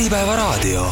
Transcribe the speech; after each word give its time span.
Äripäevaraadio. 0.00 0.86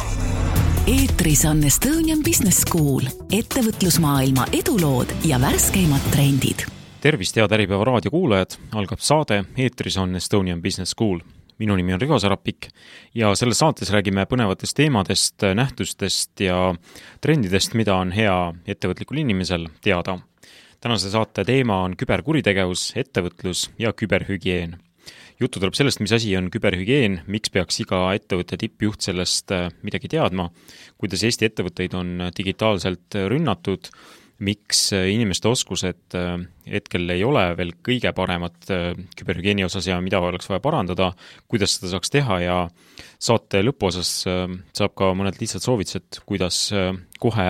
eetris 0.87 1.45
on 1.45 1.65
Estonian 1.65 2.19
Business 2.25 2.61
School, 2.61 3.07
ettevõtlusmaailma 3.33 4.45
edulood 4.53 5.09
ja 5.25 5.41
värskeimad 5.41 6.11
trendid. 6.13 6.67
tervist, 7.01 7.37
head 7.37 7.53
Äripäeva 7.53 7.85
raadiokuulajad, 7.85 8.59
algab 8.73 9.01
saade 9.01 9.45
Eetris 9.57 9.97
on 9.97 10.17
Estonian 10.17 10.63
Business 10.63 10.91
School. 10.91 11.21
minu 11.59 11.77
nimi 11.77 11.93
on 11.93 12.01
Rivo 12.01 12.19
Sarapik 12.19 12.69
ja 13.15 13.35
selles 13.35 13.59
saates 13.59 13.91
räägime 13.91 14.27
põnevatest 14.27 14.77
teemadest, 14.77 15.43
nähtustest 15.55 16.41
ja 16.41 16.75
trendidest, 17.21 17.75
mida 17.75 17.95
on 17.95 18.13
hea 18.13 18.55
ettevõtlikul 18.67 19.17
inimesel 19.17 19.69
teada. 19.81 20.19
tänase 20.81 21.11
saate 21.11 21.45
teema 21.45 21.83
on 21.83 21.97
küberkuritegevus, 21.97 22.93
ettevõtlus 22.97 23.71
ja 23.79 23.93
küberhügieen 23.93 24.77
juttu 25.41 25.61
tuleb 25.63 25.77
sellest, 25.79 26.03
mis 26.03 26.15
asi 26.15 26.35
on 26.39 26.51
küberhügieen, 26.53 27.23
miks 27.31 27.53
peaks 27.55 27.83
iga 27.85 28.09
ettevõtte 28.17 28.59
tippjuht 28.61 29.09
sellest 29.09 29.55
äh, 29.55 29.69
midagi 29.87 30.11
teadma, 30.11 30.49
kuidas 30.99 31.25
Eesti 31.27 31.49
ettevõtteid 31.49 31.95
on 31.99 32.31
digitaalselt 32.35 33.19
rünnatud, 33.31 33.91
miks 34.43 34.89
äh, 34.97 35.09
inimeste 35.15 35.51
oskused 35.51 36.17
äh, 36.19 36.33
hetkel 36.71 37.07
ei 37.15 37.23
ole 37.27 37.45
veel 37.59 37.73
kõige 37.87 38.13
paremad 38.15 38.59
küberhügieeni 39.19 39.67
osas 39.67 39.87
ja 39.89 40.01
mida 40.05 40.21
oleks 40.23 40.51
vaja 40.51 40.63
parandada, 40.65 41.13
kuidas 41.51 41.79
seda 41.79 41.95
saaks 41.95 42.13
teha 42.15 42.41
ja 42.43 42.59
saate 43.23 43.63
lõpuosas 43.63 44.11
saab 44.27 44.99
ka 44.99 45.13
mõned 45.19 45.39
lihtsad 45.41 45.65
soovitused, 45.65 46.21
kuidas 46.29 46.67
kohe 47.23 47.49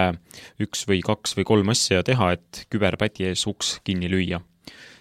üks 0.62 0.84
või 0.88 1.00
kaks 1.04 1.34
või 1.40 1.48
kolm 1.48 1.74
asja 1.74 2.04
teha, 2.06 2.30
et 2.36 2.62
küberpäti 2.72 3.26
ees 3.32 3.42
uks 3.50 3.78
kinni 3.84 4.12
lüüa 4.12 4.38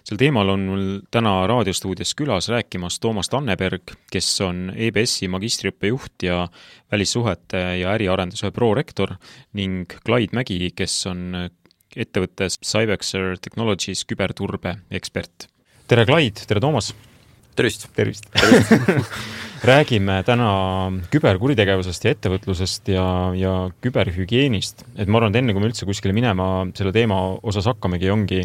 sel 0.08 0.16
teemal 0.20 0.48
on 0.54 0.64
mul 0.64 0.84
täna 1.12 1.42
raadiostuudios 1.50 2.14
külas 2.16 2.48
rääkimas 2.48 2.96
Toomas 3.02 3.28
Tanneberg, 3.28 3.92
kes 4.12 4.28
on 4.46 4.70
EBS-i 4.72 5.28
magistriõppe 5.28 5.90
juht 5.90 6.24
ja 6.24 6.46
välissuhete 6.92 7.60
ja 7.82 7.92
äriarenduse 7.92 8.50
prorektor 8.56 9.18
ning 9.58 9.92
Clyde 10.06 10.38
Mägi, 10.38 10.70
kes 10.76 10.94
on 11.12 11.50
ettevõttes 11.96 12.56
Cybexer 12.64 13.36
Technologies 13.42 14.06
küberturbe 14.08 14.78
ekspert. 14.90 15.50
tere, 15.88 16.06
Clyde, 16.08 16.46
tere, 16.48 16.64
Toomas! 16.64 16.94
tervist! 17.56 17.88
tervist, 17.92 18.30
tervist. 18.32 19.12
räägime 19.64 20.20
täna 20.26 20.48
küberkuritegevusest 21.12 22.04
ja 22.06 22.12
ettevõtlusest 22.14 22.90
ja, 22.92 23.04
ja 23.36 23.52
küberhügieenist. 23.84 24.84
et 24.96 25.08
ma 25.08 25.18
arvan, 25.18 25.34
et 25.34 25.40
enne 25.40 25.54
kui 25.54 25.62
me 25.62 25.70
üldse 25.70 25.88
kuskile 25.88 26.14
minema 26.16 26.66
selle 26.78 26.92
teema 26.94 27.18
osas 27.42 27.66
hakkamegi, 27.70 28.10
ongi, 28.12 28.42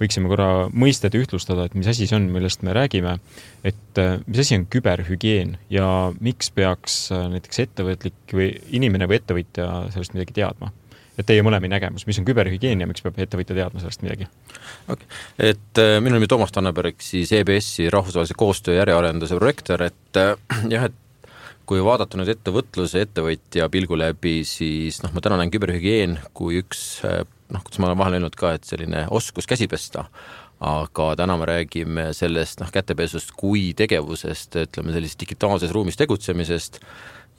võiksime 0.00 0.30
korra 0.32 0.50
mõisted 0.72 1.16
ühtlustada, 1.16 1.66
et 1.66 1.76
mis 1.78 1.88
asi 1.90 2.08
see 2.08 2.18
on, 2.18 2.28
millest 2.34 2.64
me 2.66 2.74
räägime. 2.76 3.18
et 3.64 3.98
äh, 4.00 4.18
mis 4.26 4.42
asi 4.44 4.58
on 4.58 4.66
küberhügieen 4.72 5.56
ja 5.70 6.12
miks 6.20 6.50
peaks 6.50 7.00
äh, 7.12 7.28
näiteks 7.36 7.64
ettevõtlik 7.66 8.36
või 8.36 8.52
inimene 8.70 9.08
või 9.08 9.20
ettevõtja 9.20 9.70
sellest 9.94 10.16
midagi 10.16 10.40
teadma? 10.42 10.72
Et 11.20 11.28
teie 11.28 11.44
mõlemi 11.46 11.70
nägemus, 11.70 12.06
mis 12.08 12.18
on 12.20 12.26
küberhügieen 12.28 12.82
ja 12.82 12.88
miks 12.88 13.04
peab 13.04 13.18
ettevõtja 13.20 13.56
teadma 13.56 13.82
sellest 13.82 14.04
midagi? 14.06 14.28
okay., 14.88 15.06
et 15.52 15.82
äh, 15.82 15.98
minu 16.02 16.18
nimi 16.18 16.30
Toomas 16.30 16.54
Tanneberg, 16.56 17.00
siis 17.04 17.32
EBS-i 17.36 17.90
rahvusvahelise 17.92 18.36
koostöö 18.38 18.78
ja 18.78 18.86
äriarenduse 18.86 19.38
prorektor, 19.38 19.84
et 19.90 20.20
äh, 20.20 20.34
jah, 20.74 20.88
et 20.90 20.98
kui 21.70 21.82
vaadata 21.86 22.18
nüüd 22.18 22.32
ettevõtluse 22.32 23.04
ettevõtja 23.06 23.68
pilgu 23.70 23.98
läbi, 23.98 24.40
siis 24.48 25.02
noh, 25.04 25.12
ma 25.14 25.22
täna 25.22 25.38
näen 25.38 25.52
küberhügieen 25.54 26.18
kui 26.34 26.58
üks 26.64 27.04
äh, 27.06 27.22
noh, 27.50 27.64
kuidas 27.64 27.80
ma 27.80 27.90
olen 27.90 28.00
vahel 28.00 28.18
öelnud 28.18 28.36
ka, 28.38 28.54
et 28.56 28.66
selline 28.68 29.04
oskus 29.14 29.48
käsi 29.50 29.68
pesta, 29.70 30.06
aga 30.60 31.12
täna 31.16 31.36
me 31.40 31.48
räägime 31.48 32.10
sellest 32.16 32.60
noh, 32.62 32.70
kätepesust 32.72 33.32
kui 33.38 33.70
tegevusest, 33.76 34.58
ütleme 34.66 34.94
sellisest 34.96 35.22
digitaalses 35.22 35.72
ruumis 35.74 35.98
tegutsemisest 36.00 36.80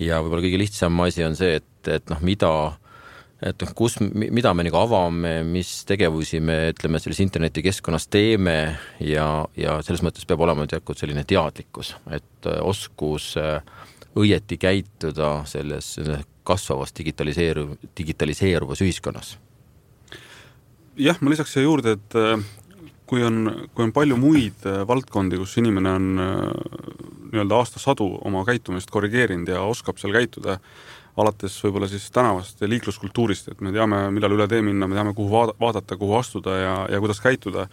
ja 0.01 0.21
võib-olla 0.21 0.45
kõige 0.45 0.61
lihtsam 0.61 1.03
asi 1.05 1.25
on 1.25 1.37
see, 1.37 1.59
et, 1.61 1.91
et 1.99 2.09
noh, 2.11 2.21
mida 2.25 2.51
et 3.41 3.63
noh, 3.63 3.71
kus, 3.77 3.97
mida 4.13 4.53
me 4.53 4.65
nagu 4.67 4.77
avame, 4.77 5.39
mis 5.47 5.69
tegevusi 5.89 6.41
me 6.45 6.57
ütleme, 6.71 7.01
selles 7.01 7.21
internetikeskkonnas 7.23 8.05
teeme 8.13 8.57
ja, 9.01 9.27
ja 9.57 9.79
selles 9.85 10.03
mõttes 10.05 10.27
peab 10.29 10.43
olema 10.45 10.67
teatud 10.69 10.99
selline 10.99 11.25
teadlikkus, 11.27 11.95
et 12.13 12.49
äh, 12.49 12.59
oskus 12.61 13.33
äh, 13.41 13.57
õieti 14.17 14.59
käituda 14.61 15.39
selles 15.49 15.95
kasvavas 16.45 16.93
digitaliseeru-, 16.97 17.79
digitaliseeruvas 17.97 18.85
ühiskonnas. 18.85 19.35
jah, 21.01 21.17
ma 21.21 21.33
lisaks 21.33 21.55
siia 21.55 21.65
juurde, 21.65 21.97
et 21.97 22.19
äh, 22.21 22.37
kui 23.09 23.25
on, 23.25 23.43
kui 23.73 23.89
on 23.89 23.95
palju 23.95 24.21
muid 24.21 24.69
valdkondi, 24.87 25.41
kus 25.41 25.57
inimene 25.59 25.97
on 25.97 26.05
nii-öelda 27.31 27.57
aastasadu 27.57 28.05
oma 28.27 28.45
käitumist 28.47 28.91
korrigeerinud 28.93 29.49
ja 29.49 29.65
oskab 29.65 29.97
seal 29.99 30.13
käituda, 30.13 30.59
alates 31.19 31.55
võib-olla 31.65 31.89
siis 31.91 32.07
tänavast 32.13 32.61
ja 32.61 32.69
liikluskultuurist, 32.71 33.51
et 33.51 33.61
me 33.63 33.73
teame, 33.75 34.05
millal 34.15 34.37
üle 34.37 34.47
tee 34.51 34.61
minna, 34.63 34.87
me 34.87 34.97
teame, 34.97 35.13
kuhu 35.17 35.31
vaada, 35.31 35.55
vaadata, 35.59 35.97
kuhu 35.99 36.15
astuda 36.19 36.57
ja, 36.57 36.75
ja 36.91 37.01
kuidas 37.03 37.19
käituda, 37.23 37.67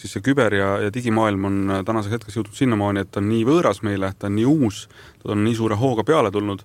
siis 0.00 0.16
see 0.16 0.24
küber- 0.24 0.56
ja, 0.56 0.72
ja 0.86 0.92
digimaailm 0.94 1.46
on 1.46 1.58
tänaseks 1.86 2.18
hetkeks 2.18 2.38
jõudnud 2.40 2.58
sinnamaani, 2.58 3.04
et 3.04 3.12
ta 3.12 3.22
on 3.22 3.28
nii 3.30 3.44
võõras 3.46 3.82
meile, 3.86 4.12
ta 4.18 4.30
on 4.30 4.38
nii 4.38 4.48
uus, 4.48 4.86
ta 5.22 5.34
on 5.36 5.44
nii 5.44 5.58
suure 5.58 5.78
hooga 5.78 6.04
peale 6.08 6.32
tulnud, 6.34 6.64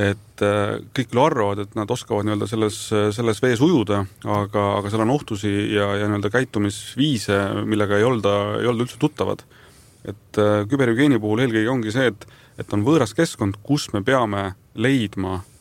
et 0.00 0.42
äh, 0.42 0.80
kõik 0.96 1.12
küll 1.12 1.22
arvavad, 1.22 1.62
et 1.62 1.76
nad 1.78 1.90
oskavad 1.94 2.26
nii-öelda 2.26 2.48
selles, 2.50 2.78
selles 3.14 3.42
vees 3.44 3.62
ujuda, 3.62 4.02
aga, 4.24 4.66
aga 4.80 4.90
seal 4.90 5.04
on 5.04 5.14
ohtusi 5.14 5.52
ja, 5.76 5.92
ja 6.00 6.08
nii-öelda 6.08 6.32
käitumisviise, 6.32 7.38
millega 7.68 8.00
ei 8.00 8.08
olda, 8.08 8.38
ei 8.58 8.70
olda 8.72 8.88
üldse 8.88 8.98
tuttavad. 8.98 9.44
et 10.02 10.38
äh, 10.42 10.64
küberhügieeni 10.66 11.20
puhul 11.22 11.44
eelkõige 11.44 11.70
ongi 11.70 11.92
see, 11.94 12.08
et, 12.10 12.24
et 12.58 12.72
on 12.74 12.82
võõras 12.82 13.12
keskkond, 13.14 13.60
kus 13.62 13.92
me 13.92 14.00
peame 14.02 14.56
leidma 14.74 15.36
Äh, 15.36 15.51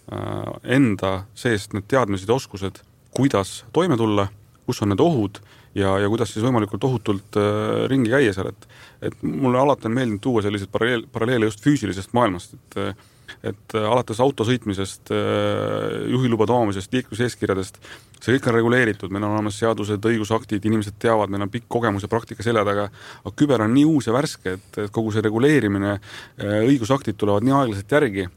enda 0.64 1.12
seest 1.38 1.74
need 1.76 1.88
teadmised 1.88 2.30
ja 2.30 2.36
oskused, 2.36 2.82
kuidas 3.16 3.62
toime 3.74 3.98
tulla, 4.00 4.28
kus 4.66 4.82
on 4.84 4.92
need 4.92 5.04
ohud 5.04 5.40
ja, 5.76 5.96
ja 6.00 6.10
kuidas 6.12 6.34
siis 6.34 6.44
võimalikult 6.46 6.84
ohutult 6.88 7.40
äh, 7.40 7.86
ringi 7.92 8.12
käia 8.12 8.34
seal, 8.36 8.52
et 8.52 8.68
et 9.02 9.24
mulle 9.26 9.58
alati 9.58 9.88
on 9.90 9.96
meeldinud 9.96 10.22
tuua 10.22 10.44
selliseid 10.46 10.70
paralleel, 10.70 11.08
paralleele 11.12 11.48
just 11.50 11.64
füüsilisest 11.64 12.14
maailmast, 12.18 12.54
et 12.60 13.08
et 13.48 13.74
alates 13.80 14.20
auto 14.20 14.44
sõitmisest, 14.46 15.10
äh, 15.16 15.94
juhilubade 16.12 16.52
omamisest, 16.52 16.92
liikluseeskirjadest, 16.94 17.80
see 18.20 18.36
kõik 18.36 18.50
on 18.52 18.58
reguleeritud, 18.58 19.14
meil 19.14 19.24
on 19.24 19.38
olemas 19.38 19.56
seadused, 19.58 20.04
õigusaktid, 20.12 20.68
inimesed 20.68 20.98
teavad, 21.00 21.32
meil 21.32 21.48
on 21.48 21.54
pikk 21.54 21.70
kogemus 21.72 22.04
ja 22.04 22.12
praktika 22.12 22.44
selja 22.44 22.66
taga, 22.68 22.90
aga 23.24 23.34
küber 23.40 23.64
on 23.64 23.72
nii 23.74 23.88
uus 23.88 24.12
ja 24.12 24.14
värske, 24.14 24.58
et, 24.60 24.70
et 24.84 24.94
kogu 24.94 25.16
see 25.16 25.24
reguleerimine, 25.24 25.96
õigusaktid 26.44 27.18
tulevad 27.18 27.48
nii 27.48 27.56
aeglaselt 27.56 27.98
järgi 27.98 28.28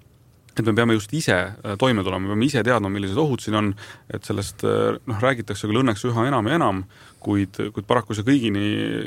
et 0.59 0.67
me 0.67 0.75
peame 0.75 0.95
just 0.95 1.13
ise 1.17 1.35
äh, 1.35 1.75
toime 1.81 2.05
tulema, 2.05 2.27
me 2.27 2.35
peame 2.35 2.47
ise 2.47 2.63
teadma, 2.67 2.91
millised 2.93 3.19
ohud 3.21 3.43
siin 3.43 3.59
on, 3.59 3.73
et 4.13 4.27
sellest 4.27 4.65
äh, 4.69 4.99
noh, 5.11 5.19
räägitakse 5.23 5.69
küll 5.71 5.83
õnneks 5.83 6.05
üha 6.11 6.29
enam 6.29 6.49
ja 6.51 6.59
enam, 6.61 6.85
kuid, 7.25 7.59
kuid 7.75 7.89
paraku 7.89 8.15
see 8.17 8.27
kõigini, 8.27 8.65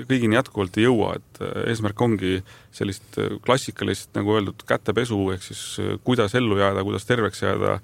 kõigini 0.09 0.39
jätkuvalt 0.39 0.79
ei 0.79 0.87
jõua, 0.87 1.13
et 1.21 1.41
äh, 1.45 1.69
eesmärk 1.71 2.03
ongi 2.03 2.41
sellist 2.75 3.19
klassikalist, 3.45 4.11
nagu 4.17 4.35
öeldud, 4.35 4.67
kätepesu, 4.67 5.21
ehk 5.33 5.47
siis 5.47 5.63
kuidas 6.05 6.35
ellu 6.37 6.59
jääda, 6.59 6.83
kuidas 6.85 7.07
terveks 7.09 7.41
jääda, 7.41 7.79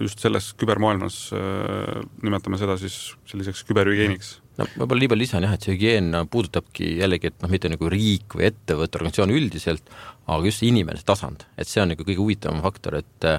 just 0.00 0.22
selles 0.24 0.46
kübermaailmas 0.56 1.16
nimetame 2.24 2.56
seda 2.56 2.78
siis 2.80 2.94
selliseks 3.28 3.60
küberhügieeniks 3.68 4.38
no 4.58 4.66
võib-olla 4.74 5.04
nii 5.04 5.10
palju 5.12 5.22
lisan 5.24 5.46
jah, 5.46 5.54
et 5.56 5.64
see 5.64 5.74
hügieen 5.76 6.12
puudutabki 6.30 6.92
jällegi, 7.00 7.30
et 7.30 7.42
noh, 7.44 7.52
mitte 7.52 7.70
nagu 7.72 7.90
riik 7.92 8.36
või 8.38 8.48
ettevõte, 8.50 8.98
organisatsioon 8.98 9.34
üldiselt, 9.36 9.94
aga 10.26 10.46
just 10.48 10.62
see 10.62 10.70
inimene 10.72 11.02
tasand, 11.06 11.46
et 11.56 11.70
see 11.70 11.82
on 11.82 11.92
nagu 11.94 12.06
kõige 12.06 12.22
huvitavam 12.22 12.62
faktor, 12.66 13.00
et 13.02 13.30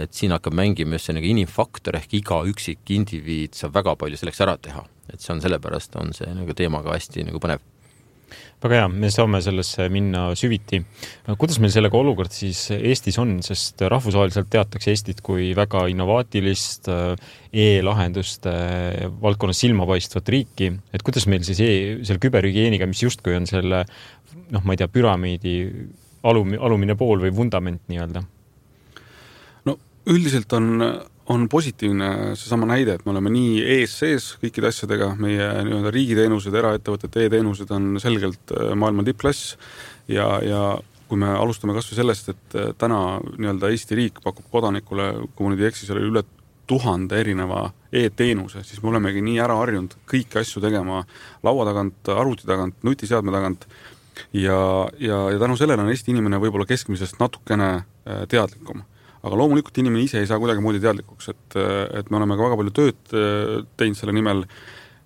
et 0.00 0.16
siin 0.16 0.32
hakkab 0.32 0.54
mängima 0.56 0.96
just 0.96 1.10
see 1.10 1.14
nagu 1.14 1.28
inimfaktor 1.28 1.94
ehk 1.98 2.14
iga 2.16 2.38
üksik 2.48 2.88
indiviid 2.96 3.54
saab 3.54 3.74
väga 3.76 3.92
palju 4.00 4.18
selleks 4.18 4.40
ära 4.42 4.56
teha, 4.56 4.86
et 5.12 5.20
see 5.20 5.34
on 5.34 5.42
sellepärast, 5.44 5.98
on 6.00 6.14
see 6.16 6.32
nagu 6.34 6.56
teema 6.56 6.80
ka 6.82 6.96
hästi 6.96 7.28
nagu 7.28 7.42
põnev 7.42 7.60
väga 8.62 8.78
hea, 8.78 8.88
me 8.88 9.10
saame 9.10 9.40
sellesse 9.42 9.88
minna 9.92 10.28
süviti. 10.38 10.80
kuidas 11.38 11.58
meil 11.62 11.72
sellega 11.74 11.98
olukord 11.98 12.32
siis 12.34 12.64
Eestis 12.76 13.18
on, 13.18 13.36
sest 13.44 13.82
rahvusvaheliselt 13.90 14.50
teatakse 14.52 14.92
Eestit 14.92 15.22
kui 15.24 15.50
väga 15.58 15.86
innovaatilist 15.90 16.90
e-lahenduste 17.52 18.52
valdkonnas 19.22 19.62
silmapaistvat 19.64 20.30
riiki, 20.34 20.70
et 20.94 21.02
kuidas 21.02 21.26
meil 21.30 21.42
siis 21.46 21.62
e 21.64 21.72
selle 22.06 22.22
küberhügieeniga, 22.22 22.86
mis 22.90 23.02
justkui 23.02 23.34
on 23.38 23.48
selle 23.50 23.82
noh, 24.52 24.62
ma 24.62 24.74
ei 24.74 24.80
tea, 24.80 24.90
püramiidi 24.92 25.56
alum-, 26.28 26.58
alumine 26.60 26.96
pool 26.98 27.24
või 27.24 27.34
vundament 27.34 27.82
nii-öelda? 27.90 28.22
no 29.68 29.76
üldiselt 30.10 30.54
on, 30.58 30.86
on 31.32 31.48
positiivne 31.48 32.08
seesama 32.38 32.68
näide, 32.68 32.96
et 32.98 33.04
me 33.06 33.14
oleme 33.14 33.32
nii 33.32 33.62
ees-sees 33.78 34.32
kõikide 34.42 34.70
asjadega, 34.72 35.12
meie 35.20 35.48
nii-öelda 35.66 35.92
riigiteenused, 35.94 36.54
eraettevõtete 36.60 37.26
e-teenused 37.26 37.72
on 37.74 37.96
selgelt 38.02 38.54
äh, 38.54 38.72
maailma 38.78 39.04
tippklass 39.06 39.56
ja, 40.12 40.28
ja 40.44 40.62
kui 41.08 41.20
me 41.20 41.32
alustame 41.36 41.74
kas 41.76 41.90
või 41.90 41.98
sellest, 42.02 42.30
et 42.32 42.58
äh, 42.58 42.70
täna 42.78 43.00
nii-öelda 43.36 43.72
Eesti 43.72 43.98
riik 43.98 44.22
pakub 44.24 44.46
kodanikule, 44.52 45.12
kui 45.32 45.46
ma 45.46 45.54
nüüd 45.54 45.64
ei 45.64 45.70
eksi, 45.72 45.88
seal 45.88 46.00
oli 46.00 46.12
üle 46.12 46.24
tuhande 46.70 47.18
erineva 47.20 47.66
e-teenuse, 47.92 48.62
siis 48.64 48.80
me 48.82 48.92
olemegi 48.92 49.20
nii 49.24 49.40
ära 49.42 49.56
harjunud 49.58 49.96
kõiki 50.08 50.40
asju 50.40 50.62
tegema 50.62 51.02
laua 51.44 51.66
tagant, 51.68 52.12
arvuti 52.14 52.46
tagant, 52.48 52.78
nutiseadme 52.86 53.34
tagant 53.34 53.66
ja, 54.32 54.88
ja, 54.98 55.18
ja 55.30 55.38
tänu 55.42 55.56
sellele 55.56 55.84
on 55.84 55.92
Eesti 55.92 56.14
inimene 56.14 56.40
võib-olla 56.42 56.68
keskmisest 56.68 57.20
natukene 57.20 57.70
äh, 57.74 58.24
teadlikum. 58.30 58.84
Aga 59.22 59.38
loomulikult 59.38 59.78
inimene 59.78 60.06
ise 60.06 60.20
ei 60.20 60.28
saa 60.28 60.40
kuidagimoodi 60.42 60.80
teadlikuks, 60.82 61.28
et, 61.30 61.58
et 62.00 62.10
me 62.10 62.18
oleme 62.18 62.38
ka 62.38 62.48
väga 62.48 62.58
palju 62.60 62.74
tööd 62.74 63.12
teinud 63.78 63.98
selle 63.98 64.14
nimel, 64.16 64.42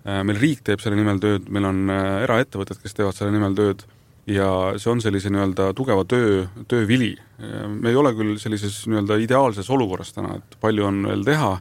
meil 0.07 0.41
riik 0.41 0.63
teeb 0.65 0.81
selle 0.81 0.97
nimel 0.99 1.21
tööd, 1.23 1.51
meil 1.53 1.69
on 1.69 1.93
eraettevõtted, 1.93 2.81
kes 2.81 2.97
teevad 2.97 3.17
selle 3.19 3.35
nimel 3.35 3.57
tööd. 3.59 3.85
Ja 4.27 4.75
see 4.75 4.91
on 4.91 4.99
sellise 4.99 5.31
nii-öelda 5.31 5.69
tugeva 5.79 6.03
töö, 6.09 6.47
töö 6.67 6.87
vili. 6.89 7.13
me 7.39 7.93
ei 7.93 7.99
ole 7.99 8.11
küll 8.17 8.39
sellises 8.43 8.81
nii-öelda 8.91 9.21
ideaalses 9.23 9.69
olukorras 9.71 10.11
täna, 10.17 10.41
et 10.41 10.57
palju 10.61 10.87
on 10.89 11.05
veel 11.07 11.23
teha. 11.27 11.53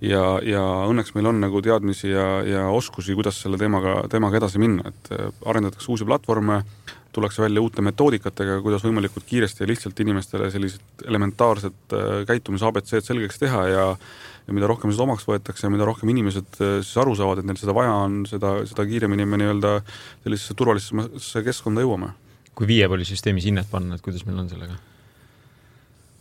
Ja, 0.00 0.40
ja 0.42 0.62
õnneks 0.88 1.12
meil 1.14 1.28
on 1.28 1.42
nagu 1.42 1.60
teadmisi 1.62 2.08
ja, 2.08 2.40
ja 2.42 2.64
oskusi, 2.72 3.14
kuidas 3.14 3.36
selle 3.42 3.60
teemaga, 3.60 3.98
teemaga 4.10 4.40
edasi 4.40 4.58
minna, 4.58 4.88
et 4.88 5.10
arendatakse 5.44 5.90
uusi 5.92 6.08
platvorme, 6.08 6.62
tullakse 7.12 7.42
välja 7.42 7.62
uute 7.62 7.82
metoodikatega, 7.82 8.60
kuidas 8.64 8.84
võimalikult 8.86 9.26
kiiresti 9.26 9.64
ja 9.64 9.70
lihtsalt 9.70 10.00
inimestele 10.00 10.50
sellised 10.50 11.06
elementaarsed 11.06 11.96
käitumise 12.28 12.68
abc-d 12.68 13.02
selgeks 13.04 13.40
teha 13.42 13.64
ja 13.70 13.86
ja 14.50 14.54
mida 14.56 14.66
rohkem 14.66 14.90
seda 14.90 15.06
omaks 15.06 15.26
võetakse 15.28 15.68
ja 15.68 15.70
mida 15.70 15.86
rohkem 15.86 16.10
inimesed 16.10 16.58
äh, 16.58 16.76
siis 16.82 16.96
aru 16.98 17.14
saavad, 17.18 17.40
et 17.40 17.46
neil 17.46 17.58
seda 17.60 17.74
vaja 17.76 17.94
on, 18.06 18.22
seda, 18.26 18.56
seda 18.66 18.86
kiiremini 18.88 19.26
me 19.28 19.38
nii-öelda 19.38 19.76
sellisesse 20.24 20.56
turvalisemasse 20.58 21.44
keskkonda 21.46 21.84
jõuame. 21.84 22.12
kui 22.58 22.66
viiepallisüsteemis 22.68 23.46
hinnet 23.46 23.68
panna, 23.70 23.96
et 23.96 24.02
kuidas 24.04 24.24
meil 24.26 24.40
on 24.42 24.48
sellega? 24.50 24.74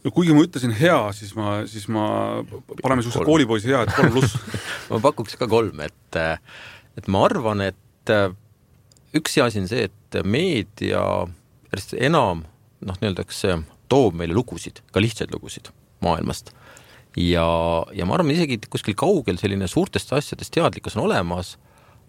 no 0.06 0.13
kuigi 0.15 0.36
ma 0.36 0.45
ütlesin 0.45 0.75
hea, 0.77 1.00
siis 1.18 1.33
ma, 1.36 1.62
siis 1.68 1.89
ma, 1.91 2.06
paneme 2.83 3.01
niisuguse 3.01 3.25
koolipoisi 3.27 3.74
hea, 3.74 3.81
et 3.83 3.95
kolm 3.97 4.13
pluss 4.13 4.38
ma 4.91 5.01
pakuks 5.09 5.39
ka 5.39 5.50
kolm, 5.50 5.81
et, 5.83 6.21
et 7.01 7.09
ma 7.12 7.25
arvan, 7.27 7.65
et 7.71 8.13
äh, 8.13 8.30
üks 9.18 9.39
hea 9.39 9.50
asi 9.50 9.63
on 9.63 9.71
see, 9.71 9.89
et 9.89 9.99
meedia 10.23 11.03
järjest 11.69 11.97
enam 12.00 12.45
noh, 12.85 12.95
nii-öelda 13.01 13.25
kas 13.27 13.44
toob 13.89 14.15
meile 14.17 14.33
lugusid, 14.33 14.81
ka 14.94 15.01
lihtsaid 15.03 15.33
lugusid 15.33 15.71
maailmast 16.06 16.53
ja, 17.17 17.45
ja 17.95 18.06
ma 18.07 18.17
arvan, 18.17 18.31
isegi 18.33 18.59
kuskil 18.69 18.97
kaugel 19.00 19.39
selline 19.41 19.67
suurtest 19.69 20.13
asjadest 20.15 20.53
teadlikkus 20.56 20.97
on 20.97 21.06
olemas, 21.07 21.56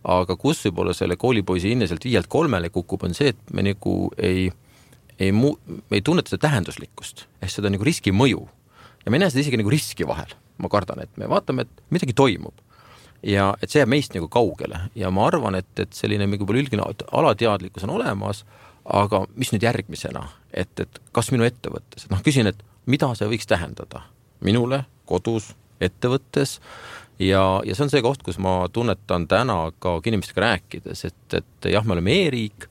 aga 0.05 0.37
kus 0.41 0.63
võib-olla 0.67 0.95
selle 0.97 1.17
koolipoisi 1.21 1.73
hinne 1.73 1.89
sealt 1.89 2.05
viielt 2.07 2.31
kolmele 2.33 2.71
kukub, 2.73 3.05
on 3.07 3.17
see, 3.17 3.35
et 3.35 3.55
me 3.55 3.65
nagu 3.67 3.97
ei, 4.17 4.49
ei 5.21 5.33
me 5.33 5.55
ei 5.93 6.05
tunneta 6.05 6.33
seda 6.33 6.47
tähenduslikkust, 6.49 7.27
ehk 7.41 7.53
seda 7.53 7.73
nagu 7.73 7.87
riski 7.87 8.13
mõju. 8.15 8.47
ja 9.05 9.11
me 9.11 9.17
ei 9.17 9.25
näe 9.25 9.33
seda 9.33 9.45
isegi 9.45 9.61
nagu 9.61 9.73
riski 9.73 10.09
vahel, 10.09 10.35
ma 10.61 10.69
kardan, 10.73 11.05
et 11.05 11.21
me 11.21 11.29
vaatame, 11.29 11.65
et 11.65 11.85
midagi 11.93 12.17
toimub. 12.17 12.55
Ja 13.23 13.51
et 13.63 13.71
see 13.71 13.83
jääb 13.83 13.93
meist 13.93 14.15
nagu 14.17 14.29
kaugele. 14.33 14.87
Ja 14.99 15.11
ma 15.15 15.27
arvan, 15.29 15.59
et, 15.59 15.73
et 15.81 15.93
selline 15.97 16.29
võib-olla 16.31 16.63
üldine 16.65 16.87
alateadlikkus 17.11 17.85
on 17.87 17.97
olemas, 17.99 18.45
aga 18.85 19.25
mis 19.37 19.53
nüüd 19.53 19.65
järgmisena, 19.67 20.25
et, 20.53 20.73
et 20.81 21.01
kas 21.13 21.31
minu 21.35 21.45
ettevõttes, 21.47 22.07
et 22.07 22.15
noh, 22.15 22.23
küsin, 22.25 22.49
et 22.51 22.63
mida 22.91 23.13
see 23.19 23.29
võiks 23.31 23.49
tähendada 23.49 24.05
minule 24.45 24.85
kodus, 25.09 25.53
ettevõttes? 25.83 26.59
Ja, 27.21 27.61
ja 27.69 27.75
see 27.77 27.85
on 27.85 27.91
see 27.93 28.01
koht, 28.01 28.23
kus 28.25 28.39
ma 28.41 28.65
tunnetan 28.73 29.27
täna 29.29 29.67
ka 29.79 29.99
inimestega 30.09 30.47
rääkides, 30.47 31.05
et, 31.11 31.35
et 31.37 31.69
jah, 31.69 31.85
me 31.85 31.99
oleme 31.99 32.15
e-riik, 32.23 32.65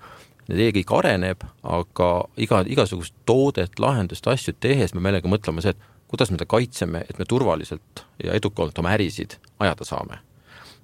e-kõik 0.50 0.94
areneb, 0.98 1.46
aga 1.62 2.08
iga, 2.42 2.64
igasugust 2.66 3.14
toodet, 3.30 3.78
lahendust, 3.78 4.26
asju 4.26 4.56
tehes 4.58 4.96
me 4.96 5.04
meelega 5.06 5.30
mõtleme 5.30 5.62
see, 5.62 5.76
et 5.78 6.10
kuidas 6.10 6.34
me 6.34 6.42
ta 6.42 6.50
kaitseme, 6.50 7.04
et 7.06 7.22
me 7.22 7.30
turvaliselt 7.30 8.04
ja 8.24 8.34
edukalt 8.34 8.82
oma 8.82 8.96
ärisid 8.98 9.38
ajada 9.62 9.86
saame. 9.86 10.18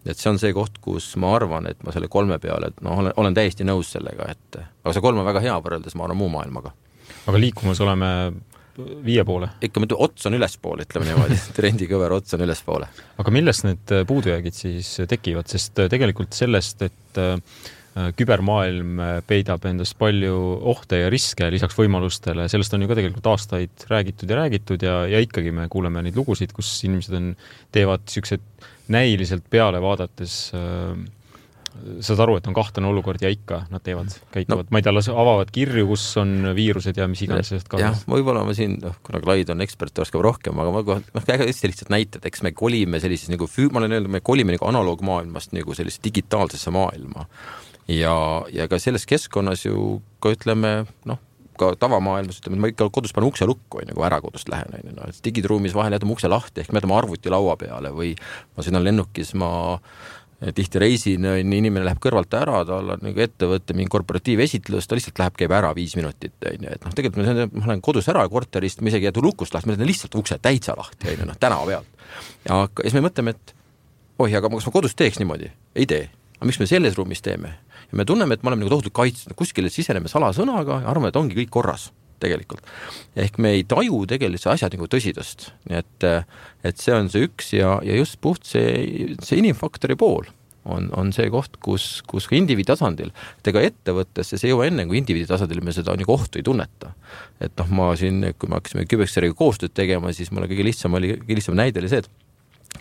Et 0.06 0.20
see 0.20 0.30
on 0.30 0.40
see 0.42 0.54
koht, 0.56 0.80
kus 0.84 1.14
ma 1.22 1.34
arvan, 1.36 1.70
et 1.70 1.82
ma 1.86 1.94
selle 1.96 2.10
kolme 2.12 2.38
peale, 2.42 2.72
et 2.72 2.84
noh, 2.86 3.00
olen, 3.02 3.16
olen 3.22 3.38
täiesti 3.38 3.68
nõus 3.68 3.94
sellega, 3.96 4.30
et 4.36 4.60
aga 4.62 4.94
see 4.96 5.06
kolm 5.06 5.22
on 5.22 5.28
väga 5.28 5.44
hea 5.46 5.56
võrreldes, 5.62 5.98
ma 5.98 6.08
arvan, 6.08 6.22
muu 6.22 6.34
maailmaga. 6.34 6.74
aga 7.26 7.42
liikumas 7.42 7.82
oleme 7.82 8.12
viie 9.06 9.24
poole? 9.28 9.50
ikka 9.64 9.82
muidu 9.82 9.98
ots 10.04 10.28
on 10.30 10.38
ülespoole, 10.38 10.86
ütleme 10.88 11.10
niimoodi 11.10 11.40
trendikõver 11.58 12.18
ots 12.18 12.36
on 12.38 12.46
ülespoole. 12.46 12.90
aga 13.22 13.34
millest 13.34 13.66
need 13.68 13.96
äh, 13.96 14.06
puudujäägid 14.08 14.58
siis 14.58 14.92
äh, 15.02 15.10
tekivad, 15.10 15.50
sest 15.52 15.82
äh, 15.82 15.90
tegelikult 15.92 16.36
sellest, 16.36 16.86
et 16.86 17.22
kübermaailm 18.20 18.98
peidab 19.24 19.64
endast 19.70 19.96
palju 19.96 20.36
ohte 20.68 20.98
ja 21.00 21.08
riske 21.08 21.48
lisaks 21.48 21.78
võimalustele, 21.80 22.50
sellest 22.52 22.74
on 22.76 22.84
ju 22.84 22.90
ka 22.92 22.98
tegelikult 23.00 23.30
aastaid 23.32 23.86
räägitud 23.88 24.34
ja 24.34 24.40
räägitud 24.42 24.84
ja, 24.84 24.96
ja 25.08 25.22
ikkagi 25.24 25.54
me 25.56 25.70
kuuleme 25.72 26.04
neid 26.04 26.20
lugusid, 26.20 26.52
kus 26.52 26.74
inimesed 26.84 27.16
on, 27.16 27.30
teevad 27.72 28.04
niisugused 28.04 28.44
näiliselt 28.94 29.46
peale 29.50 29.82
vaadates 29.82 30.38
äh, 30.56 30.98
saad 32.06 32.22
aru, 32.24 32.38
et 32.40 32.48
on 32.48 32.56
kahtlane 32.56 32.88
olukord 32.88 33.22
ja 33.24 33.30
ikka 33.32 33.62
nad 33.72 33.84
teevad, 33.84 34.14
käituvad 34.34 34.66
no., 34.66 34.74
ma 34.74 34.80
ei 34.80 34.86
tea, 34.86 34.94
las 34.96 35.10
avavad 35.12 35.52
kirju, 35.54 35.88
kus 35.90 36.06
on 36.22 36.52
viirused 36.56 36.98
ja 36.98 37.08
mis 37.12 37.24
iganes 37.26 37.52
sellest 37.52 37.70
ka. 37.72 37.80
jah, 37.82 37.98
võib-olla 38.10 38.46
ma 38.48 38.56
siin, 38.58 38.78
noh, 38.84 38.96
kuna 39.06 39.22
Clyde 39.24 39.54
on 39.56 39.64
ekspert, 39.66 40.00
oskab 40.06 40.24
rohkem, 40.26 40.58
aga 40.62 40.74
ma 40.74 40.84
kohe, 40.88 41.04
noh, 41.16 41.28
hästi 41.28 41.72
lihtsad 41.72 41.92
näited, 41.94 42.26
eks 42.28 42.46
me 42.46 42.54
kolime 42.56 43.02
sellises 43.04 43.32
nagu, 43.34 43.50
ma 43.74 43.84
olen 43.84 43.98
öelnud, 43.98 44.14
me 44.18 44.24
kolime 44.26 44.56
nagu 44.56 44.70
analoogmaailmast 44.70 45.56
nagu 45.58 45.76
sellisesse 45.78 46.04
digitaalsesse 46.08 46.74
maailma. 46.76 47.28
ja, 47.92 48.16
ja 48.56 48.70
ka 48.72 48.80
selles 48.82 49.06
keskkonnas 49.10 49.68
ju 49.68 50.00
ka 50.24 50.32
ütleme, 50.36 50.78
noh, 51.10 51.22
ka 51.60 51.72
tavamaailmas 51.80 52.42
ütleme, 52.42 52.60
ma 52.62 52.72
ikka 52.72 52.90
kodus 52.94 53.14
panen 53.16 53.30
ukse 53.30 53.48
lukku, 53.48 53.82
on 53.82 53.92
ju, 53.92 53.96
kui 53.98 54.06
ära 54.08 54.20
kodust 54.24 54.50
lähen, 54.52 54.76
on 54.76 54.90
ju, 54.90 54.96
noh, 54.98 55.08
et 55.12 55.22
digiruumis 55.26 55.76
vahel 55.78 55.96
jätame 55.96 56.16
ukse 56.16 56.32
lahti, 56.32 56.64
ehk 56.64 56.74
me 56.74 56.82
jätame 56.82 56.98
arvuti 56.98 57.34
laua 57.34 57.56
peale 57.60 57.92
või 57.96 58.14
ma 58.56 58.66
sõidan 58.66 58.86
lennukis, 58.86 59.34
ma 59.40 59.50
tihti 60.56 60.80
reisin, 60.80 61.26
on 61.26 61.40
ju, 61.40 61.46
inimene 61.58 61.86
läheb 61.88 62.00
kõrvalt 62.04 62.34
ära, 62.38 62.60
tal 62.68 62.92
on 62.96 63.04
nagu 63.06 63.22
ettevõtte 63.24 63.76
mingi 63.78 63.92
korporatiivesitlus, 63.94 64.88
ta 64.88 64.98
lihtsalt 64.98 65.22
läheb, 65.22 65.38
käib 65.40 65.54
ära 65.56 65.72
viis 65.78 65.96
minutit, 65.98 66.36
on 66.44 66.68
ju, 66.68 66.74
et 66.76 66.86
noh, 66.86 66.96
tegelikult 66.98 67.24
ma, 67.24 67.48
ma 67.48 67.70
olen 67.72 67.84
kodus 67.86 68.10
ära 68.12 68.26
korterist, 68.30 68.84
ma 68.84 68.92
isegi 68.92 69.08
ei 69.08 69.12
jäta 69.14 69.24
lukust 69.24 69.56
lahti, 69.56 69.72
ma 69.72 69.78
jätan 69.78 69.90
lihtsalt 69.90 70.18
ukse 70.20 70.38
täitsa 70.44 70.76
lahti, 70.78 71.14
on 71.14 71.24
ju, 71.24 71.30
noh, 71.32 71.40
tänava 71.40 71.70
pealt. 71.70 72.10
ja 72.50 72.60
siis 72.82 72.98
me 72.98 73.06
mõtleme, 73.08 73.36
et 73.36 73.56
oih, 74.20 74.36
aga 74.36 74.52
kas 74.52 74.68
ma 74.68 74.76
kodus 74.76 74.98
teeks 75.00 75.22
niimoodi? 75.24 75.52
ei 75.76 75.88
tee. 75.90 76.10
aga 76.36 76.50
miks 76.52 76.60
me 76.60 76.68
selles 76.70 77.00
ruumis 77.00 77.24
teeme? 77.24 77.56
Ja 77.92 78.00
me 78.00 78.06
tunneme, 78.08 78.38
et 78.38 78.44
me 78.44 78.52
oleme 78.52 78.66
nagu 78.66 78.74
tohutult 78.76 78.96
kaitstud, 78.96 79.36
kuskile 79.38 79.72
siseneme 79.74 80.12
salasõnaga 80.12 80.82
ja 80.84 80.92
arvame, 80.92 81.14
et 81.14 81.20
ongi 81.20 81.38
kõik 81.42 81.54
korras 81.54 81.90
tegelikult. 82.20 82.64
ehk 83.16 83.38
me 83.44 83.52
ei 83.58 83.66
taju 83.68 84.06
tegelikult 84.10 84.48
asja 84.54 84.70
nagu 84.72 84.88
tõsidust, 84.92 85.52
nii 85.70 85.82
et, 85.82 86.08
et 86.64 86.82
see 86.82 86.96
on 86.96 87.12
see 87.12 87.28
üks 87.28 87.54
ja, 87.58 87.78
ja 87.86 88.00
just 88.00 88.20
puht 88.24 88.48
see, 88.48 89.14
see 89.22 89.42
inimfaktori 89.44 89.98
pool 90.00 90.28
on, 90.66 90.90
on 90.98 91.12
see 91.16 91.28
koht, 91.34 91.60
kus, 91.64 92.02
kus 92.10 92.28
ka 92.30 92.38
indiviidi 92.38 92.72
tasandil, 92.72 93.12
et 93.40 93.50
ega 93.52 93.64
ettevõttesse 93.68 94.40
see 94.40 94.50
ei 94.50 94.56
jõua 94.56 94.70
enne, 94.70 94.88
kui 94.90 95.00
indiviidi 95.02 95.30
tasandil 95.30 95.62
me 95.66 95.74
seda 95.76 95.96
nagu 95.98 96.16
ohtu 96.16 96.42
ei 96.42 96.46
tunneta. 96.46 96.94
et 97.40 97.54
noh, 97.62 97.74
ma 97.78 97.92
siin, 98.00 98.24
kui 98.40 98.50
me 98.50 98.60
hakkasime 98.60 98.88
Cubexeriga 98.90 99.38
koostööd 99.38 99.76
tegema, 99.78 100.14
siis 100.16 100.32
mul 100.34 100.48
kõige 100.50 100.66
lihtsam 100.66 100.98
oli, 100.98 101.14
kõige 101.22 101.42
lihtsam 101.42 101.60
näide 101.60 101.84
oli 101.84 101.92
see, 101.92 102.02
et 102.02 102.25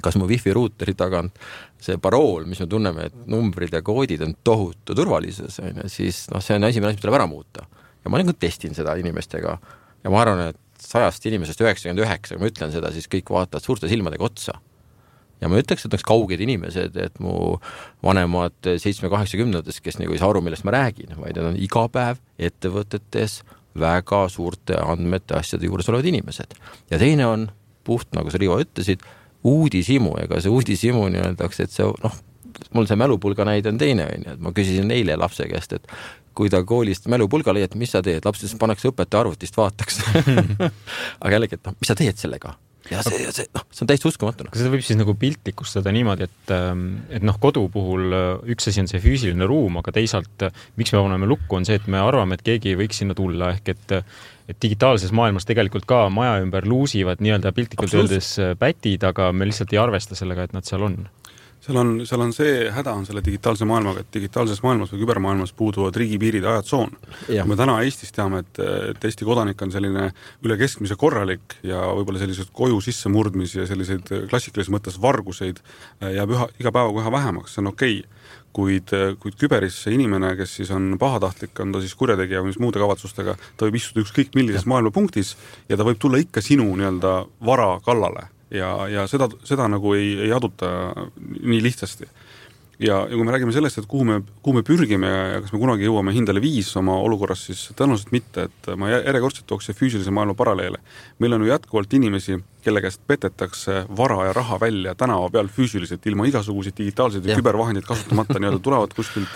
kas 0.02 0.18
mu 0.20 0.26
wifi 0.30 0.54
ruuteri 0.54 0.96
tagant 0.98 1.38
see 1.84 1.98
parool, 2.02 2.48
mis 2.48 2.62
me 2.62 2.66
tunneme, 2.70 3.08
et 3.10 3.24
numbrid 3.30 3.74
ja 3.74 3.82
koodid 3.84 4.22
on 4.24 4.34
tohutu 4.44 4.96
turvalisus, 4.96 5.60
on 5.62 5.82
ju, 5.82 5.88
siis 5.92 6.24
noh, 6.32 6.42
see 6.44 6.56
on 6.58 6.68
esimene 6.70 6.92
asi, 6.92 6.98
mis 6.98 7.04
tuleb 7.04 7.18
ära 7.20 7.28
muuta 7.30 7.66
ja 8.04 8.12
ma 8.12 8.20
nagu 8.20 8.34
testin 8.36 8.76
seda 8.76 8.94
inimestega 9.00 9.56
ja 10.04 10.12
ma 10.12 10.20
arvan, 10.20 10.52
et 10.52 10.60
sajast 10.84 11.24
inimesest 11.28 11.62
üheksakümmend 11.64 12.04
üheksa, 12.04 12.36
kui 12.36 12.44
ma 12.44 12.50
ütlen 12.50 12.72
seda, 12.74 12.92
siis 12.92 13.08
kõik 13.10 13.32
vaatavad 13.32 13.64
suurte 13.64 13.90
silmadega 13.90 14.26
otsa. 14.26 14.58
ja 15.40 15.48
ma 15.50 15.58
ütleks, 15.60 15.84
et 15.84 15.92
oleks 15.92 16.06
kauged 16.06 16.40
inimesed, 16.40 16.94
et 16.96 17.18
mu 17.20 17.56
vanemad 18.04 18.54
seitsme-kaheksakümnendates, 18.80 19.80
kes 19.84 19.98
nagu 20.00 20.14
ei 20.14 20.20
saa 20.20 20.30
aru, 20.32 20.40
millest 20.44 20.64
ma 20.64 20.72
räägin, 20.76 21.16
vaid 21.18 21.36
nad 21.36 21.50
on 21.50 21.58
iga 21.60 21.84
päev 21.92 22.22
ettevõtetes 22.38 23.42
väga 23.76 24.22
suurte 24.30 24.78
andmete, 24.78 25.34
asjade 25.36 25.66
juures 25.66 25.88
olevad 25.90 26.08
inimesed. 26.12 26.54
ja 26.90 27.00
teine 27.00 27.26
on 27.26 27.50
puht, 27.84 28.08
nagu 28.16 28.30
sa, 28.32 28.40
Rivo, 28.40 28.56
ütlesid, 28.62 29.02
uudishimu, 29.44 30.16
ega 30.24 30.40
see 30.40 30.52
uudishimu 30.52 31.06
nii-öeldakse, 31.12 31.68
et 31.68 31.74
see 31.74 31.88
noh, 32.04 32.18
mul 32.74 32.88
see 32.90 32.98
mälupulga 32.98 33.46
näide 33.48 33.72
on 33.72 33.80
teine, 33.80 34.08
on 34.10 34.28
ju, 34.28 34.36
et 34.36 34.44
ma 34.44 34.52
küsisin 34.56 34.92
eile 34.94 35.16
lapse 35.20 35.46
käest, 35.50 35.76
et 35.78 35.88
kui 36.34 36.50
ta 36.50 36.62
koolist 36.66 37.08
mälupulga 37.10 37.54
leiab, 37.54 37.76
mis 37.78 37.94
sa 37.94 38.02
teed, 38.04 38.24
laps 38.26 38.42
ütles, 38.42 38.58
pannakse 38.58 38.90
õpetaja 38.90 39.24
arvutist 39.24 39.58
vaataks 39.58 40.00
aga 41.22 41.34
jällegi, 41.36 41.60
et 41.60 41.68
noh, 41.68 41.76
mis 41.78 41.90
sa 41.90 41.98
teed 41.98 42.20
sellega? 42.20 42.56
ja 42.90 43.00
see, 43.04 43.20
see, 43.32 43.46
noh, 43.54 43.64
see 43.72 43.84
on 43.84 43.88
täiesti 43.88 44.08
uskumatu. 44.10 44.46
kas 44.50 44.60
seda 44.60 44.72
võib 44.74 44.84
siis 44.84 44.98
nagu 45.00 45.14
piltlikustada 45.16 45.92
niimoodi, 45.94 46.28
et, 46.28 46.52
ähm, 46.52 46.82
et 47.08 47.24
noh, 47.24 47.38
kodu 47.40 47.64
puhul 47.72 48.12
äh, 48.12 48.52
üks 48.52 48.68
asi 48.68 48.82
on 48.82 48.90
see 48.90 49.00
füüsiline 49.00 49.48
ruum, 49.48 49.78
aga 49.80 49.94
teisalt 49.96 50.44
äh, 50.44 50.64
miks 50.80 50.92
me 50.92 51.00
paneme 51.00 51.28
lukku, 51.30 51.56
on 51.56 51.68
see, 51.68 51.78
et 51.80 51.88
me 51.90 52.02
arvame, 52.02 52.36
et 52.36 52.44
keegi 52.44 52.74
ei 52.74 52.80
võiks 52.82 53.00
sinna 53.00 53.16
tulla, 53.16 53.54
ehk 53.56 53.72
et 53.72 53.96
et 54.48 54.60
digitaalses 54.62 55.12
maailmas 55.16 55.46
tegelikult 55.48 55.86
ka 55.88 56.06
maja 56.12 56.38
ümber 56.44 56.66
luusivad 56.68 57.22
nii-öelda 57.24 57.52
piltlikult 57.56 57.94
öeldes 57.96 58.34
äh, 58.42 58.54
pätid, 58.58 59.04
aga 59.06 59.32
me 59.32 59.48
lihtsalt 59.48 59.72
ei 59.72 59.80
arvesta 59.80 60.18
sellega, 60.18 60.48
et 60.48 60.56
nad 60.56 60.66
seal 60.68 60.84
on. 60.84 61.04
Seal 61.64 61.78
on, 61.80 61.92
seal 62.04 62.20
on 62.20 62.32
see 62.36 62.66
häda 62.68 62.92
on 62.92 63.06
selle 63.08 63.22
digitaalse 63.24 63.64
maailmaga, 63.64 64.02
et 64.04 64.10
digitaalses 64.12 64.60
maailmas 64.60 64.90
või 64.92 65.00
kübermaailmas 65.00 65.54
puuduvad 65.56 65.96
riigipiirid, 65.96 66.44
ajatsoon. 66.44 66.92
me 67.48 67.56
täna 67.56 67.78
Eestis 67.86 68.12
teame, 68.12 68.42
et, 68.44 68.60
et 68.90 69.06
Eesti 69.08 69.24
kodanik 69.24 69.64
on 69.64 69.72
selline 69.72 70.10
üle 70.44 70.58
keskmise 70.60 70.98
korralik 71.00 71.56
ja 71.64 71.80
võib-olla 71.96 72.20
selliseid 72.20 72.52
koju 72.52 72.82
sissemurdmisi 72.84 73.62
ja 73.62 73.66
selliseid 73.70 74.12
klassikalises 74.28 74.74
mõttes 74.76 75.00
varguseid 75.00 75.62
äh, 75.64 76.12
jääb 76.18 76.36
üha, 76.36 76.50
iga 76.60 76.74
päevaga 76.74 77.00
üha 77.00 77.16
vähemaks, 77.16 77.56
see 77.56 77.64
on 77.64 77.72
okei. 77.72 78.04
okay 78.04 78.23
kuid, 78.54 78.92
kuid 79.20 79.38
küberis 79.40 79.80
see 79.84 79.96
inimene, 79.96 80.34
kes 80.38 80.58
siis 80.60 80.70
on 80.74 80.94
pahatahtlik, 81.00 81.54
on 81.62 81.74
ta 81.74 81.82
siis 81.82 81.94
kurjategija 81.98 82.42
või 82.42 82.52
mis 82.52 82.60
muude 82.62 82.82
kavatsustega, 82.82 83.36
ta 83.56 83.66
võib 83.66 83.80
istuda 83.80 84.04
ükskõik 84.04 84.36
millises 84.38 84.66
maailma 84.70 84.94
punktis 84.94 85.34
ja 85.68 85.78
ta 85.78 85.86
võib 85.86 85.98
tulla 86.02 86.20
ikka 86.22 86.42
sinu 86.44 86.68
nii-öelda 86.70 87.16
vara 87.44 87.74
kallale. 87.84 88.28
Ja, 88.54 88.84
ja 88.86 89.08
seda, 89.10 89.26
seda 89.42 89.66
nagu 89.66 89.96
ei, 89.96 90.12
ei 90.28 90.32
aduta 90.34 90.68
nii 91.18 91.62
lihtsasti 91.64 92.06
ja, 92.78 93.00
ja 93.08 93.14
kui 93.14 93.24
me 93.24 93.34
räägime 93.34 93.54
sellest, 93.54 93.78
et 93.80 93.88
kuhu 93.90 94.06
me, 94.08 94.20
kuhu 94.42 94.58
me 94.58 94.64
pürgime 94.66 95.10
ja, 95.10 95.22
ja 95.34 95.42
kas 95.44 95.52
me 95.54 95.60
kunagi 95.62 95.86
jõuame 95.86 96.14
hindele 96.14 96.42
viis 96.42 96.70
oma 96.80 96.96
olukorras, 97.06 97.46
siis 97.48 97.66
tõenäoliselt 97.78 98.14
mitte, 98.14 98.48
et 98.48 98.70
ma 98.80 98.90
järjekordselt 98.92 99.46
tooks 99.50 99.70
füüsilise 99.74 100.14
maailma 100.14 100.36
paralleele. 100.38 100.80
meil 101.18 101.32
on 101.32 101.44
ju 101.44 101.52
jätkuvalt 101.52 101.92
inimesi, 101.94 102.38
kelle 102.64 102.80
käest 102.80 103.00
petetakse 103.06 103.84
vara 103.96 104.24
ja 104.26 104.32
raha 104.32 104.60
välja 104.60 104.94
tänava 104.94 105.30
peal 105.30 105.48
füüsiliselt, 105.48 106.06
ilma 106.06 106.26
igasuguseid 106.26 106.78
digitaalseid 106.78 107.26
ja 107.26 107.36
kübervahendeid 107.36 107.86
kasutamata, 107.86 108.38
nii-öelda 108.38 108.62
tulevad 108.62 108.96
kuskilt 108.96 109.28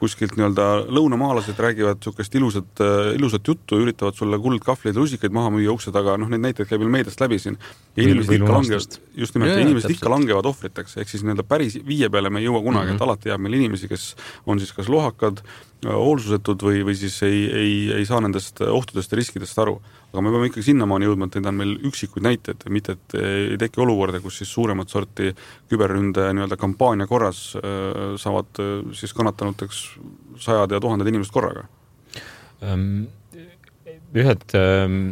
kuskilt 0.00 0.36
nii-öelda 0.38 0.66
lõunamaalased 0.88 1.58
räägivad 1.60 2.00
niisugust 2.00 2.34
ilusat, 2.38 2.82
ilusat 3.16 3.48
juttu, 3.52 3.78
üritavad 3.84 4.16
sulle 4.16 4.38
kuldkahvleid, 4.40 4.96
rusikaid 4.96 5.34
maha 5.36 5.52
müüa 5.54 5.74
ukse 5.74 5.92
taga, 5.94 6.16
noh, 6.20 6.30
neid 6.32 6.44
näiteid 6.46 6.70
käib 6.70 6.80
veel 6.80 6.92
meediast 6.92 7.20
läbi 7.20 7.38
siin. 7.42 7.58
ja 7.96 8.06
inimesed 8.06 8.38
ikka 8.38 8.52
langevad, 8.54 8.98
just 9.24 9.36
nimelt, 9.36 9.58
inimesed 9.60 9.96
ikka 9.96 10.12
langevad 10.12 10.48
ohvriteks, 10.50 10.96
ehk 11.02 11.12
siis 11.12 11.24
nii-öelda 11.26 11.44
päris 11.48 11.76
viie 11.86 12.08
peale 12.12 12.30
me 12.32 12.40
ei 12.40 12.48
jõua 12.48 12.62
kunagi 12.64 12.86
mm, 12.86 12.96
-hmm. 12.96 13.02
et 13.02 13.08
alati 13.08 13.32
jääb 13.32 13.44
meil 13.44 13.58
inimesi, 13.60 13.88
kes 13.88 14.14
on 14.46 14.62
siis 14.62 14.72
kas 14.72 14.88
lohakad, 14.88 15.44
hoolsusetud 15.86 16.62
või, 16.66 16.84
või 16.84 16.96
siis 16.98 17.16
ei, 17.26 17.44
ei, 17.48 17.72
ei 18.00 18.06
saa 18.08 18.20
nendest 18.20 18.60
ohtudest 18.66 19.12
ja 19.12 19.20
riskidest 19.20 19.58
aru 19.62 19.78
aga 20.10 20.22
me 20.24 20.32
peame 20.34 20.48
ikkagi 20.50 20.66
sinnamaani 20.66 21.06
jõudma, 21.06 21.28
et 21.28 21.38
neid 21.38 21.48
on 21.50 21.58
meil 21.60 21.72
üksikuid 21.86 22.26
näiteid, 22.26 22.66
mitte 22.74 22.96
et 22.96 23.16
ei 23.20 23.58
teki 23.60 23.82
olukorda, 23.84 24.20
kus 24.22 24.40
siis 24.40 24.50
suuremat 24.50 24.90
sorti 24.90 25.30
küberründe 25.70 26.26
nii-öelda 26.34 26.58
kampaania 26.60 27.06
korras 27.10 27.44
äh, 27.58 28.16
saavad 28.20 28.62
äh, 28.62 28.74
siis 28.98 29.14
kannatanuteks 29.16 29.84
sajad 30.42 30.74
ja 30.74 30.82
tuhanded 30.82 31.10
inimesed 31.10 31.34
korraga. 31.34 31.66
Ehm, 32.66 33.04
ühed 34.18 34.56
ehm, 34.58 35.02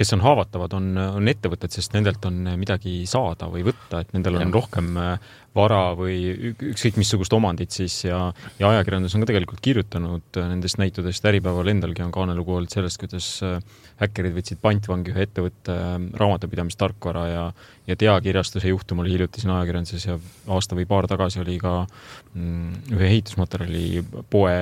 kes 0.00 0.14
on 0.16 0.22
haavatavad, 0.24 0.74
on, 0.78 0.86
on 1.20 1.28
ettevõtted, 1.30 1.72
sest 1.74 1.92
nendelt 1.92 2.24
on 2.24 2.38
midagi 2.58 3.02
saada 3.08 3.50
või 3.52 3.66
võtta, 3.68 4.00
et 4.00 4.14
nendel 4.16 4.40
on 4.40 4.46
ja. 4.48 4.52
rohkem 4.56 4.94
äh, 4.96 5.34
vara 5.56 5.80
või 5.98 6.16
ükskõik 6.52 6.98
missugust 7.00 7.32
omandit 7.34 7.74
siis 7.74 7.96
ja, 8.04 8.20
ja 8.60 8.72
ajakirjandus 8.74 9.16
on 9.16 9.24
ka 9.24 9.30
tegelikult 9.32 9.62
kirjutanud 9.64 10.38
äh, 10.38 10.50
nendest 10.52 10.78
näitudest, 10.78 11.26
Äripäeval 11.26 11.72
endalgi 11.72 12.04
on 12.04 12.12
kaanelugu 12.14 12.58
olnud 12.58 12.74
sellest, 12.74 13.00
kuidas 13.02 13.28
äh, 13.46 13.56
häkkerid 14.02 14.36
võtsid 14.36 14.60
pantvangi 14.62 15.14
ühe 15.14 15.26
ettevõtte 15.26 15.76
raamatupidamistarkvara 16.20 17.24
ja, 17.28 17.46
ja 17.90 17.98
teakirjastuse 17.98 18.70
juhtum 18.70 19.02
oli 19.02 19.16
hiljuti 19.16 19.42
siin 19.42 19.54
ajakirjanduses 19.56 20.06
ja 20.06 20.20
aasta 20.54 20.78
või 20.78 20.86
paar 20.90 21.10
tagasi 21.10 21.42
oli 21.42 21.58
ka 21.60 21.80
mm, 21.82 22.94
ühe 22.94 23.10
ehitusmaterjali 23.10 24.04
poe 24.30 24.56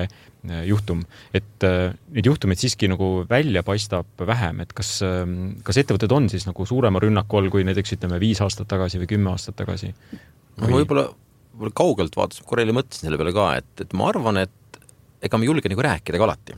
Äh, 0.47 0.63
juhtum, 0.69 1.01
et 1.35 1.63
äh, 1.67 1.91
neid 2.15 2.27
juhtumeid 2.29 2.61
siiski 2.61 2.87
nagu 2.87 3.25
välja 3.27 3.59
paistab 3.67 4.21
vähem, 4.23 4.61
et 4.63 4.69
kas, 4.71 4.93
ähm, 5.03 5.57
kas 5.67 5.81
ettevõtted 5.81 6.13
on 6.15 6.29
siis 6.31 6.45
nagu 6.47 6.63
suurema 6.63 7.01
rünnaku 7.03 7.41
all 7.41 7.49
kui 7.51 7.65
näiteks 7.67 7.97
ütleme 7.97 8.21
viis 8.23 8.39
aastat 8.39 8.69
tagasi 8.71 9.01
või 9.01 9.09
kümme 9.11 9.33
aastat 9.33 9.57
tagasi? 9.59 9.91
No 10.61 10.71
võib-olla, 10.73 11.09
võib-olla 11.53 11.75
kaugelt 11.81 12.17
vaadates, 12.17 12.45
korrali 12.47 12.75
mõtlesin 12.75 13.09
selle 13.09 13.19
peale 13.19 13.35
ka, 13.35 13.51
et, 13.61 13.85
et 13.85 13.95
ma 13.97 14.09
arvan, 14.11 14.41
et 14.45 14.81
ega 15.25 15.37
me 15.37 15.47
ei 15.47 15.51
julge 15.51 15.71
nagu 15.71 15.85
rääkida 15.85 16.19
ka 16.19 16.27
alati. 16.29 16.57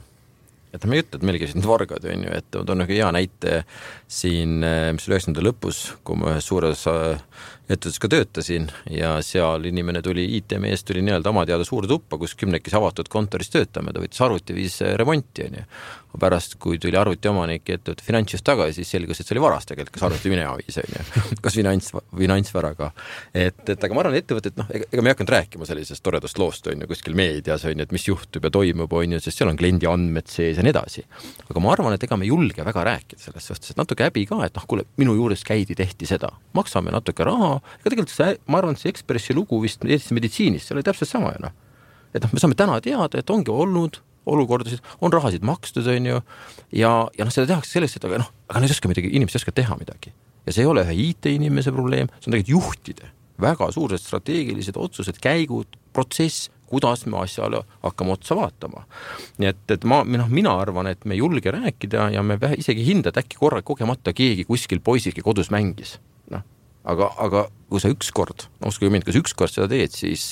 Et 0.71 0.85
ma 0.87 0.95
ei 0.95 1.03
ütle, 1.03 1.19
et 1.19 1.25
meil 1.27 1.37
käisid 1.41 1.57
need 1.59 1.67
vargad, 1.67 2.05
on 2.07 2.21
ju, 2.23 2.35
et 2.37 2.55
ma 2.55 2.63
toon 2.67 2.79
nagu 2.79 2.95
hea 2.95 3.09
näite 3.11 3.57
siin, 4.07 4.61
äh, 4.63 4.91
mis 4.95 5.07
oli 5.07 5.17
üheksakümnenda 5.17 5.43
lõpus, 5.49 5.81
kui 6.07 6.19
ma 6.19 6.31
ühes 6.31 6.47
suures 6.47 6.85
ettevõttes 7.71 8.01
ka 8.01 8.09
töötasin 8.11 8.67
ja 8.91 9.13
seal 9.25 9.65
inimene 9.69 10.01
tuli, 10.05 10.25
IT-mees 10.37 10.85
tuli 10.87 11.03
nii-öelda 11.05 11.31
oma 11.31 11.45
teada 11.49 11.65
suurde 11.67 11.89
tuppa, 11.91 12.19
kus 12.21 12.35
kümnekesi 12.39 12.77
avatud 12.77 13.09
kontoris 13.11 13.51
töötame, 13.53 13.93
ta 13.93 14.03
võttis 14.03 14.23
arvuti, 14.25 14.55
viis 14.57 14.79
remonti, 14.99 15.47
on 15.47 15.59
ju 15.61 15.67
pärast, 16.19 16.57
kui 16.61 16.79
tuli 16.81 16.97
arvutiomanik 16.99 17.69
ettevõtte 17.71 18.03
finantsist 18.03 18.43
tagasi, 18.47 18.81
siis 18.81 18.91
selgus, 18.95 19.21
et 19.21 19.27
see 19.27 19.35
oli 19.35 19.43
varas 19.43 19.67
tegelikult, 19.67 19.93
kas 19.95 20.05
arvuti 20.07 20.31
minema 20.31 20.57
viis, 20.59 20.77
on 20.81 20.95
ju. 20.95 21.03
kas 21.45 21.55
finants, 21.55 21.91
finantsvaraga. 22.09 22.91
et, 23.33 23.61
et 23.69 23.85
aga 23.87 23.95
ma 23.95 24.03
arvan, 24.03 24.17
ettevõtted, 24.19 24.57
noh, 24.59 24.67
ega, 24.75 24.89
me 24.99 25.11
ei 25.11 25.15
hakanud 25.15 25.33
rääkima 25.35 25.67
sellisest 25.69 26.03
toredast 26.03 26.41
loost, 26.41 26.67
on 26.71 26.83
ju, 26.83 26.89
kuskil 26.91 27.15
meedias, 27.17 27.63
on 27.69 27.77
ju, 27.77 27.87
et 27.87 27.95
mis 27.95 28.07
juhtub 28.07 28.47
ja 28.47 28.51
toimub, 28.53 28.91
on 28.99 29.15
ju, 29.15 29.21
sest 29.23 29.41
seal 29.41 29.51
on 29.51 29.59
kliendi 29.59 29.87
andmed 29.89 30.27
sees 30.31 30.59
ja 30.59 30.65
nii 30.65 30.73
edasi. 30.73 31.05
aga 31.47 31.63
ma 31.63 31.71
arvan, 31.75 31.95
et 31.95 32.03
ega 32.07 32.19
me 32.19 32.27
ei 32.27 32.33
julge 32.33 32.67
väga 32.67 32.85
rääkida 32.91 33.23
sellest, 33.23 33.71
sest 33.71 33.79
natuke 33.79 34.07
häbi 34.09 34.25
ka, 34.29 34.41
et 34.47 34.59
noh, 34.59 34.67
kuule, 34.67 34.87
minu 34.99 35.15
juures 35.15 35.45
käidi, 35.47 35.77
tehti 35.79 36.09
seda. 36.09 36.33
maksame 36.57 36.91
natuke 36.91 37.23
raha, 37.27 37.60
ega 37.79 37.89
tegelikult 37.89 38.13
see, 38.13 38.37
ma 38.47 38.61
arvan, 38.61 38.77
et 38.77 38.83
see 38.83 38.91
Ekspressi 38.93 39.35
lugu 39.37 39.61
vist 39.63 39.83
Eesti 39.85 40.17
meditsiinis, 40.17 40.67
see 40.67 40.77
oli 40.77 40.85
täpselt 40.85 41.11
sama 41.11 41.33
ju 41.35 41.45
noh. 41.47 41.53
et 42.13 42.23
noh, 42.23 42.33
me 42.33 42.43
saame 42.43 42.57
täna 42.59 42.79
teada, 42.83 43.21
et 43.21 43.33
ongi 43.33 43.53
olnud 43.53 44.01
olukordasid, 44.31 44.83
on 45.01 45.13
rahasid 45.13 45.45
makstud, 45.45 45.87
on 45.89 46.11
ju, 46.11 46.19
ja, 46.77 46.91
ja 47.17 47.25
noh, 47.25 47.33
seda 47.33 47.49
tehakse 47.49 47.77
selleks, 47.77 47.97
et 47.97 48.05
aga 48.05 48.21
noh, 48.21 48.29
aga 48.51 48.61
nad 48.61 48.69
ei 48.69 48.75
oska 48.75 48.91
midagi, 48.91 49.09
inimesed 49.17 49.39
ei 49.39 49.41
oska 49.41 49.55
teha 49.61 49.77
midagi. 49.79 50.13
ja 50.45 50.53
see 50.53 50.65
ei 50.65 50.69
ole 50.69 50.85
ühe 50.85 50.97
IT-inimese 51.07 51.73
probleem, 51.73 52.11
see 52.19 52.29
on 52.29 52.37
tegelikult 52.37 52.55
juhtide 52.57 53.09
väga 53.41 53.71
suured 53.73 54.01
strateegilised 54.01 54.77
otsused, 54.77 55.17
käigud, 55.21 55.77
protsess, 55.95 56.49
kuidas 56.71 57.03
me 57.09 57.19
asjale 57.19 57.63
hakkame 57.83 58.15
otsa 58.15 58.37
vaatama. 58.37 58.85
nii 59.41 59.49
et, 59.49 59.63
et 59.75 59.87
ma, 59.87 60.01
noh, 60.05 60.29
mina 60.31 60.53
arvan, 60.61 60.87
et 60.91 61.03
me 61.05 61.17
ei 61.17 61.23
julge 61.23 61.51
rääkida 61.51 62.11
ja 62.15 62.23
me 62.23 62.37
isegi 62.57 62.83
ei 62.83 62.91
hinda, 62.93 63.11
et 63.11 63.19
äkki 63.23 63.39
korra 63.41 63.61
kogemata 63.65 64.13
keegi 64.15 64.45
kuskil 64.47 64.79
poisike 64.83 65.23
kodus 65.25 65.51
mängis. 65.51 65.97
noh, 66.31 66.45
aga, 66.89 67.09
aga 67.21 67.45
kui 67.71 67.81
sa 67.81 67.91
ükskord, 67.91 68.47
no 68.61 68.71
uskuge 68.71 68.91
mind, 68.91 69.05
kui 69.07 69.15
sa 69.15 69.21
ükskord 69.21 69.53
seda 69.53 69.69
teed, 69.71 69.93
siis, 69.95 70.31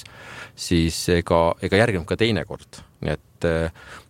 siis 0.60 0.98
ega, 1.13 1.53
ega 1.65 1.79
järgneb 1.84 2.08
ka 2.10 2.18
teine 2.20 2.44
kord. 2.50 2.82
Nii 3.00 3.15
et, 3.15 3.48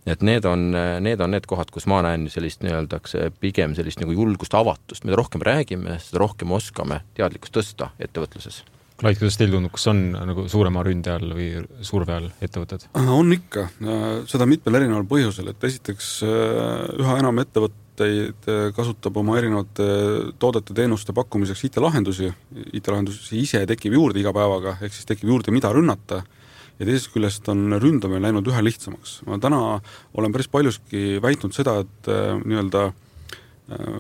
et 0.09 0.25
need 0.25 0.47
on, 0.49 0.71
need 1.05 1.21
on 1.21 1.35
need 1.35 1.45
kohad, 1.49 1.69
kus 1.73 1.85
ma 1.89 2.01
näen 2.05 2.25
sellist 2.33 2.63
nii-öelda 2.65 3.01
pigem 3.41 3.75
sellist 3.77 4.01
nagu 4.01 4.15
julgust, 4.15 4.55
avatust, 4.57 5.05
mida 5.05 5.19
rohkem 5.19 5.45
räägime, 5.45 5.99
seda 6.01 6.23
rohkem 6.23 6.55
oskame 6.57 7.03
teadlikkust 7.19 7.59
tõsta 7.59 7.93
ettevõtluses. 8.01 8.63
Lait, 8.99 9.15
kuidas 9.15 9.37
teil 9.39 9.53
tundub, 9.53 9.71
kas 9.71 9.85
on 9.87 10.01
nagu 10.11 10.43
suurema 10.51 10.81
ründe 10.83 11.13
all 11.13 11.29
või 11.31 11.51
surve 11.87 12.17
all 12.17 12.25
ettevõtted? 12.43 12.89
on 13.15 13.31
ikka, 13.31 13.69
seda 14.27 14.47
mitmel 14.49 14.81
erineval 14.81 15.05
põhjusel, 15.07 15.53
et 15.53 15.69
esiteks 15.69 16.09
üha 16.25 17.19
enam 17.21 17.39
ettevõtteid 17.45 17.87
kasutab 18.75 19.17
oma 19.19 19.37
erinevate 19.39 19.85
toodete-teenuste 20.39 21.13
pakkumiseks 21.17 21.63
IT-lahendusi, 21.69 22.31
IT-lahendusi 22.79 23.39
ise 23.41 23.65
tekib 23.69 23.97
juurde 23.97 24.21
iga 24.21 24.33
päevaga, 24.35 24.77
ehk 24.81 24.95
siis 24.95 25.09
tekib 25.09 25.31
juurde, 25.31 25.53
mida 25.55 25.71
rünnata 25.75 26.23
ja 26.79 26.87
teisest 26.87 27.11
küljest 27.13 27.49
on 27.51 27.67
ründamine 27.81 28.23
läinud 28.27 28.47
üha 28.47 28.61
lihtsamaks. 28.63 29.19
ma 29.27 29.39
täna 29.39 29.59
olen 30.13 30.31
päris 30.31 30.47
paljuski 30.47 31.19
väitnud 31.21 31.55
seda, 31.55 31.79
et 31.83 32.11
äh, 32.11 32.39
nii-öelda 32.39 32.85
äh, 32.87 33.99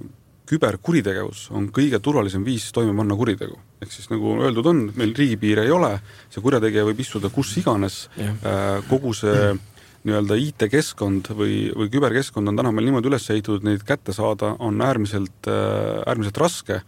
küberkuritegevus 0.49 1.49
on 1.53 1.67
kõige 1.75 1.99
turvalisem 2.01 2.45
viis 2.45 2.71
toime 2.73 2.95
panna 2.97 3.17
kuritegu. 3.19 3.59
ehk 3.81 3.91
siis 3.91 4.09
nagu 4.11 4.37
öeldud 4.43 4.71
on, 4.71 4.85
meil 4.95 5.13
riigipiire 5.15 5.67
ei 5.67 5.71
ole, 5.75 5.91
see 6.31 6.43
kurjategija 6.43 6.87
võib 6.87 7.03
istuda 7.03 7.29
kus 7.33 7.51
iganes, 7.61 8.07
äh, 8.19 8.79
kogu 8.89 9.13
see 9.13 9.51
nii-öelda 10.07 10.37
IT-keskkond 10.39 11.33
või, 11.35 11.69
või 11.75 11.89
küberkeskkond 11.91 12.51
on 12.51 12.59
täna 12.59 12.71
meil 12.71 12.87
niimoodi 12.87 13.11
üles 13.11 13.25
ehitatud, 13.29 13.65
neid 13.67 13.83
kätte 13.87 14.15
saada 14.15 14.53
on 14.63 14.79
äärmiselt, 14.85 15.49
äärmiselt 15.49 16.39
raske 16.39 16.81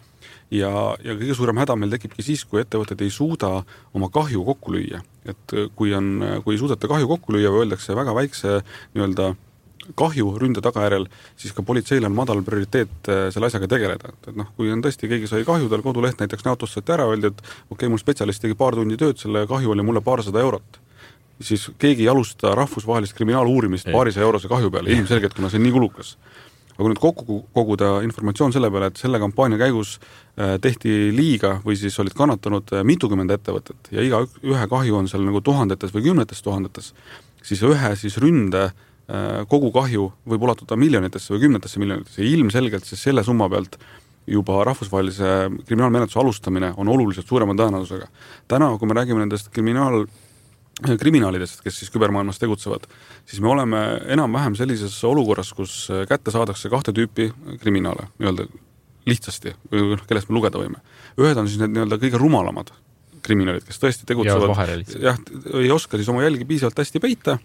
ja, 0.52 0.72
ja 1.04 1.16
kõige 1.16 1.36
suurem 1.38 1.62
häda 1.62 1.78
meil 1.80 1.94
tekibki 1.94 2.26
siis, 2.26 2.44
kui 2.48 2.62
ettevõtted 2.62 3.02
ei 3.04 3.14
suuda 3.14 3.62
oma 3.98 4.12
kahju 4.14 4.44
kokku 4.48 4.76
lüüa. 4.76 5.02
et 5.26 5.54
äh, 5.54 5.70
kui 5.76 5.94
on, 5.94 6.18
kui 6.44 6.56
ei 6.56 6.60
suudeta 6.60 6.90
kahju 6.90 7.08
kokku 7.08 7.34
lüüa 7.36 7.52
või 7.54 7.66
öeldakse 7.66 7.96
väga 7.96 8.16
väikse 8.18 8.60
nii-öelda 8.96 9.36
kahju 9.98 10.36
ründe 10.40 10.62
tagajärjel, 10.62 11.08
siis 11.40 11.54
ka 11.58 11.64
politseil 11.66 12.06
on 12.06 12.16
madal 12.16 12.44
prioriteet 12.46 13.10
äh, 13.10 13.24
selle 13.34 13.50
asjaga 13.50 13.70
tegeleda, 13.72 14.14
et 14.14 14.36
noh, 14.38 14.52
kui 14.58 14.72
on 14.74 14.84
tõesti, 14.84 15.10
keegi 15.10 15.30
sai 15.30 15.46
kahju, 15.48 15.70
tal 15.72 15.84
koduleht 15.86 16.22
näiteks 16.22 16.46
näotustati 16.48 16.98
ära, 16.98 17.08
öeldi, 17.10 17.32
et 17.32 17.42
okei 17.42 17.76
okay,, 17.76 17.92
mul 17.92 18.02
spetsialist 18.02 18.44
tegi 18.44 18.58
paar 18.58 18.78
tundi 18.78 19.00
tööd, 19.00 19.20
selle 19.22 19.46
kahju 19.50 19.74
oli 19.76 19.86
mulle 19.86 20.04
paarsada 20.06 20.44
eurot. 20.44 20.82
Siis 21.46 21.70
keegi 21.82 22.06
ei 22.06 22.12
alusta 22.12 22.56
rahvusvahelist 22.58 23.16
kriminaaluurimist 23.18 23.90
paarisaja 23.92 24.26
eurose 24.28 24.50
kahju 24.52 24.72
peale, 24.74 24.92
ilmselgelt, 24.94 25.36
kuna 25.38 25.50
see 25.52 25.62
on 25.62 25.68
nii 25.68 25.76
kulukas. 25.76 26.16
Aga 26.72 26.86
kui 26.86 26.92
nüüd 26.94 27.02
kokku 27.04 27.40
koguda 27.54 27.90
informatsioon 28.06 28.54
selle 28.56 28.72
peale, 28.74 28.90
et 28.90 29.02
selle 29.02 29.20
kampaania 29.22 29.60
käigus 29.60 29.98
äh, 30.00 30.56
tehti 30.64 31.12
liiga 31.16 31.58
või 31.66 31.76
siis 31.78 31.98
olid 32.02 32.16
kannatanud 32.18 32.72
äh, 32.74 32.86
mitukümmend 32.88 33.34
ettevõtet 33.36 33.92
ja 33.94 34.06
iga 34.06 34.24
ühe 34.26 34.70
kahju 34.72 35.02
on 35.02 35.10
seal 35.12 35.26
nagu 35.28 35.44
tuhandetes 35.46 35.94
või 35.94 36.08
kümnetes 36.08 36.42
tuhandetes, 36.42 36.94
siis 37.46 37.62
ühe 37.68 37.92
siis 38.00 38.18
ründe 38.24 38.70
äh, 38.70 39.44
kogukahju 39.52 40.08
võib 40.34 40.48
ulatuda 40.48 40.80
miljonitesse 40.80 41.36
või 41.36 41.46
kümnetesse 41.46 41.84
miljonitesse. 41.84 42.24
Ja 42.24 42.32
ilmselgelt 42.40 42.88
siis 42.88 43.04
selle 43.04 43.26
summa 43.28 43.50
pealt 43.52 43.78
juba 44.32 44.64
rahvusvahelise 44.66 45.50
kriminaalmenetluse 45.66 46.20
alustamine 46.20 46.74
on 46.78 46.88
oluliselt 46.88 47.28
suurema 47.28 47.54
tõenäosusega. 47.58 48.08
täna, 48.48 48.78
kui 48.78 48.88
me 48.88 48.94
räägime 48.94 49.20
nendest 49.20 49.50
kriminaal 49.50 50.06
kriminaalidest, 50.82 51.62
kes 51.66 51.80
siis 51.82 51.92
kübermaailmas 51.94 52.40
tegutsevad, 52.42 52.88
siis 53.30 53.42
me 53.44 53.52
oleme 53.54 53.82
enam-vähem 54.16 54.56
sellises 54.60 54.96
olukorras, 55.08 55.54
kus 55.58 55.88
kätte 56.10 56.34
saadakse 56.34 56.72
kahte 56.74 56.94
tüüpi 56.96 57.30
kriminaale 57.62 58.10
nii-öelda 58.18 58.48
lihtsasti, 59.10 59.54
noh, 59.74 60.06
kellest 60.10 60.30
me 60.30 60.38
lugeda 60.38 60.62
võime. 60.62 60.82
ühed 61.18 61.38
on 61.38 61.50
siis 61.50 61.62
need 61.62 61.74
nii-öelda 61.76 62.02
kõige 62.02 62.22
rumalamad 62.22 62.74
kriminaalid, 63.26 63.66
kes 63.68 63.80
tõesti 63.82 64.08
tegutsevad, 64.10 64.54
jah, 65.02 65.20
ei 65.60 65.72
oska 65.74 66.00
siis 66.00 66.10
oma 66.12 66.24
jälgi 66.26 66.48
piisavalt 66.50 66.82
hästi 66.82 67.02
peita, 67.04 67.38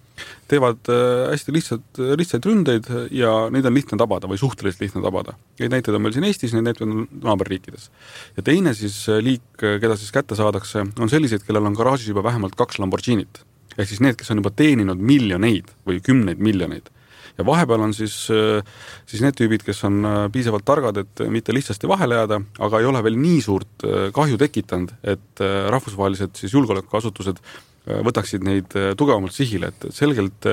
teevad 0.51 0.91
äh, 0.93 1.27
hästi 1.33 1.55
lihtsalt, 1.55 2.01
lihtsaid 2.21 2.49
ründeid 2.49 2.89
ja 3.15 3.35
neid 3.53 3.69
on 3.69 3.77
lihtne 3.77 3.99
tabada 4.01 4.31
või 4.31 4.41
suhteliselt 4.41 4.85
lihtne 4.85 5.05
tabada. 5.05 5.37
Neid 5.61 5.75
näiteid 5.77 5.99
on 5.99 6.05
meil 6.07 6.17
siin 6.17 6.29
Eestis, 6.29 6.57
neid 6.57 6.69
näiteid 6.69 6.87
on 6.89 7.07
naaberriikides. 7.27 7.91
ja 8.39 8.47
teine 8.47 8.75
siis 8.79 8.99
äh, 9.13 9.21
liik, 9.25 9.47
keda 9.61 9.99
siis 10.01 10.15
kätte 10.15 10.39
saadakse, 10.39 10.87
on 10.99 11.13
selliseid, 11.13 11.45
kellel 11.47 11.69
on 11.69 11.79
garaažis 11.79 12.13
juba 12.13 12.25
vähemalt 12.27 12.57
kaks 12.59 12.81
Lamborghinit. 12.83 13.45
ehk 13.77 13.89
siis 13.89 14.01
need, 14.01 14.17
kes 14.17 14.31
on 14.33 14.41
juba 14.43 14.55
teeninud 14.57 15.01
miljoneid 15.01 15.73
või 15.87 16.01
kümneid 16.05 16.41
miljoneid 16.41 16.93
ja 17.39 17.47
vahepeal 17.47 17.85
on 17.87 17.95
siis, 17.95 18.17
äh, 18.33 18.65
siis 19.09 19.23
need 19.25 19.37
tüübid, 19.39 19.65
kes 19.67 19.83
on 19.89 20.01
äh, 20.05 20.19
piisavalt 20.33 20.67
targad, 20.69 21.01
et 21.03 21.25
mitte 21.33 21.55
lihtsasti 21.55 21.89
vahele 21.91 22.21
jääda, 22.21 22.41
aga 22.67 22.81
ei 22.81 22.89
ole 22.89 23.03
veel 23.05 23.19
nii 23.21 23.41
suurt 23.45 23.87
äh, 23.87 24.09
kahju 24.17 24.39
tekitanud, 24.41 24.95
et 25.05 25.45
rahvusvahelised 25.73 26.39
siis 26.41 26.55
julgeolekuasutused 26.57 27.43
võtaksid 27.87 28.43
neid 28.43 28.73
tugevamalt 28.99 29.35
sihile, 29.35 29.69
et 29.71 29.85
selgelt 29.95 30.49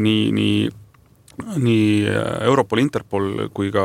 nii, 0.00 0.22
nii 0.32 0.54
nii 1.60 2.06
Europol, 2.46 2.80
Interpol 2.80 3.26
kui 3.56 3.68
ka 3.72 3.82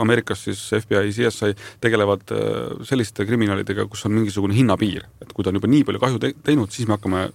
Ameerikas 0.00 0.46
siis 0.46 0.62
FBI, 0.78 1.12
CSI 1.12 1.56
tegelevad 1.84 2.32
selliste 2.88 3.26
kriminaalidega, 3.28 3.88
kus 3.90 4.06
on 4.08 4.14
mingisugune 4.16 4.56
hinnapiir, 4.56 5.04
et 5.20 5.32
kui 5.36 5.44
ta 5.44 5.52
on 5.52 5.60
juba 5.60 5.72
nii 5.72 5.84
palju 5.88 6.02
kahju 6.04 6.22
te 6.22 6.32
teinud, 6.48 6.72
siis 6.72 6.88
me 6.88 6.96
hakkame 6.96 7.26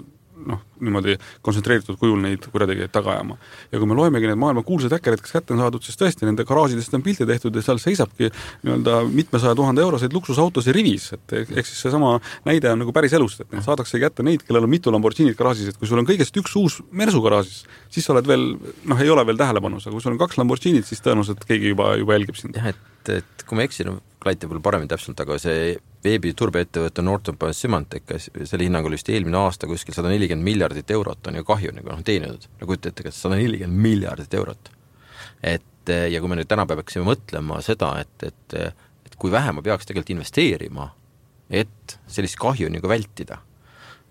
noh, 0.50 0.62
niimoodi 0.84 1.18
kontsentreeritud 1.46 1.98
kujul 2.02 2.22
neid 2.24 2.46
kurjategijaid 2.52 2.94
taga 2.94 3.16
ajama. 3.16 3.38
ja 3.72 3.80
kui 3.80 3.90
me 3.90 3.98
loemegi 3.98 4.30
neid 4.30 4.40
maailma 4.40 4.64
kuulsaid 4.68 4.94
häkkereid, 4.98 5.24
kes 5.24 5.36
kätte 5.36 5.56
on 5.56 5.64
saadud, 5.64 5.84
siis 5.86 6.00
tõesti 6.00 6.28
nende 6.28 6.46
garaažidest 6.48 6.94
on 6.94 7.06
pilte 7.06 7.28
tehtud 7.30 7.56
ja 7.56 7.64
seal 7.66 7.82
seisabki 7.82 8.30
nii-öelda 8.64 9.00
mitmesaja 9.10 9.56
tuhande 9.58 9.84
euroseid 9.86 10.14
luksusautosid 10.14 10.76
rivis, 10.76 11.12
et 11.18 11.36
ehk 11.40 11.68
siis 11.68 11.86
seesama 11.88 12.16
näide 12.48 12.72
on 12.72 12.84
nagu 12.84 12.96
päris 12.96 13.14
elust, 13.18 13.44
et 13.44 13.52
neid 13.54 13.66
saadakse 13.66 14.02
kätte 14.02 14.26
neid, 14.26 14.46
kellel 14.48 14.68
on 14.68 14.74
mitu 14.74 14.94
Lamborghinit 14.94 15.38
garaažis, 15.40 15.74
et 15.74 15.80
kui 15.80 15.90
sul 15.90 16.02
on 16.02 16.08
kõigest 16.10 16.38
üks 16.40 16.56
uus 16.60 16.80
Mersu 16.92 17.22
garaažis, 17.24 17.64
siis 17.94 18.06
sa 18.06 18.16
oled 18.16 18.28
veel 18.30 18.50
noh, 18.60 19.04
ei 19.04 19.12
ole 19.14 19.26
veel 19.28 19.40
tähelepanus, 19.40 19.88
aga 19.88 19.98
kui 19.98 20.06
sul 20.06 20.16
on 20.16 20.22
kaks 20.22 20.40
Lamborghinit, 20.42 20.88
siis 20.90 21.04
tõenäoliselt 21.04 21.46
keegi 21.48 21.74
juba, 21.74 21.94
juba 22.00 22.18
jälgib 22.18 22.40
sind. 22.40 22.58
jah, 22.60 22.74
et, 22.74 23.14
et 23.22 23.48
kui 23.48 23.60
ma 23.60 23.68
eksin, 23.68 23.96
Klait 24.24 24.40
võib-olla 24.46 24.64
paremini 24.64 24.88
täpselt, 24.88 25.20
aga 25.20 25.36
see 25.42 25.74
veebiturbeettevõte 26.04 27.04
Norton 27.04 27.36
Symantec, 27.52 28.08
selle 28.48 28.64
hinnangul 28.64 28.96
vist 28.96 29.10
eelmine 29.12 29.36
aasta 29.42 29.68
kuskil 29.68 29.96
sada 29.96 30.12
nelikümmend 30.12 30.48
miljardit 30.48 30.73
eurot 30.96 31.28
on 31.28 31.38
ju 31.40 31.46
kahju 31.48 31.76
nagu 31.76 31.92
noh, 31.92 32.02
teeninud. 32.06 32.48
no 32.60 32.68
kujuta 32.68 32.90
ette, 32.90 33.04
kas 33.04 33.22
sada 33.22 33.38
nelikümmend 33.40 33.86
miljardit 33.86 34.34
eurot. 34.34 34.72
et 35.44 35.94
ja 36.10 36.20
kui 36.20 36.32
me 36.32 36.40
nüüd 36.40 36.48
tänapäeval 36.48 36.84
peaksime 36.84 37.06
mõtlema 37.08 37.60
seda, 37.62 37.98
et, 38.00 38.24
et, 38.24 38.76
et 39.06 39.16
kui 39.20 39.32
vähe 39.32 39.52
ma 39.52 39.62
peaks 39.62 39.86
tegelikult 39.86 40.14
investeerima, 40.16 40.88
et 41.52 41.98
sellist 42.08 42.40
kahju 42.40 42.70
nagu 42.72 42.88
vältida 42.88 43.42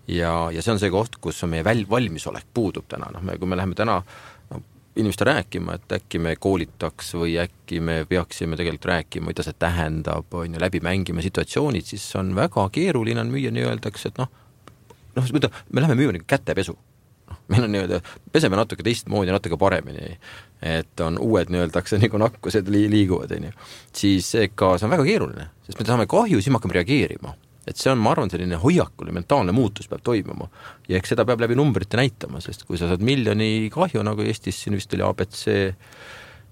ja, 0.07 0.51
ja 0.53 0.61
see 0.61 0.75
on 0.75 0.81
see 0.81 0.91
koht, 0.93 1.17
kus 1.21 1.41
on 1.45 1.53
meie 1.53 1.65
väl-, 1.65 1.87
valmisolek 1.89 2.45
puudub 2.53 2.85
täna, 2.91 3.09
noh 3.13 3.23
me, 3.25 3.37
kui 3.41 3.49
me 3.49 3.57
läheme 3.57 3.75
täna 3.77 4.01
inimestele 4.95 5.31
rääkima, 5.31 5.73
et 5.73 5.95
äkki 5.97 6.19
me 6.21 6.35
koolitaks 6.35 7.13
või 7.17 7.37
äkki 7.41 7.79
me 7.81 8.03
peaksime 8.09 8.57
tegelikult 8.59 8.85
rääkima, 8.91 9.31
mida 9.31 9.45
see 9.45 9.55
tähendab, 9.57 10.29
on 10.37 10.53
ju, 10.53 10.61
läbi 10.61 10.83
mängima 10.85 11.23
situatsioonid, 11.25 11.87
siis 11.87 12.05
on 12.19 12.35
väga 12.37 12.67
keeruline 12.73 13.23
on 13.23 13.31
müüa 13.33 13.49
nii-öeldakse, 13.55 14.11
et 14.11 14.21
noh, 14.21 14.29
noh, 15.15 15.29
me 15.69 15.83
läheme 15.83 15.99
müüma 15.99 16.17
nagu 16.17 16.27
kätepesu. 16.27 16.75
noh, 17.29 17.39
meil 17.51 17.67
on 17.67 17.71
nii-öelda, 17.73 18.01
peseme 18.31 18.59
natuke 18.59 18.83
teistmoodi, 18.85 19.31
natuke 19.31 19.57
paremini, 19.59 20.17
et 20.61 21.05
on 21.05 21.17
uued 21.21 21.53
nii-öeldakse 21.53 22.01
nagu 22.01 22.19
nakkused 22.21 22.67
li-, 22.71 22.89
liiguvad, 22.91 23.31
on 23.37 23.49
ju. 23.49 23.55
siis 23.95 24.33
ega 24.41 24.75
see 24.77 24.89
on 24.89 24.93
väga 24.97 25.07
keeruline, 25.07 25.49
sest 25.65 25.79
me 25.79 25.87
saame 25.87 26.09
kahju, 26.11 26.41
siis 26.41 26.51
me 26.51 26.59
hakkame 26.61 26.81
reageerima 26.81 27.35
et 27.67 27.79
see 27.79 27.91
on, 27.91 28.01
ma 28.03 28.11
arvan, 28.11 28.31
selline 28.31 28.57
hoiakuline 28.59 29.15
mentaalne 29.15 29.53
muutus 29.55 29.87
peab 29.87 30.03
toimuma. 30.03 30.49
ja 30.89 30.99
eks 30.99 31.13
seda 31.13 31.25
peab 31.27 31.43
läbi 31.43 31.55
numbrite 31.55 31.99
näitama, 31.99 32.41
sest 32.43 32.65
kui 32.67 32.79
sa 32.79 32.89
saad 32.91 33.03
miljoni 33.05 33.69
kahju, 33.73 34.03
nagu 34.03 34.25
Eestis 34.25 34.59
siin 34.63 34.75
vist 34.75 34.93
oli 34.97 35.05
abc 35.07 35.45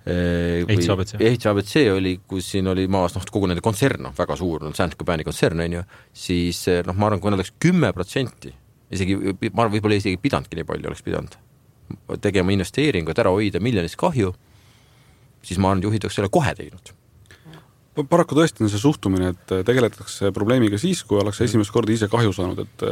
ehituse 0.05 0.91
abc. 0.95 1.13
ehituse 1.19 1.51
abc 1.51 1.75
oli, 1.93 2.15
kus 2.27 2.51
siin 2.55 2.67
oli 2.71 2.87
maas 2.91 3.15
noh, 3.15 3.25
kogu 3.29 3.49
nende 3.49 3.63
kontsern, 3.65 4.01
noh 4.07 4.15
väga 4.17 4.37
suur, 4.39 4.65
no 4.65 4.73
Saint-Gobaini 4.77 5.25
kontsern, 5.27 5.61
on 5.65 5.77
ju, 5.77 5.83
siis 6.23 6.63
eh, 6.71 6.81
noh, 6.87 6.97
ma 6.97 7.09
arvan, 7.09 7.21
kui 7.21 7.33
nad 7.33 7.39
oleks 7.39 7.53
kümme 7.61 7.91
protsenti, 7.93 8.53
isegi 8.91 9.19
ma 9.19 9.65
arvan, 9.65 9.75
võib-olla 9.75 9.99
isegi 10.01 10.21
pidanudki 10.21 10.57
nii 10.59 10.69
palju, 10.71 10.89
oleks 10.89 11.05
pidanud 11.05 11.37
tegema 12.23 12.53
investeeringu, 12.55 13.11
et 13.11 13.19
ära 13.19 13.33
hoida 13.35 13.59
miljonist 13.59 13.99
kahju, 13.99 14.31
siis 15.43 15.59
ma 15.59 15.71
arvan, 15.71 15.83
et 15.83 15.89
juhid 15.89 16.07
oleks 16.07 16.19
selle 16.21 16.31
kohe 16.33 16.55
teinud 16.57 16.95
paraku 17.91 18.37
tõesti 18.37 18.63
on 18.63 18.69
see 18.71 18.79
suhtumine, 18.79 19.33
et 19.33 19.53
tegeletakse 19.67 20.31
probleemiga 20.35 20.77
siis, 20.79 21.01
kui 21.03 21.19
ollakse 21.19 21.43
esimest 21.43 21.73
korda 21.75 21.91
ise 21.91 22.07
kahju 22.11 22.31
saanud, 22.33 22.61
et 22.63 22.85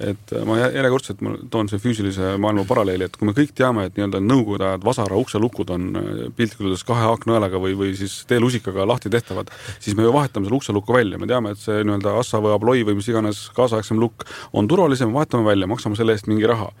et 0.00 0.32
ma 0.48 0.56
järjekordselt 0.58 1.20
ma 1.24 1.34
toon 1.52 1.68
selle 1.68 1.82
füüsilise 1.82 2.36
maailma 2.40 2.64
paralleeli, 2.68 3.04
et 3.08 3.16
kui 3.18 3.28
me 3.28 3.34
kõik 3.36 3.52
teame, 3.56 3.86
et 3.86 3.98
nii-öelda 3.98 4.22
nõukogude 4.24 4.68
ajad 4.70 4.86
vasara 4.88 5.18
ukselukud 5.20 5.72
on 5.74 5.90
piltlikult 6.36 6.70
öeldes 6.70 6.86
kahe 6.88 7.10
aknaõelaga 7.10 7.60
või, 7.60 7.76
või 7.78 7.92
siis 7.98 8.22
teelusikaga 8.30 8.86
lahti 8.88 9.12
tehtavad, 9.12 9.52
siis 9.82 9.96
me 9.98 10.06
ju 10.06 10.14
vahetame 10.14 10.48
selle 10.48 10.60
ukselukku 10.62 10.96
välja, 10.96 11.20
me 11.20 11.28
teame, 11.28 11.52
et 11.52 11.60
see 11.60 11.82
nii-öelda 11.84 12.16
Assa 12.22 12.40
või 12.40 12.54
Abloi 12.56 12.86
või 12.88 12.96
mis 13.00 13.10
iganes 13.12 13.44
kaasaegsem 13.56 14.00
lukk 14.00 14.24
on 14.52 14.70
turvalisem, 14.70 15.12
vahetame 15.12 15.44
välja, 15.50 15.68
maksame 15.68 15.98
selle 15.98 16.16
eest 16.16 16.30
mingi 16.30 16.48
raha 16.48 16.72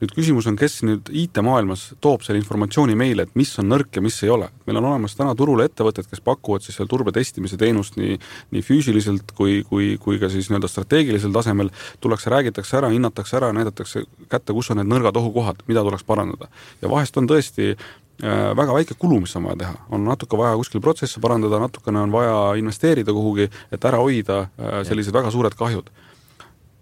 nüüd 0.00 0.12
küsimus 0.14 0.46
on, 0.50 0.56
kes 0.58 0.78
nüüd 0.86 1.08
IT-maailmas 1.14 1.86
toob 2.02 2.24
selle 2.24 2.40
informatsiooni 2.40 2.96
meile, 2.98 3.26
et 3.26 3.34
mis 3.38 3.50
on 3.60 3.68
nõrk 3.70 3.98
ja 3.98 4.02
mis 4.04 4.16
ei 4.24 4.32
ole. 4.32 4.48
meil 4.66 4.78
on 4.80 4.88
olemas 4.90 5.14
täna 5.16 5.34
turul 5.38 5.62
ettevõtted, 5.64 6.08
kes 6.10 6.22
pakuvad 6.24 6.64
siis 6.64 6.78
seal 6.78 6.88
turbe 6.90 7.12
testimise 7.14 7.58
teenust 7.60 7.98
nii, 8.00 8.18
nii 8.54 8.64
füüsiliselt 8.64 9.34
kui, 9.38 9.62
kui, 9.68 9.94
kui 10.02 10.18
ka 10.20 10.30
siis 10.32 10.50
nii-öelda 10.50 10.70
strateegilisel 10.70 11.34
tasemel, 11.34 11.70
tullakse, 12.00 12.32
räägitakse 12.32 12.78
ära, 12.80 12.90
hinnatakse 12.92 13.38
ära, 13.40 13.52
näidatakse 13.56 14.04
kätte, 14.32 14.56
kus 14.56 14.72
on 14.72 14.82
need 14.82 14.90
nõrgad 14.90 15.20
ohukohad, 15.20 15.62
mida 15.70 15.84
tuleks 15.86 16.06
parandada. 16.08 16.50
ja 16.82 16.90
vahest 16.90 17.16
on 17.20 17.30
tõesti 17.30 17.70
äh, 17.74 18.50
väga 18.56 18.74
väike 18.74 18.98
kulu, 18.98 19.20
mis 19.24 19.36
on 19.38 19.48
vaja 19.48 19.62
teha, 19.64 19.78
on 19.94 20.04
natuke 20.08 20.40
vaja 20.40 20.58
kuskil 20.60 20.82
protsesse 20.84 21.22
parandada, 21.22 21.62
natukene 21.62 22.02
on 22.02 22.12
vaja 22.12 22.36
investeerida 22.60 23.14
kuhugi, 23.14 23.48
et 23.72 23.84
ära 23.84 24.02
hoida 24.02 24.44
äh, 24.44 24.82
sellised 24.88 25.14
väga 25.14 25.32
suured 25.34 25.56
kahjud. 25.58 25.90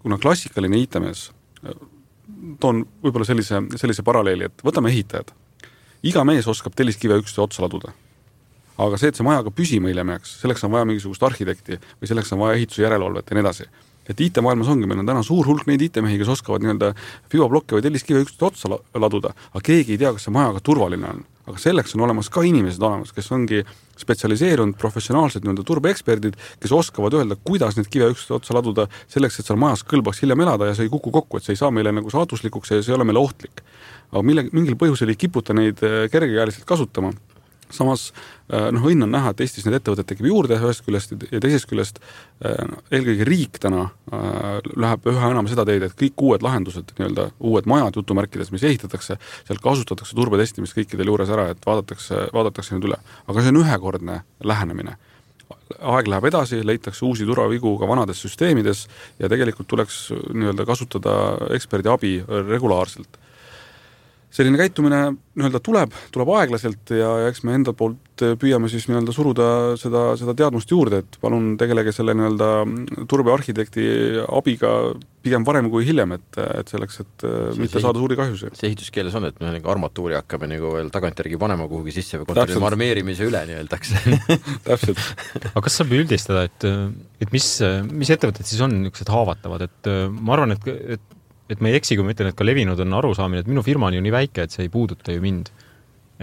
kuna 0.03 0.17
klassikaline 0.19 0.75
IT-mees 0.83 1.29
toon 2.59 2.83
võib-olla 3.03 3.27
sellise, 3.27 3.61
sellise 3.79 4.03
paralleeli, 4.05 4.49
et 4.49 4.65
võtame 4.65 4.91
ehitajad. 4.93 5.31
iga 6.03 6.23
mees 6.27 6.47
oskab 6.47 6.73
telliskive 6.75 7.15
üksteise 7.21 7.41
otsa 7.41 7.63
laduda. 7.63 7.93
aga 8.77 8.97
see, 8.97 9.09
et 9.09 9.15
see 9.15 9.23
maja 9.23 9.43
ka 9.43 9.51
püsima 9.51 9.89
hiljem 9.89 10.09
jääks, 10.09 10.37
selleks 10.41 10.63
on 10.63 10.71
vaja 10.71 10.85
mingisugust 10.85 11.23
arhitekti 11.23 11.79
või 12.01 12.07
selleks 12.09 12.33
on 12.33 12.39
vaja 12.39 12.57
ehituse 12.57 12.81
järelevalvet 12.81 13.29
ja 13.29 13.35
nii 13.35 13.45
edasi. 13.45 13.67
Et 14.09 14.23
IT-maailmas 14.27 14.71
ongi, 14.73 14.87
meil 14.89 15.03
on 15.03 15.11
täna 15.11 15.23
suur 15.23 15.47
hulk 15.47 15.67
neid 15.69 15.83
IT-mehi, 15.89 16.17
kes 16.21 16.33
oskavad 16.35 16.63
nii-öelda 16.63 16.93
fiboblokke 17.31 17.77
või 17.77 17.85
telliskive 17.85 18.23
üksteise 18.25 18.49
otsa 18.49 18.99
laduda, 18.99 19.35
aga 19.53 19.63
keegi 19.63 19.95
ei 19.95 20.01
tea, 20.01 20.11
kas 20.15 20.27
see 20.27 20.35
maja 20.35 20.55
ka 20.57 20.63
turvaline 20.71 21.11
on 21.11 21.23
aga 21.43 21.59
selleks 21.59 21.95
on 21.97 22.03
olemas 22.05 22.29
ka 22.31 22.43
inimesed 22.47 22.83
olemas, 22.83 23.11
kes 23.15 23.27
ongi 23.35 23.61
spetsialiseerunud 23.99 24.77
professionaalsed 24.79 25.43
nii-öelda 25.43 25.65
turbeeksperdid, 25.67 26.37
kes 26.63 26.75
oskavad 26.75 27.17
öelda, 27.19 27.35
kuidas 27.35 27.75
neid 27.77 27.89
kive 27.91 28.07
üksteise 28.13 28.37
otsa 28.37 28.55
laduda, 28.55 28.87
selleks 29.11 29.41
et 29.41 29.49
seal 29.49 29.59
majas 29.59 29.83
kõlbaks 29.87 30.23
hiljem 30.23 30.45
elada 30.45 30.69
ja 30.69 30.77
see 30.77 30.87
ei 30.87 30.93
kuku 30.93 31.11
kokku, 31.13 31.39
et 31.39 31.47
see 31.47 31.57
ei 31.57 31.59
saa 31.59 31.71
meile 31.75 31.91
nagu 31.95 32.13
saatuslikuks 32.13 32.71
ja 32.71 32.79
see 32.79 32.93
ei 32.93 32.97
ole 32.97 33.07
meile 33.09 33.19
ohtlik. 33.19 33.63
aga 34.13 34.23
mille, 34.23 34.47
mingil 34.53 34.79
põhjusel 34.79 35.11
ei 35.11 35.19
kiputa 35.19 35.55
neid 35.57 35.83
eh, 35.83 36.07
kergekäeliselt 36.13 36.65
kasutama 36.69 37.11
samas 37.71 38.07
äh, 38.51 38.69
noh, 38.73 38.83
õnn 38.89 39.05
on 39.05 39.13
näha, 39.13 39.33
et 39.33 39.43
Eestis 39.45 39.67
neid 39.67 39.77
ettevõtteid 39.79 40.09
tekib 40.09 40.27
juurde 40.29 40.57
ühest 40.59 40.83
küljest 40.85 41.15
ja 41.29 41.41
teisest 41.43 41.69
küljest 41.69 42.01
äh, 42.01 42.59
eelkõige 42.93 43.27
riik 43.29 43.61
täna 43.63 43.85
äh, 43.87 44.59
läheb 44.75 45.07
üha 45.13 45.31
enam 45.31 45.49
seda 45.51 45.65
teed, 45.69 45.87
et 45.87 45.95
kõik 45.99 46.25
uued 46.27 46.45
lahendused, 46.45 46.93
nii-öelda 46.97 47.29
uued 47.39 47.69
majad 47.69 48.01
jutumärkides, 48.01 48.51
mis 48.55 48.65
ehitatakse, 48.67 49.17
seal 49.47 49.63
kasutatakse 49.63 50.17
turbetestimist 50.17 50.77
kõikidel 50.77 51.13
juures 51.13 51.33
ära, 51.33 51.49
et 51.53 51.65
vaadatakse, 51.65 52.27
vaadatakse 52.35 52.77
need 52.77 52.91
üle. 52.91 52.99
aga 53.27 53.41
see 53.41 53.53
on 53.53 53.63
ühekordne 53.63 54.21
lähenemine 54.43 54.99
aeg 55.79 56.07
läheb 56.09 56.27
edasi, 56.29 56.61
leitakse 56.65 57.05
uusi 57.05 57.25
turvavigu 57.27 57.75
ka 57.79 57.87
vanades 57.89 58.21
süsteemides 58.23 58.85
ja 59.19 59.29
tegelikult 59.31 59.67
tuleks 59.69 60.05
nii-öelda 60.33 60.65
kasutada 60.69 61.13
eksperdi 61.55 61.91
abi 61.91 62.13
regulaarselt 62.49 63.19
selline 64.33 64.57
käitumine 64.57 65.03
nii-öelda 65.37 65.59
tuleb, 65.63 65.93
tuleb 66.13 66.29
aeglaselt 66.37 66.93
ja, 66.93 67.09
ja 67.23 67.29
eks 67.31 67.43
me 67.45 67.55
enda 67.57 67.73
poolt 67.77 68.23
püüame 68.41 68.69
siis 68.69 68.85
nii-öelda 68.89 69.13
suruda 69.13 69.47
seda, 69.81 70.03
seda 70.17 70.35
teadmust 70.37 70.69
juurde, 70.69 71.01
et 71.03 71.17
palun 71.21 71.53
tegelege 71.59 71.93
selle 71.95 72.15
nii-öelda 72.17 72.49
turbearhitekti 73.09 73.87
abiga 74.25 74.73
pigem 75.23 75.45
varem 75.47 75.69
kui 75.71 75.85
hiljem, 75.87 76.15
et, 76.17 76.39
et 76.43 76.73
selleks, 76.73 76.99
et 77.01 77.25
see, 77.25 77.61
mitte 77.61 77.77
see, 77.77 77.85
saada 77.85 78.01
suuri 78.01 78.17
kahjusid. 78.19 78.57
see 78.59 78.69
ehituskeeles 78.71 79.15
on, 79.17 79.29
et 79.29 79.39
me 79.41 79.53
nagu 79.55 79.73
armatuuri 79.73 80.17
hakkame 80.19 80.49
nagu 80.51 80.75
veel 80.75 80.91
tagantjärgi 80.93 81.39
panema 81.41 81.69
kuhugi 81.71 81.95
sisse 81.95 82.21
või 82.21 82.29
kontrollima 82.29 82.69
armeerimise 82.71 83.29
üle 83.29 83.41
nii-öeldakse 83.49 84.19
täpselt. 84.67 85.01
aga 85.53 85.65
kas 85.65 85.79
saab 85.81 85.93
üldistada, 85.97 86.45
et, 86.49 86.69
et 87.23 87.33
mis, 87.33 87.49
mis 87.89 88.13
ettevõtted 88.13 88.49
siis 88.49 88.61
on 88.65 88.77
niisugused 88.81 89.13
haavatavad, 89.13 89.65
et 89.69 89.93
ma 90.19 90.37
arvan, 90.37 90.57
et, 90.57 90.71
et 90.97 91.09
et 91.51 91.61
ma 91.61 91.71
ei 91.71 91.77
eksi, 91.79 91.97
kui 91.97 92.05
ma 92.05 92.13
ütlen, 92.15 92.31
et 92.31 92.39
ka 92.39 92.47
levinud 92.47 92.79
on 92.79 92.99
arusaamine, 92.99 93.43
et 93.43 93.51
minu 93.51 93.63
firma 93.65 93.89
on 93.89 93.97
ju 93.97 94.03
nii 94.03 94.13
väike, 94.15 94.45
et 94.45 94.55
see 94.55 94.65
ei 94.67 94.71
puuduta 94.73 95.15
ju 95.15 95.23
mind. 95.23 95.51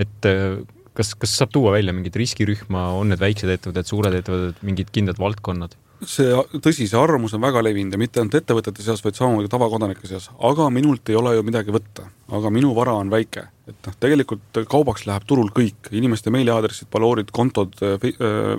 et 0.00 0.26
äh, 0.28 0.60
kas, 0.96 1.14
kas 1.18 1.36
saab 1.36 1.52
tuua 1.52 1.74
välja 1.76 1.92
mingit 1.92 2.16
riskirühma, 2.16 2.90
on 2.96 3.12
need 3.12 3.20
väiksed 3.20 3.50
ettevõtted, 3.52 3.88
suured 3.88 4.16
ettevõtted, 4.16 4.60
mingid 4.66 4.92
kindlad 4.94 5.20
valdkonnad? 5.20 5.76
see, 6.06 6.32
tõsi, 6.64 6.86
see 6.88 6.98
arvamus 6.98 7.34
on 7.36 7.42
väga 7.44 7.62
levinud 7.64 7.92
ja 7.92 8.00
mitte 8.00 8.22
ainult 8.22 8.38
ettevõtete 8.38 8.84
seas, 8.84 9.02
vaid 9.04 9.18
samamoodi 9.18 9.50
tavakodanike 9.52 10.08
seas, 10.08 10.30
aga 10.48 10.70
minult 10.72 11.12
ei 11.12 11.18
ole 11.18 11.34
ju 11.36 11.44
midagi 11.44 11.74
võtta. 11.74 12.08
aga 12.30 12.50
minu 12.54 12.72
vara 12.74 12.94
on 12.96 13.10
väike. 13.10 13.48
Et 13.70 13.88
noh, 13.88 13.96
tegelikult 14.02 14.60
kaubaks 14.70 15.06
läheb 15.08 15.24
turul 15.28 15.50
kõik, 15.54 15.90
inimeste 15.96 16.32
meiliaadressid, 16.34 16.90
paloorid, 16.92 17.32
kontod, 17.34 17.74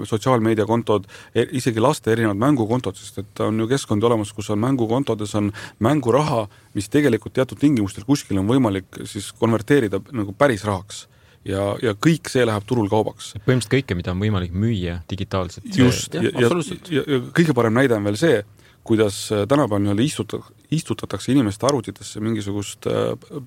sotsiaalmeediakontod, 0.08 1.08
e-, 1.36 1.48
isegi 1.60 1.84
laste 1.84 2.14
erinevad 2.16 2.40
mängukontod, 2.42 2.98
sest 2.98 3.22
et 3.22 3.44
on 3.46 3.60
ju 3.62 3.70
keskkondi 3.72 4.08
olemas, 4.10 4.34
kus 4.36 4.52
on 4.54 4.62
mängukontodes 4.64 5.36
on 5.40 5.52
mänguraha, 5.84 6.46
mis 6.78 6.90
tegelikult 6.92 7.36
teatud 7.38 7.60
tingimustel 7.62 8.08
kuskil 8.08 8.40
on 8.42 8.50
võimalik 8.50 9.04
siis 9.10 9.32
konverteerida 9.38 10.02
nagu 10.16 10.36
päris 10.38 10.66
rahaks 10.68 11.06
ja, 11.48 11.68
ja 11.82 11.94
kõik 11.98 12.30
see 12.32 12.44
läheb 12.48 12.66
turul 12.70 12.90
kaubaks. 12.92 13.34
põhimõtteliselt 13.46 13.74
kõike, 13.74 13.98
mida 13.98 14.14
on 14.14 14.22
võimalik 14.22 14.56
müüa 14.56 15.00
digitaalselt. 15.10 15.70
just, 15.76 16.16
ja, 16.16 16.24
ja, 16.30 16.48
ja, 16.48 16.50
ja, 16.92 17.06
ja 17.16 17.22
kõige 17.36 17.56
parem 17.58 17.78
näide 17.78 17.98
on 17.98 18.06
veel 18.08 18.20
see, 18.20 18.42
kuidas 18.88 19.24
äh, 19.32 19.46
tänapäeval 19.50 19.84
nii-öelda 19.86 20.06
istuta-, 20.06 20.44
istutatakse 20.74 21.34
inimeste 21.34 21.68
arvutitesse 21.70 22.22
mingisugust 22.24 22.88
äh, 22.90 23.42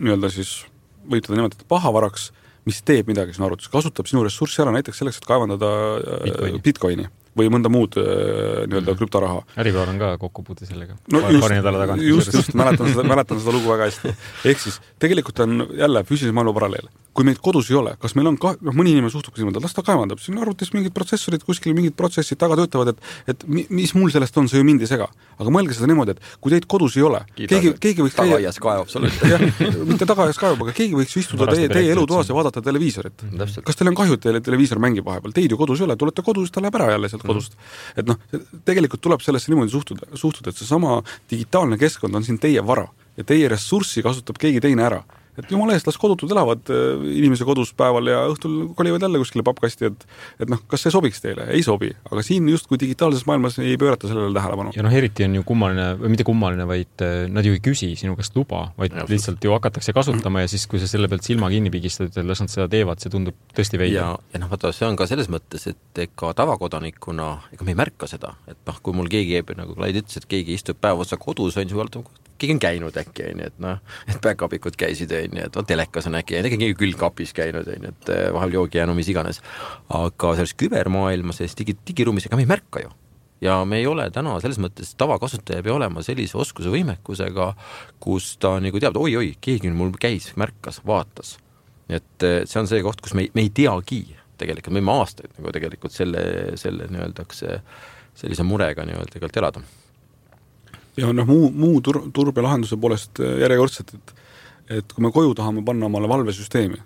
nii-öelda 0.00 0.30
siis, 0.34 0.64
võib 1.08 1.26
teda 1.26 1.38
nimetada 1.38 1.66
pahavaraks, 1.70 2.30
mis 2.68 2.80
teeb 2.86 3.10
midagi 3.10 3.36
sinu 3.36 3.48
arvutis, 3.48 3.70
kasutab 3.72 4.08
sinu 4.08 4.24
ressurssi 4.24 4.62
ära 4.64 4.72
näiteks 4.74 5.02
selleks, 5.02 5.20
et 5.20 5.28
kaevandada 5.28 5.70
äh, 6.00 6.24
Bitcoini, 6.24 6.62
Bitcoini 6.64 7.08
või 7.38 7.50
mõnda 7.52 7.72
muud 7.72 7.98
nii-öelda 7.98 8.90
mm. 8.90 8.98
krüptoraha. 9.00 9.40
Äripäeval 9.60 9.94
on 9.94 10.02
ka 10.02 10.10
kokkupuude 10.24 10.68
sellega 10.68 10.98
no,. 11.12 11.22
paari 11.22 11.60
nädala 11.60 11.84
tagant. 11.84 12.04
just, 12.06 12.34
just, 12.34 12.54
mäletan 12.58 12.92
seda, 12.92 13.06
mäletan 13.14 13.40
seda 13.40 13.56
lugu 13.56 13.72
väga 13.74 13.90
hästi. 13.90 14.14
ehk 14.50 14.66
siis 14.66 14.80
tegelikult 15.02 15.44
on 15.46 15.66
jälle 15.78 16.04
füüsilise 16.08 16.36
maailma 16.36 16.56
paralleel 16.56 16.92
kui 17.14 17.26
meid 17.26 17.38
kodus 17.42 17.68
ei 17.70 17.76
ole, 17.78 17.94
kas 18.02 18.16
meil 18.18 18.28
on 18.32 18.36
ka, 18.40 18.54
noh, 18.64 18.74
mõni 18.74 18.90
inimene 18.94 19.12
suhtub 19.12 19.36
niimoodi, 19.38 19.62
las 19.62 19.74
ta 19.76 19.84
kaevandab, 19.86 20.18
siin 20.22 20.38
arvutis 20.42 20.72
mingid 20.74 20.94
protsessorid 20.96 21.44
kuskil, 21.46 21.74
mingid 21.76 21.94
protsessid 21.98 22.40
taga 22.40 22.58
töötavad, 22.58 22.90
et 22.90 23.34
et 23.34 23.44
mi, 23.46 23.64
mis 23.70 23.92
mul 23.94 24.10
sellest 24.12 24.34
on, 24.40 24.48
see 24.50 24.58
ju 24.58 24.66
mind 24.66 24.82
ei 24.82 24.90
sega. 24.90 25.06
aga 25.38 25.50
mõelge 25.54 25.76
seda 25.76 25.88
niimoodi, 25.90 26.14
et 26.14 26.34
kui 26.42 26.52
teid 26.52 26.66
kodus 26.70 26.96
ei 26.98 27.04
ole, 27.06 27.20
keegi, 27.38 27.74
keegi 27.82 28.04
võiks 28.06 28.18
tagaaias 28.18 28.58
kaevab 28.62 28.90
sulle. 28.90 29.10
jah, 29.32 29.42
mitte 29.86 30.06
tagaaias 30.10 30.38
kaevab, 30.38 30.66
aga 30.66 30.74
keegi 30.76 30.98
võiks 30.98 31.16
istuda 31.22 31.48
teie, 31.50 31.70
teie 31.70 31.94
elutoas 31.94 32.30
ja 32.30 32.36
vaadata 32.36 32.62
televiisorit. 32.62 33.24
kas 33.62 33.78
teil 33.78 33.92
on 33.92 33.98
kahju, 33.98 34.18
et 34.18 34.26
teile 34.26 34.42
televiisor 34.42 34.82
mängib 34.82 35.06
vahepeal, 35.06 35.34
teid 35.34 35.54
ju 35.54 35.58
kodus 35.60 35.82
ei 35.82 35.88
ole, 35.88 35.98
tulete 35.98 36.26
kodus, 36.26 36.50
ta 36.54 36.62
läheb 36.64 36.78
ära 36.80 36.90
jälle 36.94 37.10
sealt 37.10 37.23
kodust. 37.26 37.58
et 37.96 38.06
noh, 38.08 38.18
tegelikult 38.64 39.02
tuleb 39.04 39.24
sellesse 39.24 39.52
niimoodi 39.52 39.72
suhtuda, 39.74 40.08
suhtuda, 40.14 40.50
et 40.50 40.60
seesama 40.60 41.00
digitaalne 41.30 41.78
keskkond 41.80 42.14
on 42.14 42.24
siin 42.26 42.38
teie 42.42 42.64
vara 42.66 42.86
ja 43.16 43.24
teie 43.24 43.48
ressurssi 43.48 44.02
kasutab 44.02 44.40
keegi 44.40 44.62
teine 44.64 44.86
ära 44.86 45.02
et 45.40 45.50
jumala 45.50 45.74
eest, 45.74 45.88
las 45.88 45.98
kodutud 46.00 46.30
elavad 46.30 46.70
äh, 46.72 47.02
inimese 47.18 47.46
kodus 47.48 47.72
päeval 47.76 48.10
ja 48.10 48.22
õhtul 48.30 48.70
kolivad 48.78 49.02
jälle 49.04 49.20
kuskile 49.22 49.44
pappkasti, 49.46 49.90
et 49.90 50.06
et 50.44 50.50
noh, 50.50 50.60
kas 50.70 50.84
see 50.86 50.94
sobiks 50.94 51.22
teile? 51.24 51.46
ei 51.54 51.62
sobi. 51.66 51.90
aga 52.10 52.22
siin 52.26 52.48
justkui 52.50 52.78
digitaalses 52.80 53.26
maailmas 53.28 53.58
ei 53.62 53.76
pöörata 53.80 54.10
sellele 54.10 54.34
tähelepanu. 54.36 54.74
ja 54.76 54.84
noh, 54.86 54.94
eriti 54.94 55.26
on 55.26 55.38
ju 55.38 55.44
kummaline, 55.46 55.88
või 56.00 56.14
mitte 56.14 56.26
kummaline, 56.28 56.66
vaid 56.70 57.04
äh, 57.04 57.14
nad 57.32 57.46
ju 57.46 57.56
ei 57.56 57.62
küsi 57.64 57.92
sinu 57.98 58.16
käest 58.18 58.36
luba, 58.38 58.66
vaid 58.78 58.94
ja, 58.94 59.06
lihtsalt 59.10 59.44
ju 59.44 59.54
hakatakse 59.56 59.94
kasutama 59.96 60.44
ja 60.44 60.50
siis, 60.50 60.66
kui 60.70 60.82
sa 60.82 60.90
selle 60.90 61.10
pealt 61.10 61.26
silma 61.26 61.50
kinni 61.52 61.72
pigistad, 61.74 62.12
et 62.12 62.26
las 62.26 62.42
nad 62.42 62.52
seda 62.52 62.68
teevad, 62.70 63.02
see 63.02 63.12
tundub 63.12 63.38
tõesti 63.56 63.80
veider. 63.80 64.00
ja, 64.00 64.10
ja 64.34 64.42
noh, 64.42 64.50
vaata, 64.52 64.72
see 64.76 64.86
on 64.88 64.98
ka 64.98 65.08
selles 65.10 65.30
mõttes, 65.32 65.66
et 65.70 66.04
ega 66.06 66.34
tavakodanikuna, 66.38 67.30
ega 67.54 67.66
me 67.66 67.74
ei 67.74 67.80
märka 67.82 68.10
seda, 68.10 68.36
et 68.50 68.60
noh, 68.68 68.82
kui 68.84 68.96
mul 68.96 69.10
keegi, 69.10 69.42
nagu 69.58 69.74
Klaid 69.74 69.98
ütles, 69.98 70.20
et 70.20 70.28
keegi 70.30 70.54
istub 70.58 70.78
päev 70.80 71.02
otsa 71.02 71.18
kodus, 71.20 71.58
on 71.58 71.70
ju, 71.70 71.82
keegi 72.38 72.54
on 72.56 72.60
käinud 72.62 72.96
äkki, 72.98 73.28
on 73.30 73.40
ju, 73.42 73.46
et 73.50 73.62
noh, 73.62 73.78
et 74.08 74.18
back-up'ikud 74.22 74.76
käisid, 74.78 75.12
on 75.14 75.38
ju, 75.38 75.46
et 75.46 75.56
on 75.60 75.68
telekas 75.68 76.08
on 76.10 76.18
äkki, 76.18 76.38
äkki 76.40 76.58
keegi 76.58 76.76
külgkapis 76.80 77.34
käinud, 77.36 77.68
on 77.70 77.86
ju, 77.86 77.92
et 77.94 78.10
eh, 78.14 78.26
vahel 78.34 78.56
joogi 78.58 78.80
jäänud, 78.80 78.98
mis 78.98 79.10
iganes. 79.12 79.40
aga 79.94 80.34
selles 80.38 80.54
kübermaailmas, 80.58 81.40
selles 81.40 81.56
digi, 81.58 81.76
digiruumis, 81.86 82.26
ega 82.28 82.38
me 82.38 82.46
ei 82.46 82.50
märka 82.50 82.82
ju. 82.84 82.90
ja 83.44 83.58
me 83.68 83.78
ei 83.82 83.86
ole 83.86 84.08
täna 84.10 84.38
selles 84.40 84.58
mõttes, 84.62 84.94
tavakasutaja 84.98 85.60
ei 85.60 85.66
pea 85.66 85.74
olema 85.74 86.02
sellise 86.02 86.38
oskuse 86.38 86.72
võimekusega, 86.72 87.52
kus 88.00 88.36
ta 88.40 88.56
nagu 88.62 88.80
teab, 88.80 88.96
oi-oi, 88.96 89.34
keegi 89.40 89.70
mul 89.70 89.94
käis, 90.00 90.32
märkas, 90.40 90.80
vaatas. 90.86 91.36
et 91.88 92.26
eh, 92.26 92.42
see 92.48 92.60
on 92.60 92.70
see 92.70 92.82
koht, 92.82 93.02
kus 93.04 93.14
me 93.14 93.28
me 93.34 93.46
ei 93.46 93.54
teagi 93.54 94.04
tegelikult, 94.38 94.74
me 94.74 94.82
võime 94.82 94.98
aastaid 94.98 95.38
nagu 95.38 95.52
tegelikult 95.54 95.94
selle, 95.94 96.24
selle 96.58 96.90
nii-öelda 96.90 97.26
sellise 98.14 98.46
murega 98.46 98.86
nii-öelda 98.86 99.30
elada 99.38 99.62
ja 101.00 101.12
noh, 101.12 101.28
muu, 101.28 101.50
muu 101.50 101.80
tur-, 101.84 102.04
turbelahenduse 102.14 102.78
poolest 102.80 103.22
äh, 103.22 103.38
järjekordselt, 103.44 103.94
et 103.94 104.20
et 104.72 104.92
kui 104.96 105.04
me 105.04 105.10
koju 105.12 105.34
tahame 105.36 105.60
panna 105.60 105.90
omale 105.90 106.08
valvesüsteemi, 106.08 106.78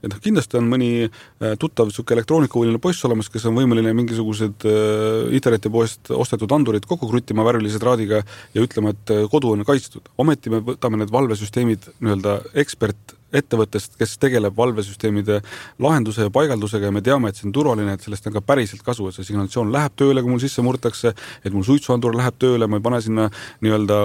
et 0.00 0.08
noh, 0.08 0.20
kindlasti 0.24 0.56
on 0.56 0.70
mõni 0.70 0.88
äh, 1.04 1.52
tuttav 1.60 1.90
niisugune 1.90 2.16
elektroonikahuviline 2.16 2.80
poiss 2.80 3.04
olemas, 3.04 3.28
kes 3.28 3.44
on 3.50 3.58
võimeline 3.58 3.92
mingisugused 3.98 4.64
äh, 4.64 5.28
internetipoest 5.36 6.14
ostetud 6.16 6.54
andurid 6.56 6.88
kokku 6.88 7.10
kruttima 7.10 7.44
värvilise 7.44 7.82
traadiga 7.82 8.22
ja 8.54 8.64
ütlema, 8.64 8.94
et 8.96 9.14
kodu 9.32 9.52
on 9.52 9.66
kaitstud. 9.68 10.08
ometi 10.16 10.52
me 10.52 10.62
võtame 10.64 11.02
need 11.02 11.12
valvesüsteemid 11.12 11.90
nii-öelda 12.00 12.38
ekspert 12.64 13.19
ettevõttest, 13.36 13.96
kes 14.00 14.16
tegeleb 14.22 14.56
valvesüsteemide 14.56 15.40
lahenduse 15.82 16.26
ja 16.26 16.32
paigaldusega 16.34 16.88
ja 16.88 16.94
me 16.94 17.02
teame, 17.04 17.30
et 17.30 17.38
see 17.38 17.48
on 17.48 17.54
turvaline, 17.54 17.94
et 17.94 18.04
sellest 18.04 18.26
on 18.26 18.36
ka 18.36 18.42
päriselt 18.44 18.82
kasu, 18.86 19.08
et 19.08 19.16
see 19.16 19.28
signalisatsioon 19.28 19.72
läheb 19.72 19.96
tööle, 19.98 20.22
kui 20.22 20.34
mul 20.34 20.42
sisse 20.42 20.64
murtakse, 20.66 21.14
et 21.44 21.54
mul 21.54 21.66
suitsuandur 21.66 22.16
läheb 22.18 22.38
tööle, 22.42 22.68
ma 22.70 22.80
ei 22.80 22.86
pane 22.88 23.00
sinna 23.04 23.28
nii-öelda 23.64 24.00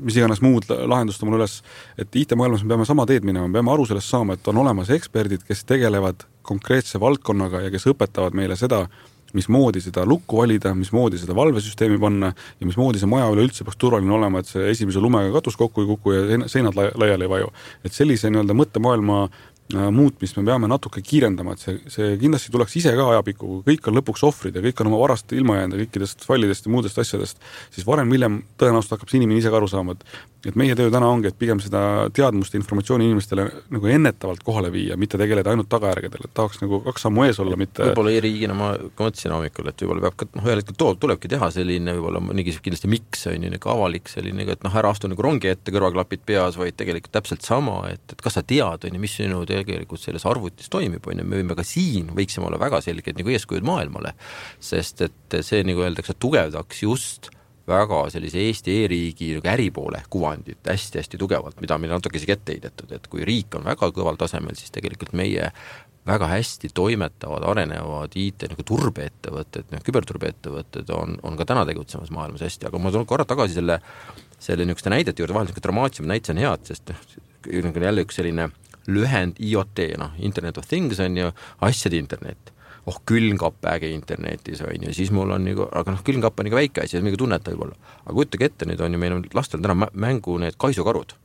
mis 0.00 0.16
iganes 0.16 0.42
muud 0.44 0.68
lahendust 0.70 1.22
omale 1.24 1.42
üles, 1.42 1.60
et 2.00 2.20
IT-maailmas 2.22 2.64
me 2.64 2.74
peame 2.74 2.88
sama 2.88 3.06
teed 3.08 3.26
minema, 3.26 3.48
me 3.48 3.60
peame 3.60 3.72
aru 3.74 3.86
sellest 3.88 4.10
saama, 4.10 4.36
et 4.36 4.52
on 4.52 4.62
olemas 4.64 4.90
eksperdid, 4.94 5.44
kes 5.48 5.64
tegelevad 5.68 6.24
konkreetse 6.46 7.00
valdkonnaga 7.00 7.64
ja 7.66 7.72
kes 7.72 7.88
õpetavad 7.92 8.36
meile 8.36 8.56
seda, 8.58 8.86
mismoodi 9.36 9.82
seda 9.84 10.04
lukku 10.08 10.40
valida, 10.40 10.72
mismoodi 10.74 11.18
seda 11.20 11.36
valvesüsteemi 11.36 11.98
panna 12.00 12.32
ja 12.32 12.66
mismoodi 12.68 13.00
see 13.00 13.10
maja 13.10 13.28
üleüldse 13.32 13.66
peaks 13.66 13.78
turvaline 13.80 14.14
olema, 14.16 14.40
et 14.40 14.50
see 14.50 14.70
esimese 14.72 15.02
lumega 15.02 15.32
katus 15.38 15.58
kokku 15.60 15.84
ei 15.84 15.90
kuku 15.92 16.16
ja 16.16 16.40
seinad 16.50 16.76
laiali 16.76 17.26
ei 17.26 17.30
vaju. 17.30 17.52
et 17.84 17.92
sellise 17.92 18.30
nii-öelda 18.30 18.56
mõttemaailma 18.56 19.20
muutmist 19.94 20.38
me 20.38 20.44
peame 20.48 20.70
natuke 20.70 21.02
kiirendama, 21.04 21.54
et 21.54 21.64
see, 21.64 21.76
see 21.92 22.16
kindlasti 22.20 22.52
tuleks 22.54 22.76
ise 22.80 22.94
ka 22.96 23.06
ajapikku, 23.14 23.60
kõik 23.66 23.90
on 23.90 23.98
lõpuks 24.00 24.24
ohvrid 24.28 24.56
ja 24.56 24.64
kõik 24.64 24.82
on 24.82 24.90
oma 24.92 25.00
varast 25.04 25.32
ilma 25.36 25.60
jäänud 25.60 25.78
ja 25.78 25.84
kõikidest 25.84 26.26
fallidest 26.26 26.66
ja 26.66 26.74
muudest 26.74 27.00
asjadest, 27.02 27.40
siis 27.74 27.86
varem-hiljem 27.88 28.42
tõenäoliselt 28.60 28.96
hakkab 28.96 29.12
see 29.12 29.20
inimene 29.22 29.42
ise 29.42 29.52
ka 29.52 29.60
aru 29.60 29.70
saama, 29.70 29.96
et 29.98 30.04
et 30.48 30.56
meie 30.56 30.74
töö 30.76 30.88
täna 30.92 31.08
ongi, 31.12 31.28
et 31.28 31.36
pigem 31.36 31.58
seda 31.60 32.08
teadmust 32.16 32.54
ja 32.54 32.60
informatsiooni 32.60 33.04
inimestele 33.10 33.44
nagu 33.74 33.90
ennetavalt 33.92 34.42
kohale 34.44 34.70
viia, 34.72 34.96
mitte 35.00 35.18
tegeleda 35.20 35.52
ainult 35.52 35.68
tagajärgedel, 35.72 36.24
et 36.24 36.34
tahaks 36.36 36.62
nagu 36.62 36.80
kaks 36.86 37.04
sammu 37.06 37.26
ees 37.26 37.40
olla, 37.42 37.58
mitte 37.60 37.90
võib-olla 37.90 38.14
e-riigina 38.16 38.56
ma 38.56 38.70
ka 38.96 39.08
mõtlesin 39.08 39.34
hommikul, 39.34 39.68
et 39.68 39.84
võib-olla 39.84 40.06
peab 40.06 40.16
ka 40.22 40.28
noh, 40.30 40.46
ühel 40.48 40.62
hetkel 40.62 40.78
too, 40.80 40.94
tulebki 41.02 41.30
teha 41.32 41.50
selline 41.52 41.96
võib-olla 41.98 42.22
mingi 42.24 42.56
kindlasti 42.56 42.88
miks, 42.90 43.26
on 43.28 43.44
ju, 43.46 43.52
nagu 43.52 43.72
avalik 43.74 44.08
selline, 44.12 44.46
et 44.54 44.64
noh, 44.64 44.78
ära 44.80 44.94
astu 44.94 45.10
nagu 45.12 45.26
rongi 45.26 45.52
ette, 45.52 45.74
kõrvaklapid 45.74 46.24
peas, 46.30 46.56
vaid 46.60 46.78
tegelikult 46.80 47.12
täpselt 47.18 47.44
sama, 47.44 47.82
et, 47.92 48.04
et 48.08 48.24
kas 48.24 48.38
sa 48.38 48.44
tead, 48.46 48.88
on 48.88 48.96
ju, 48.96 49.02
mis 49.02 49.18
sinu 49.20 49.44
tegelikult 49.60 50.02
selles 50.02 50.24
arvutis 50.28 50.70
toimib, 50.72 51.04
on 51.06 51.22
ju, 51.22 51.26
me 51.26 51.40
võime 51.40 51.58
ka 51.58 51.66
siin, 51.66 52.10
võiksime 52.16 52.48
olla 52.48 52.60
väga 52.60 52.82
selged 52.84 53.20
nagu 53.20 53.34
eeskujud 53.36 53.66
maailmale, 53.66 54.14
sest 54.62 55.04
et 55.06 55.38
see, 55.46 55.62
nagu 55.66 55.84
öeldakse, 55.86 56.16
tugevdaks 56.20 56.82
just 56.86 57.30
väga 57.70 58.00
sellise 58.10 58.40
Eesti 58.42 58.74
e-riigi 58.82 59.34
nagu 59.36 59.50
äripoole 59.52 60.02
kuvandit 60.10 60.66
hästi-hästi 60.66 61.20
tugevalt, 61.20 61.60
mida 61.62 61.78
meile 61.78 61.96
natuke 61.96 62.18
isegi 62.18 62.34
ette 62.34 62.56
heidetud, 62.56 62.90
et 62.96 63.06
kui 63.10 63.24
riik 63.26 63.54
on 63.58 63.66
väga 63.68 63.90
kõval 63.94 64.18
tasemel, 64.20 64.56
siis 64.58 64.72
tegelikult 64.74 65.14
meie 65.18 65.50
väga 66.06 66.30
hästi 66.30 66.70
toimetavad, 66.74 67.44
arenevad 67.52 68.16
IT 68.16 68.48
nagu 68.50 68.64
turbeettevõtted, 68.66 69.68
noh 69.70 69.84
küberturbeettevõtted 69.84 70.90
on, 70.96 71.18
on 71.26 71.36
ka 71.38 71.46
täna 71.52 71.66
tegutsemas 71.68 72.12
maailmas 72.14 72.44
hästi, 72.46 72.70
aga 72.70 72.80
ma 72.80 72.92
tulen 72.94 73.08
korra 73.08 73.26
tagasi 73.28 73.58
selle, 73.58 73.78
selle 74.40 74.64
niisuguste 74.64 74.94
näidete 74.94 75.22
juurde, 75.22 75.36
vahel 75.36 75.50
niisugune 75.50 75.66
dramaatilisem 75.68 76.10
näited 76.10 76.34
on 76.34 76.42
head, 76.42 76.66
sest 76.72 76.94
noh, 76.94 77.84
jälle 77.84 78.06
üks 78.06 78.18
selline 78.20 78.48
lühend 78.88 79.40
IoT, 79.40 79.84
noh, 80.00 80.16
Internet 80.18 80.58
of 80.58 80.68
Things 80.70 81.00
on 81.00 81.16
ju 81.16 81.32
asjade 81.66 81.98
internet 82.00 82.54
oh, 82.86 83.00
külmkapp 83.06 83.64
äge 83.74 83.90
internetis, 83.94 84.60
on 84.64 84.86
ju, 84.86 84.92
siis 84.94 85.10
mul 85.14 85.30
on 85.34 85.44
nagu, 85.44 85.66
aga 85.76 85.94
noh, 85.94 86.04
külmkapp 86.06 86.40
on 86.40 86.50
ikka 86.50 86.60
väike 86.60 86.84
asi, 86.84 87.00
midagi 87.04 87.20
tunneta 87.22 87.52
võib-olla. 87.52 87.76
aga 88.04 88.14
kujutage 88.16 88.48
ette, 88.50 88.68
nüüd 88.68 88.84
on 88.84 88.96
ju 88.96 89.00
meil 89.02 89.16
on 89.16 89.26
lastel 89.36 89.62
täna 89.62 89.90
mängu 89.92 90.38
need 90.42 90.58
kaisukarud. 90.60 91.16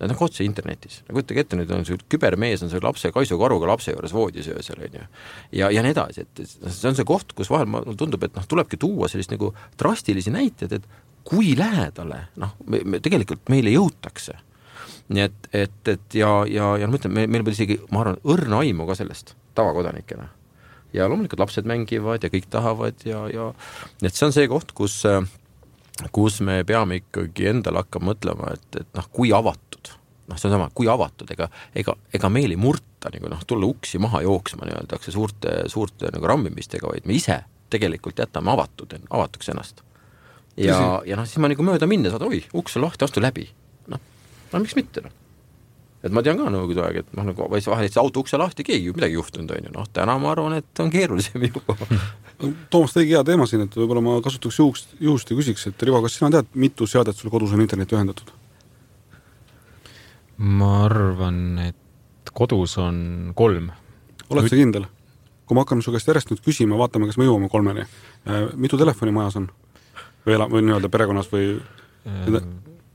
Need 0.00 0.10
on 0.10 0.22
otse 0.26 0.42
internetis, 0.44 1.02
kujutage 1.10 1.44
ette, 1.44 1.58
nüüd 1.58 1.70
on 1.74 1.84
see 1.86 2.00
kübermees 2.10 2.64
on 2.64 2.72
selle 2.72 2.88
lapse 2.88 3.12
kaisukaruga 3.14 3.68
lapse 3.70 3.94
juures 3.94 4.14
voodis 4.16 4.48
öösel, 4.50 4.80
on 4.82 4.98
ju. 4.98 5.06
ja, 5.60 5.70
ja 5.70 5.84
nii 5.84 5.94
edasi, 5.94 6.24
et 6.26 6.42
see 6.48 6.88
on 6.90 6.98
see 6.98 7.06
koht, 7.08 7.36
kus 7.36 7.52
vahel 7.52 7.70
mulle 7.70 7.94
tundub, 8.00 8.24
et 8.26 8.34
noh, 8.34 8.46
tulebki 8.48 8.80
tuua 8.80 9.08
sellist 9.12 9.32
nagu 9.34 9.52
drastilisi 9.80 10.34
näiteid, 10.34 10.80
et 10.80 10.88
kui 11.24 11.54
lähedale 11.56 12.26
noh, 12.42 12.56
me, 12.66 12.82
me 12.84 13.00
tegelikult 13.04 13.46
meile 13.52 13.72
jõutakse 13.72 14.34
nii 15.12 15.24
et, 15.26 15.48
et, 15.52 15.80
et 15.88 16.16
ja, 16.16 16.30
ja, 16.48 16.74
ja 16.80 16.88
ma 16.88 16.98
ütlen, 16.98 17.12
meil, 17.16 17.28
meil 17.30 17.44
pole 17.44 17.56
isegi, 17.56 17.76
ma 17.92 18.04
arvan, 18.04 18.20
õrna 18.24 18.62
aimu 18.64 18.86
ka 18.88 18.96
sellest 18.98 19.34
tavakodanikena. 19.54 20.28
ja 20.94 21.08
loomulikult 21.10 21.42
lapsed 21.42 21.66
mängivad 21.66 22.22
ja 22.22 22.30
kõik 22.30 22.46
tahavad 22.50 23.02
ja, 23.04 23.24
ja 23.32 23.50
et 24.02 24.14
see 24.14 24.28
on 24.28 24.34
see 24.34 24.48
koht, 24.50 24.72
kus, 24.78 25.02
kus 26.14 26.40
me 26.40 26.62
peame 26.64 27.02
ikkagi 27.02 27.50
endale 27.50 27.82
hakkama 27.82 28.12
mõtlema, 28.12 28.54
et, 28.54 28.68
et 28.80 28.90
noh, 28.96 29.08
kui 29.12 29.32
avatud, 29.34 29.90
noh, 30.30 30.38
see 30.38 30.48
on 30.48 30.56
sama, 30.56 30.68
kui 30.74 30.88
avatud, 30.90 31.30
ega, 31.34 31.50
ega, 31.74 31.96
ega 32.14 32.30
meil 32.32 32.54
ei 32.54 32.60
murta 32.60 33.12
nagu 33.12 33.32
noh, 33.32 33.42
tulla 33.46 33.68
uksi 33.68 34.00
maha 34.02 34.22
jooksma 34.24 34.68
nii-öelda 34.68 35.00
suurte, 35.08 35.56
suurte 35.72 36.12
nagu 36.14 36.30
rammimistega, 36.30 36.88
vaid 36.88 37.10
me 37.10 37.18
ise 37.18 37.42
tegelikult 37.74 38.22
jätame 38.22 38.54
avatud, 38.54 38.94
avatuks 39.10 39.50
ennast. 39.50 39.82
ja, 40.56 41.02
ja 41.06 41.18
noh, 41.18 41.26
siis 41.26 41.42
ma 41.42 41.50
nagu 41.50 41.66
mööda 41.66 41.90
minnes 41.90 42.14
oi, 42.14 42.44
uks 42.54 42.78
on 42.78 42.86
lahti, 42.86 43.04
astu 43.04 43.22
läbi. 43.22 43.48
No 44.52 44.62
miks 44.62 44.76
mitte, 44.78 45.04
noh 45.04 45.20
et 46.04 46.12
ma 46.12 46.20
tean 46.24 46.36
ka 46.36 46.50
nõukogude 46.52 46.82
aeg, 46.84 47.00
et 47.00 47.14
noh, 47.16 47.24
nagu 47.30 47.46
vahel 47.48 47.86
jättis 47.86 48.00
auto 48.02 48.20
ukse 48.20 48.36
lahti, 48.40 48.64
keegi 48.66 48.90
ju 48.90 48.96
midagi 48.96 49.16
juhtunud, 49.16 49.54
on 49.56 49.68
ju, 49.68 49.72
noh 49.72 49.86
täna 49.96 50.16
ma 50.20 50.34
arvan, 50.34 50.58
et 50.60 50.82
on 50.84 50.92
keerulisem 50.92 51.44
juba 51.48 51.76
Toomas 52.68 52.92
tõigi 52.92 53.14
hea 53.14 53.22
teema 53.24 53.46
siin, 53.48 53.62
et 53.64 53.76
võib-olla 53.78 54.02
ma 54.04 54.16
kasutaks 54.24 54.58
juhust, 54.58 54.96
juhust 55.00 55.30
ja 55.30 55.36
küsiks, 55.38 55.68
et 55.70 55.84
Rivo, 55.86 56.02
kas 56.04 56.18
sina 56.18 56.32
tead, 56.34 56.50
mitu 56.60 56.88
seadet 56.90 57.16
sul 57.16 57.32
kodus 57.32 57.54
on 57.56 57.62
interneti 57.64 57.96
ühendatud? 57.96 58.34
ma 60.36 60.70
arvan, 60.88 61.40
et 61.70 62.34
kodus 62.34 62.76
on 62.82 63.32
kolm. 63.38 63.70
oled 64.28 64.50
sa 64.50 64.58
kindel? 64.58 64.90
kui 65.46 65.56
me 65.56 65.64
hakkame 65.64 65.84
su 65.84 65.92
käest 65.94 66.08
järjest 66.10 66.32
nüüd 66.32 66.44
küsima, 66.44 66.76
vaatame, 66.80 67.06
kas 67.08 67.18
me 67.20 67.26
jõuame 67.26 67.50
kolmeni. 67.52 67.84
Äh, 68.24 68.46
mitu 68.56 68.80
telefoni 68.80 69.12
majas 69.12 69.36
on? 69.40 69.48
või 70.24 70.36
ela-, 70.36 70.48
või 70.48 70.64
nii-öelda 70.64 70.88
perekonnas 70.92 71.28
või 71.32 71.50
äh, 71.54 72.44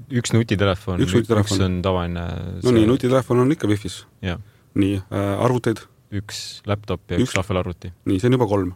üks 0.09 0.33
nutitelefon, 0.33 1.01
üks, 1.03 1.13
nutitelefon. 1.15 1.55
üks 1.57 1.65
on 1.65 1.79
tavaline 1.85 2.25
no 2.63 2.73
nii, 2.75 2.85
nutitelefon 2.89 3.43
on 3.43 3.55
ikka 3.55 3.69
wifi's? 3.69 4.03
nii 4.21 4.99
äh,, 4.99 5.33
arvuteid? 5.45 5.83
üks 6.19 6.61
laptop 6.69 7.03
ja 7.11 7.19
üks, 7.19 7.29
üks 7.29 7.37
tahvelarvuti. 7.37 7.91
nii, 8.09 8.21
see 8.21 8.29
on 8.31 8.37
juba 8.39 8.47
kolm. 8.49 8.71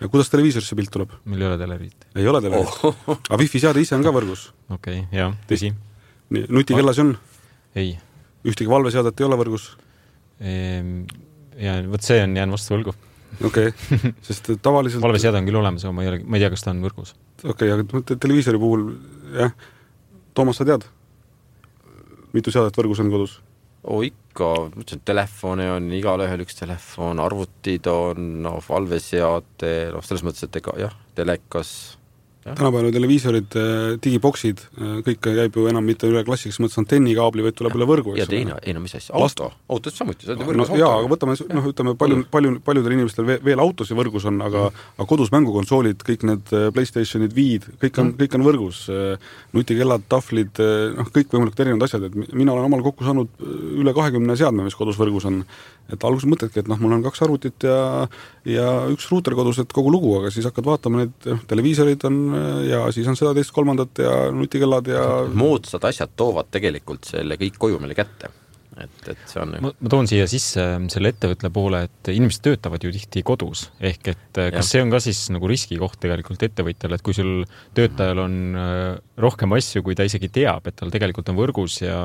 ja 0.00 0.10
kuidas 0.12 0.30
televiisorisse 0.32 0.78
pilt 0.78 0.92
tuleb? 0.94 1.16
meil 1.24 1.42
ei 1.42 1.48
ole 1.50 1.58
televiisorit. 1.62 2.08
ei 2.14 2.30
ole 2.30 2.42
televiisorit 2.44 2.84
oh.? 3.10 3.18
aga 3.18 3.40
wifi 3.42 3.62
seade 3.62 3.82
ise 3.82 3.96
on 3.98 4.06
ka 4.06 4.14
võrgus? 4.14 4.48
okei 4.68 5.02
okay,, 5.02 5.18
jah, 5.18 5.34
tõsi. 5.50 5.72
nii, 6.34 6.46
nutikellasid 6.58 7.06
on? 7.06 7.14
ei. 7.82 7.96
ühtegi 8.46 8.70
valveseadet 8.70 9.20
ei 9.20 9.28
ole 9.28 9.40
võrgus 9.42 9.72
ehm,? 10.38 11.04
ja 11.58 11.80
vot 11.90 12.06
see 12.06 12.22
on, 12.22 12.36
jään 12.38 12.54
vastu 12.54 12.76
võlgu 12.76 12.94
okei 13.42 13.72
okay., 13.72 14.12
sest 14.28 14.52
tavaliselt 14.62 15.02
valveseade 15.04 15.42
on 15.42 15.48
küll 15.48 15.58
olemas, 15.58 15.84
aga 15.86 15.96
ma 15.96 16.06
ei 16.06 16.12
ole, 16.12 16.22
ma 16.24 16.38
ei 16.38 16.44
tea, 16.44 16.52
kas 16.54 16.62
ta 16.66 16.74
on 16.74 16.84
võrgus. 16.86 17.16
okei 17.42 17.72
okay,, 17.72 17.74
aga 17.74 18.20
televiisori 18.20 18.62
puhul 18.62 18.92
jah 19.34 19.56
Toomas, 20.36 20.58
sa 20.60 20.66
tead, 20.68 20.82
mitu 22.36 22.52
seadet 22.52 22.76
võrgus 22.76 23.00
on 23.00 23.12
kodus? 23.12 23.38
oo 23.86 24.02
ikka, 24.02 24.48
ma 24.74 24.82
ütlesin, 24.82 25.02
telefone 25.06 25.68
on 25.76 25.86
igalühel 25.94 26.42
üks 26.42 26.58
telefon, 26.58 27.20
arvutid 27.22 27.86
on, 27.90 28.24
noh, 28.42 28.58
valveseade, 28.66 29.72
noh, 29.94 30.04
selles 30.04 30.24
mõttes, 30.26 30.46
et 30.48 30.58
ega 30.58 30.74
jah, 30.80 30.96
telekas 31.16 31.70
tänapäeval 32.54 32.92
televiisorid, 32.94 33.56
äh, 33.58 33.96
digiboksid, 34.02 34.60
äh, 34.78 34.98
kõik 35.06 35.20
käib 35.24 35.56
ju 35.58 35.66
enam 35.70 35.86
mitte 35.86 36.08
üle 36.08 36.22
klassikas 36.26 36.60
mõttes 36.62 36.78
antennikaabli, 36.80 37.44
vaid 37.46 37.56
tuleb 37.58 37.76
üle 37.78 37.88
võrgu, 37.88 38.14
eks 38.14 38.20
ole. 38.20 38.22
ja 38.22 38.28
teine, 38.30 38.58
ei 38.62 38.74
no 38.76 38.82
mis 38.84 38.94
asja, 38.94 39.14
auto, 39.18 39.50
autos 39.72 39.96
samuti, 39.98 40.26
sa 40.26 40.34
oled 40.34 40.44
ju 40.44 40.48
võrgus 40.50 40.72
no, 40.72 40.78
jaa, 40.80 40.92
aga 41.00 41.10
võtame, 41.10 41.36
noh, 41.58 41.68
ütleme 41.72 41.94
palju, 41.98 42.20
palju, 42.32 42.54
paljudel 42.66 42.96
inimestel 42.98 43.28
veel, 43.28 43.40
veel 43.46 43.62
autosid 43.64 43.98
võrgus 43.98 44.28
on, 44.30 44.40
aga 44.46 44.66
mm. 44.68 44.90
aga 44.96 45.08
kodus 45.12 45.32
mängukonsoolid, 45.34 46.04
kõik 46.06 46.26
need 46.30 46.54
äh, 46.54 46.68
Playstationid, 46.76 47.34
Wii'd, 47.36 47.70
kõik 47.82 48.02
on 48.02 48.12
mm., 48.12 48.18
kõik 48.22 48.38
on 48.38 48.46
võrgus. 48.46 48.84
nutikellad, 49.56 50.04
tahvlid, 50.10 50.58
noh, 50.96 51.08
kõikvõimalikud 51.14 51.62
erinevad 51.64 51.86
asjad, 51.86 52.06
et 52.06 52.34
mina 52.34 52.52
olen 52.52 52.68
omal 52.68 52.84
kokku 52.84 53.06
saanud 53.06 53.40
üle 53.80 53.94
kahekümne 53.96 54.36
seadme, 54.38 54.66
mis 54.66 54.76
kodus 54.78 54.98
võrgus 55.00 55.26
on 55.28 55.42
et 55.92 56.06
alguses 56.06 56.28
mõtledki, 56.28 56.62
et 56.62 56.70
noh, 56.70 56.78
mul 56.82 56.96
on 56.96 57.04
kaks 57.04 57.22
arvutit 57.26 57.66
ja 57.66 58.06
ja 58.46 58.66
üks 58.92 59.08
ruuter 59.10 59.34
kodus, 59.38 59.58
et 59.62 59.72
kogu 59.74 59.90
lugu, 59.90 60.12
aga 60.20 60.30
siis 60.34 60.46
hakkad 60.46 60.66
vaatama 60.66 61.02
neid, 61.02 61.14
noh, 61.26 61.42
televiisorid 61.50 62.04
on 62.06 62.18
ja 62.70 62.84
siis 62.94 63.08
on 63.08 63.16
seda, 63.18 63.34
teist, 63.36 63.52
kolmandat 63.56 64.02
ja 64.02 64.16
nutikellad 64.34 64.90
ja 64.90 65.06
moodsad 65.32 65.84
asjad 65.88 66.12
toovad 66.16 66.50
tegelikult 66.54 67.08
selle 67.08 67.38
kõik 67.40 67.58
koju 67.58 67.80
meile 67.82 67.96
kätte 67.98 68.32
et, 68.82 69.08
et 69.12 69.22
see 69.28 69.40
on 69.40 69.54
ma, 69.62 69.70
toon 69.90 70.08
siia 70.08 70.26
sisse 70.30 70.64
selle 70.92 71.12
ettevõtte 71.12 71.50
poole, 71.54 71.82
et 71.88 72.10
inimesed 72.12 72.42
töötavad 72.44 72.84
ju 72.84 72.92
tihti 72.94 73.22
kodus, 73.26 73.66
ehk 73.80 74.10
et 74.12 74.40
äh, 74.40 74.50
kas 74.54 74.68
ja. 74.68 74.68
see 74.74 74.84
on 74.84 74.92
ka 74.92 75.00
siis 75.04 75.22
nagu 75.34 75.48
riskikoht 75.50 75.98
tegelikult 76.02 76.44
ettevõtjale, 76.46 76.98
et 76.98 77.04
kui 77.06 77.16
sul 77.16 77.46
töötajal 77.76 78.22
on 78.26 78.36
äh, 78.60 78.82
rohkem 79.22 79.56
asju, 79.56 79.82
kui 79.86 79.96
ta 79.98 80.06
isegi 80.08 80.30
teab, 80.32 80.68
et 80.68 80.76
tal 80.78 80.92
tegelikult 80.92 81.32
on 81.32 81.38
võrgus 81.38 81.78
ja, 81.82 81.98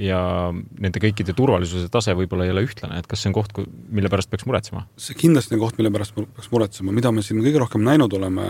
ja 0.00 0.20
nende 0.54 1.02
kõikide 1.02 1.34
turvalisuse 1.36 1.90
tase 1.92 2.14
võib-olla 2.18 2.46
ei 2.46 2.54
ole 2.54 2.66
ühtlane, 2.68 3.00
et 3.02 3.10
kas 3.10 3.24
see 3.24 3.32
on 3.32 3.38
koht, 3.40 3.58
mille 3.90 4.12
pärast 4.12 4.30
peaks 4.32 4.46
muretsema? 4.48 4.86
see 5.00 5.18
kindlasti 5.18 5.58
on 5.58 5.64
koht, 5.64 5.80
mille 5.80 5.92
pärast 5.94 6.16
peaks 6.16 6.50
muretsema, 6.54 6.94
mida 6.94 7.12
me 7.14 7.26
siin 7.26 7.42
kõige 7.44 7.62
rohkem 7.64 7.86
näinud 7.86 8.14
oleme, 8.18 8.46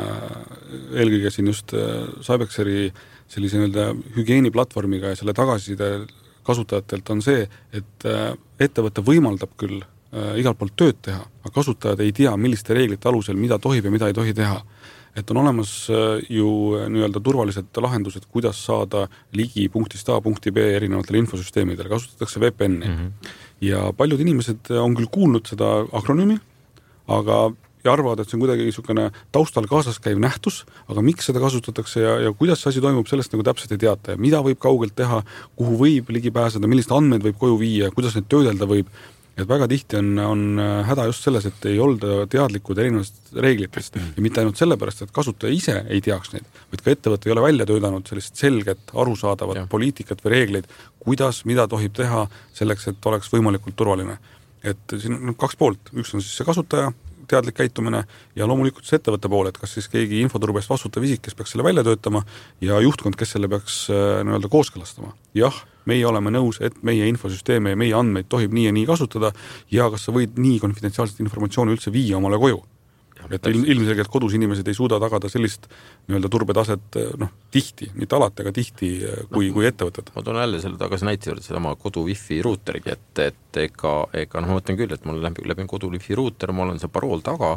eelkõige 0.93 1.33
siin 1.33 1.53
just 1.53 1.77
äh, 1.77 2.05
Cybexeri 2.27 2.91
sellise 3.33 3.59
nii-öelda 3.59 3.91
hügieeniplatvormiga 4.15 5.11
ja 5.11 5.19
selle 5.19 5.35
tagasiside 5.35 6.07
kasutajatelt 6.47 7.11
on 7.15 7.23
see, 7.25 7.47
et 7.75 8.09
äh, 8.09 8.33
ettevõte 8.63 9.05
võimaldab 9.05 9.53
küll 9.61 9.81
äh, 9.81 10.37
igalt 10.41 10.61
poolt 10.61 10.77
tööd 10.79 11.01
teha, 11.09 11.25
aga 11.43 11.55
kasutajad 11.55 12.03
ei 12.05 12.15
tea, 12.17 12.35
milliste 12.41 12.77
reeglite 12.77 13.11
alusel, 13.11 13.39
mida 13.41 13.59
tohib 13.63 13.89
ja 13.89 13.95
mida 13.95 14.11
ei 14.11 14.17
tohi 14.17 14.35
teha. 14.37 14.63
et 15.17 15.31
on 15.33 15.39
olemas 15.41 15.71
äh, 15.89 16.25
ju 16.29 16.49
nii-öelda 16.93 17.21
turvalised 17.25 17.79
lahendused, 17.81 18.27
kuidas 18.29 18.59
saada 18.67 19.07
ligi 19.33 19.69
punktist 19.73 20.09
A 20.13 20.21
punkti 20.21 20.53
B 20.53 20.59
erinevatele 20.77 21.19
infosüsteemidele, 21.19 21.89
kasutatakse 21.89 22.41
VPN-i 22.41 22.89
mm. 22.89 22.97
-hmm. 22.97 23.31
ja 23.61 23.93
paljud 23.97 24.21
inimesed 24.21 24.71
on 24.71 24.97
küll 24.97 25.09
kuulnud 25.11 25.47
seda 25.49 25.87
akronüümi, 25.93 26.37
aga 27.09 27.51
ja 27.87 27.95
arvavad, 27.95 28.21
et 28.21 28.31
see 28.31 28.39
on 28.39 28.45
kuidagi 28.45 28.67
niisugune 28.67 29.09
taustal 29.35 29.67
kaasas 29.71 29.99
käiv 30.03 30.21
nähtus, 30.23 30.65
aga 30.91 31.05
miks 31.05 31.31
seda 31.31 31.43
kasutatakse 31.43 32.03
ja, 32.03 32.17
ja 32.27 32.33
kuidas 32.37 32.63
see 32.63 32.75
asi 32.75 32.85
toimub, 32.85 33.09
sellest 33.11 33.35
nagu 33.35 33.47
täpselt 33.47 33.77
ei 33.77 33.83
teata 33.87 34.15
ja 34.15 34.23
mida 34.23 34.43
võib 34.45 34.61
kaugelt 34.63 34.97
teha, 34.99 35.23
kuhu 35.59 35.79
võib 35.81 36.11
ligi 36.15 36.33
pääseda, 36.35 36.69
milliseid 36.71 36.97
andmeid 36.99 37.27
võib 37.27 37.39
koju 37.41 37.61
viia, 37.61 37.93
kuidas 37.95 38.17
neid 38.19 38.29
töödelda 38.33 38.69
võib, 38.71 38.91
et 39.37 39.49
väga 39.49 39.69
tihti 39.69 39.99
on, 39.99 40.11
on 40.23 40.45
häda 40.89 41.07
just 41.11 41.27
selles, 41.27 41.45
et 41.49 41.67
ei 41.69 41.79
olda 41.83 42.25
teadlikud 42.33 42.79
erinevatest 42.81 43.35
reeglitest 43.45 43.99
ja 44.01 44.25
mitte 44.25 44.41
ainult 44.41 44.61
sellepärast, 44.61 45.05
et 45.05 45.13
kasutaja 45.17 45.53
ise 45.53 45.77
ei 45.93 46.01
teaks 46.05 46.33
neid, 46.33 46.47
vaid 46.73 46.85
ka 46.85 46.95
ettevõte 46.95 47.29
ei 47.29 47.35
ole 47.35 47.45
välja 47.45 47.67
töötanud 47.69 48.09
sellist 48.09 48.41
selget, 48.41 48.95
arusaadavat 48.97 49.61
ja. 49.61 49.67
poliitikat 49.71 50.25
või 50.25 50.37
reegleid, 50.39 50.71
kuidas, 51.05 51.43
mida 51.49 51.69
tohib 51.69 51.95
teha 51.97 52.25
selleks, 52.57 52.89
et 52.93 53.11
oleks 53.13 53.33
võimalikult 53.33 53.77
turvaline. 53.77 54.17
et 54.67 54.97
siin 54.99 55.21
on 55.21 55.37
kaks 55.39 55.57
poolt, 55.61 55.93
üks 55.95 56.15
on 56.17 56.25
siis 56.25 56.41
see 56.41 56.49
kasutaja, 56.49 56.89
teadlik 57.31 57.57
käitumine 57.59 58.05
ja 58.37 58.49
loomulikult 58.49 58.87
see 58.89 59.01
ettevõtte 59.01 59.31
pool, 59.33 59.51
et 59.51 59.59
kas 59.59 59.77
siis 59.77 59.89
keegi 59.93 60.21
infoturbe 60.25 60.63
eest 60.63 60.73
vastutav 60.73 61.07
isik, 61.07 61.25
kes 61.27 61.39
peaks 61.39 61.55
selle 61.55 61.67
välja 61.67 61.85
töötama, 61.87 62.25
ja 62.65 62.81
juhtkond, 62.85 63.19
kes 63.19 63.37
selle 63.37 63.51
peaks 63.53 63.87
äh, 63.91 64.21
nii-öelda 64.27 64.53
kooskõlastama. 64.53 65.15
jah, 65.37 65.65
meie 65.87 66.07
oleme 66.07 66.33
nõus, 66.35 66.61
et 66.61 66.79
meie 66.87 67.09
infosüsteeme 67.11 67.75
ja 67.75 67.83
meie 67.83 67.95
andmeid 67.95 68.31
tohib 68.33 68.55
nii 68.57 68.71
ja 68.71 68.77
nii 68.77 68.87
kasutada 68.89 69.33
ja 69.71 69.91
kas 69.93 70.09
sa 70.09 70.15
võid 70.17 70.39
nii 70.41 70.59
konfidentsiaalset 70.63 71.21
informatsiooni 71.25 71.77
üldse 71.77 71.95
viia 71.95 72.19
omale 72.19 72.41
koju 72.43 72.63
et 73.31 73.49
ilm, 73.51 73.65
ilmselgelt 73.75 74.11
kodus 74.13 74.37
inimesed 74.39 74.69
ei 74.69 74.77
suuda 74.77 74.99
tagada 75.03 75.31
sellist 75.33 75.69
nii-öelda 76.07 76.31
turbetaset 76.33 76.99
noh, 77.21 77.33
tihti, 77.53 77.91
mitte 77.99 78.19
alati, 78.19 78.45
aga 78.45 78.53
tihti, 78.55 78.91
kui 79.33 79.51
no,, 79.51 79.57
kui 79.57 79.69
ettevõtted. 79.69 80.13
ma 80.15 80.25
toon 80.27 80.41
jälle 80.43 80.63
selle 80.63 80.81
tagasi 80.81 81.09
näite 81.09 81.31
juurde, 81.31 81.45
sedasama 81.47 81.75
kodu 81.81 82.07
wifi 82.07 82.41
ruuterigi, 82.45 82.95
et, 82.95 83.25
et 83.25 83.61
ega, 83.67 83.97
ega 84.15 84.43
noh, 84.43 84.53
ma 84.53 84.61
mõtlen 84.61 84.79
küll, 84.79 84.95
et 84.95 85.05
mul 85.09 85.21
läbi, 85.25 85.47
läbi 85.49 85.69
kodu 85.71 85.91
wifi 85.93 86.19
ruuter, 86.19 86.55
mul 86.57 86.75
on 86.75 86.83
see 86.83 86.93
parool 86.93 87.25
taga, 87.27 87.57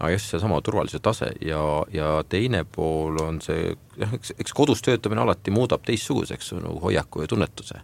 aga 0.00 0.10
just 0.14 0.32
seesama 0.32 0.60
turvalisuse 0.64 1.02
tase 1.04 1.30
ja, 1.44 1.60
ja 1.92 2.10
teine 2.28 2.64
pool 2.64 3.20
on 3.20 3.40
see, 3.44 3.74
jah, 4.00 4.16
eks, 4.16 4.34
eks 4.40 4.56
kodus 4.56 4.80
töötamine 4.86 5.24
alati 5.26 5.52
muudab 5.52 5.84
teistsuguseks 5.84 6.54
nagu 6.56 6.80
hoiaku 6.86 7.26
ja 7.26 7.30
tunnetuse 7.30 7.82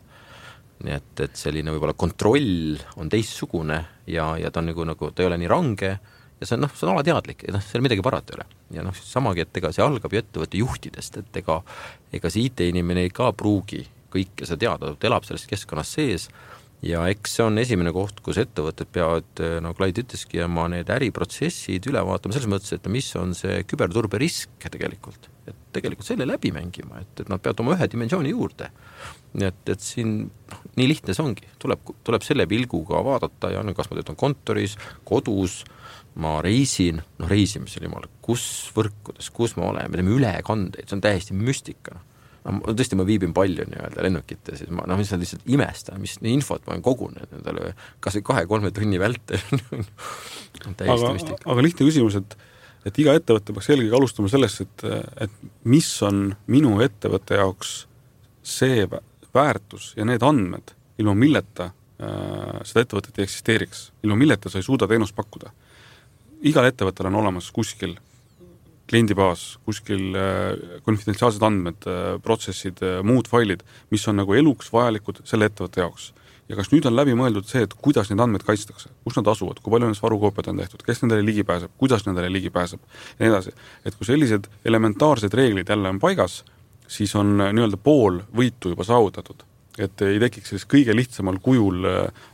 nii 0.85 0.93
et, 0.93 1.13
et 1.25 1.39
selline 1.39 1.73
võib-olla 1.73 1.97
kontroll 1.97 2.77
on 3.01 3.09
teistsugune 3.13 3.79
ja, 4.13 4.35
ja 4.41 4.51
ta 4.53 4.61
on 4.61 4.71
nagu, 4.71 4.85
nagu, 4.89 5.11
ta 5.11 5.25
ei 5.25 5.31
ole 5.31 5.39
nii 5.41 5.51
range 5.51 5.93
ja 6.41 6.49
see 6.49 6.57
on 6.59 6.67
noh, 6.67 6.73
see 6.77 6.87
on 6.87 6.95
alateadlik 6.95 7.47
ja 7.49 7.55
noh, 7.57 7.65
seal 7.65 7.85
midagi 7.85 8.05
parata 8.05 8.35
ei 8.35 8.41
ole. 8.41 8.49
ja 8.79 8.87
noh, 8.87 8.97
samagi, 8.97 9.47
et 9.47 9.61
ega 9.63 9.73
see 9.75 9.85
algab 9.85 10.13
ju 10.13 10.23
ettevõtte 10.23 10.61
juhtidest, 10.61 11.21
et 11.23 11.41
ega 11.43 11.61
ega 12.17 12.33
see 12.33 12.51
IT-inimene 12.51 13.09
ka 13.15 13.31
pruugi 13.37 13.85
kõike 14.13 14.49
seda 14.49 14.63
teada, 14.67 14.95
ta 14.95 15.11
elab 15.11 15.27
selles 15.29 15.47
keskkonnas 15.49 15.95
sees 15.97 16.29
ja 16.85 17.05
eks 17.11 17.39
see 17.39 17.47
on 17.47 17.57
esimene 17.61 17.93
koht, 17.95 18.21
kus 18.25 18.39
ettevõtted 18.41 18.91
peavad, 18.93 19.29
nagu 19.65 19.77
Klaid 19.79 19.99
ütleski, 20.03 20.43
oma 20.45 20.67
need 20.73 20.91
äriprotsessid 20.93 21.89
üle 21.91 22.03
vaatama 22.05 22.37
selles 22.37 22.51
mõttes, 22.51 22.75
et 22.77 22.89
mis 22.93 23.09
on 23.19 23.33
see 23.37 23.63
küberturbe 23.69 24.21
risk 24.21 24.69
tegelikult. 24.73 25.31
et 25.47 25.57
tegelikult 25.73 26.09
selle 26.09 26.27
läbi 26.27 26.51
mängima, 26.51 26.99
et, 27.05 27.21
et 27.23 27.29
nad 27.31 27.39
peavad 27.43 27.61
oma 27.63 27.77
ühe 27.77 27.87
dimensiooni 27.89 28.33
juurde. 28.35 28.71
et, 29.41 29.63
et 29.69 29.81
siin 29.81 30.19
noh, 30.27 30.63
nii 30.77 30.89
lihtne 30.91 31.15
see 31.15 31.25
ongi, 31.25 31.49
tuleb, 31.63 31.95
tuleb 32.05 32.25
selle 32.27 32.47
pilguga 32.51 33.03
vaadata 33.05 33.53
ja 33.55 33.63
no 33.63 33.75
kas 33.75 33.91
ma 33.91 34.01
töötan 34.01 34.19
kontoris, 34.19 34.77
kodus, 35.05 35.63
ma 36.23 36.39
reisin, 36.45 37.01
noh 37.21 37.31
reisimisel 37.31 37.87
jumal, 37.87 38.09
kus 38.25 38.43
võrkudes, 38.77 39.29
kus 39.37 39.57
me 39.59 39.67
oleme, 39.69 39.91
me 39.93 40.01
teeme 40.01 40.15
ülekandeid, 40.17 40.89
see 40.89 40.97
on 40.97 41.05
täiesti 41.05 41.37
müstika. 41.37 41.99
no 42.47 42.73
tõesti, 42.73 42.97
ma 42.97 43.05
viibin 43.09 43.35
palju 43.37 43.67
nii-öelda 43.69 44.05
lennukites, 44.07 44.63
siis 44.63 44.73
ma 44.73 44.87
noh, 44.89 45.01
lihtsalt 45.01 45.25
lihtsalt 45.25 45.49
imestan, 45.51 46.01
mis 46.01 46.17
infot 46.23 46.63
ma 46.67 46.75
olen 46.75 46.85
kogunenud 46.87 47.33
endale 47.41 47.73
kas 48.01 48.17
või 48.21 48.27
kahe-kolme 48.31 48.71
tunni 48.73 49.01
vältel 49.03 49.43
täiesti 50.79 50.93
aga, 50.95 51.13
müstika. 51.19 51.43
aga 51.45 51.67
lihtne 51.67 51.89
küsimus, 51.91 52.21
et 52.23 52.39
et 52.87 53.01
iga 53.03 53.17
ettevõte 53.19 53.51
peaks 53.51 53.69
eelkõige 53.75 53.99
alustama 53.99 54.31
sellest, 54.31 54.63
et, 54.63 54.85
et 55.27 55.33
mis 55.67 55.89
on 56.07 56.31
minu 56.47 56.77
ettevõtte 56.85 57.35
jaoks 57.41 57.81
see 58.47 58.87
väärtus 59.35 59.91
ja 59.99 60.07
need 60.07 60.23
andmed, 60.23 60.71
ilma 61.03 61.17
milleta 61.19 61.73
äh, 61.73 62.63
seda 62.63 62.87
ettevõtet 62.87 63.19
ei 63.19 63.27
eksisteeriks, 63.27 63.89
ilma 64.07 64.17
milleta 64.23 64.53
sa 64.53 64.63
ei 64.63 64.69
suuda 64.69 64.87
teenust 64.89 65.19
pakkuda 65.19 65.51
igal 66.43 66.69
ettevõttel 66.69 67.09
on 67.11 67.21
olemas 67.23 67.49
kuskil 67.55 67.97
kliendibaas, 68.91 69.57
kuskil 69.67 70.15
äh, 70.15 70.79
konfidentsiaalsed 70.87 71.43
andmed, 71.43 71.89
protsessid, 72.23 72.83
muud 73.07 73.31
failid, 73.31 73.65
mis 73.91 74.05
on 74.09 74.21
nagu 74.21 74.37
eluks 74.37 74.71
vajalikud 74.75 75.25
selle 75.27 75.51
ettevõtte 75.51 75.83
jaoks. 75.83 76.13
ja 76.47 76.55
kas 76.55 76.69
nüüd 76.71 76.85
on 76.87 76.95
läbi 76.95 77.15
mõeldud 77.19 77.49
see, 77.51 77.65
et 77.67 77.73
kuidas 77.83 78.07
neid 78.07 78.21
andmeid 78.23 78.45
kaitstakse, 78.47 78.93
kus 79.03 79.17
nad 79.19 79.27
asuvad, 79.33 79.59
kui 79.59 79.73
palju 79.73 79.89
nendest 79.89 80.05
varukoopiad 80.05 80.53
on 80.53 80.61
tehtud, 80.63 80.85
kes 80.87 81.03
nendele 81.03 81.25
ligi 81.27 81.43
pääseb, 81.43 81.73
kuidas 81.77 82.07
nendele 82.07 82.31
ligi 82.31 82.53
pääseb 82.55 82.79
ja 82.85 83.25
nii 83.25 83.33
edasi. 83.33 83.55
et 83.85 83.97
kui 83.99 84.07
sellised 84.07 84.47
elementaarsed 84.65 85.35
reeglid 85.35 85.69
jälle 85.75 85.91
on 85.91 85.99
paigas, 85.99 86.45
siis 86.87 87.17
on 87.19 87.35
nii-öelda 87.41 87.77
pool 87.83 88.21
võitu 88.31 88.71
juba 88.71 88.87
saavutatud. 88.87 89.43
et 89.79 90.03
ei 90.03 90.23
tekiks 90.23 90.49
sellist 90.53 90.71
kõige 90.71 90.95
lihtsamal 90.95 91.43
kujul 91.43 91.83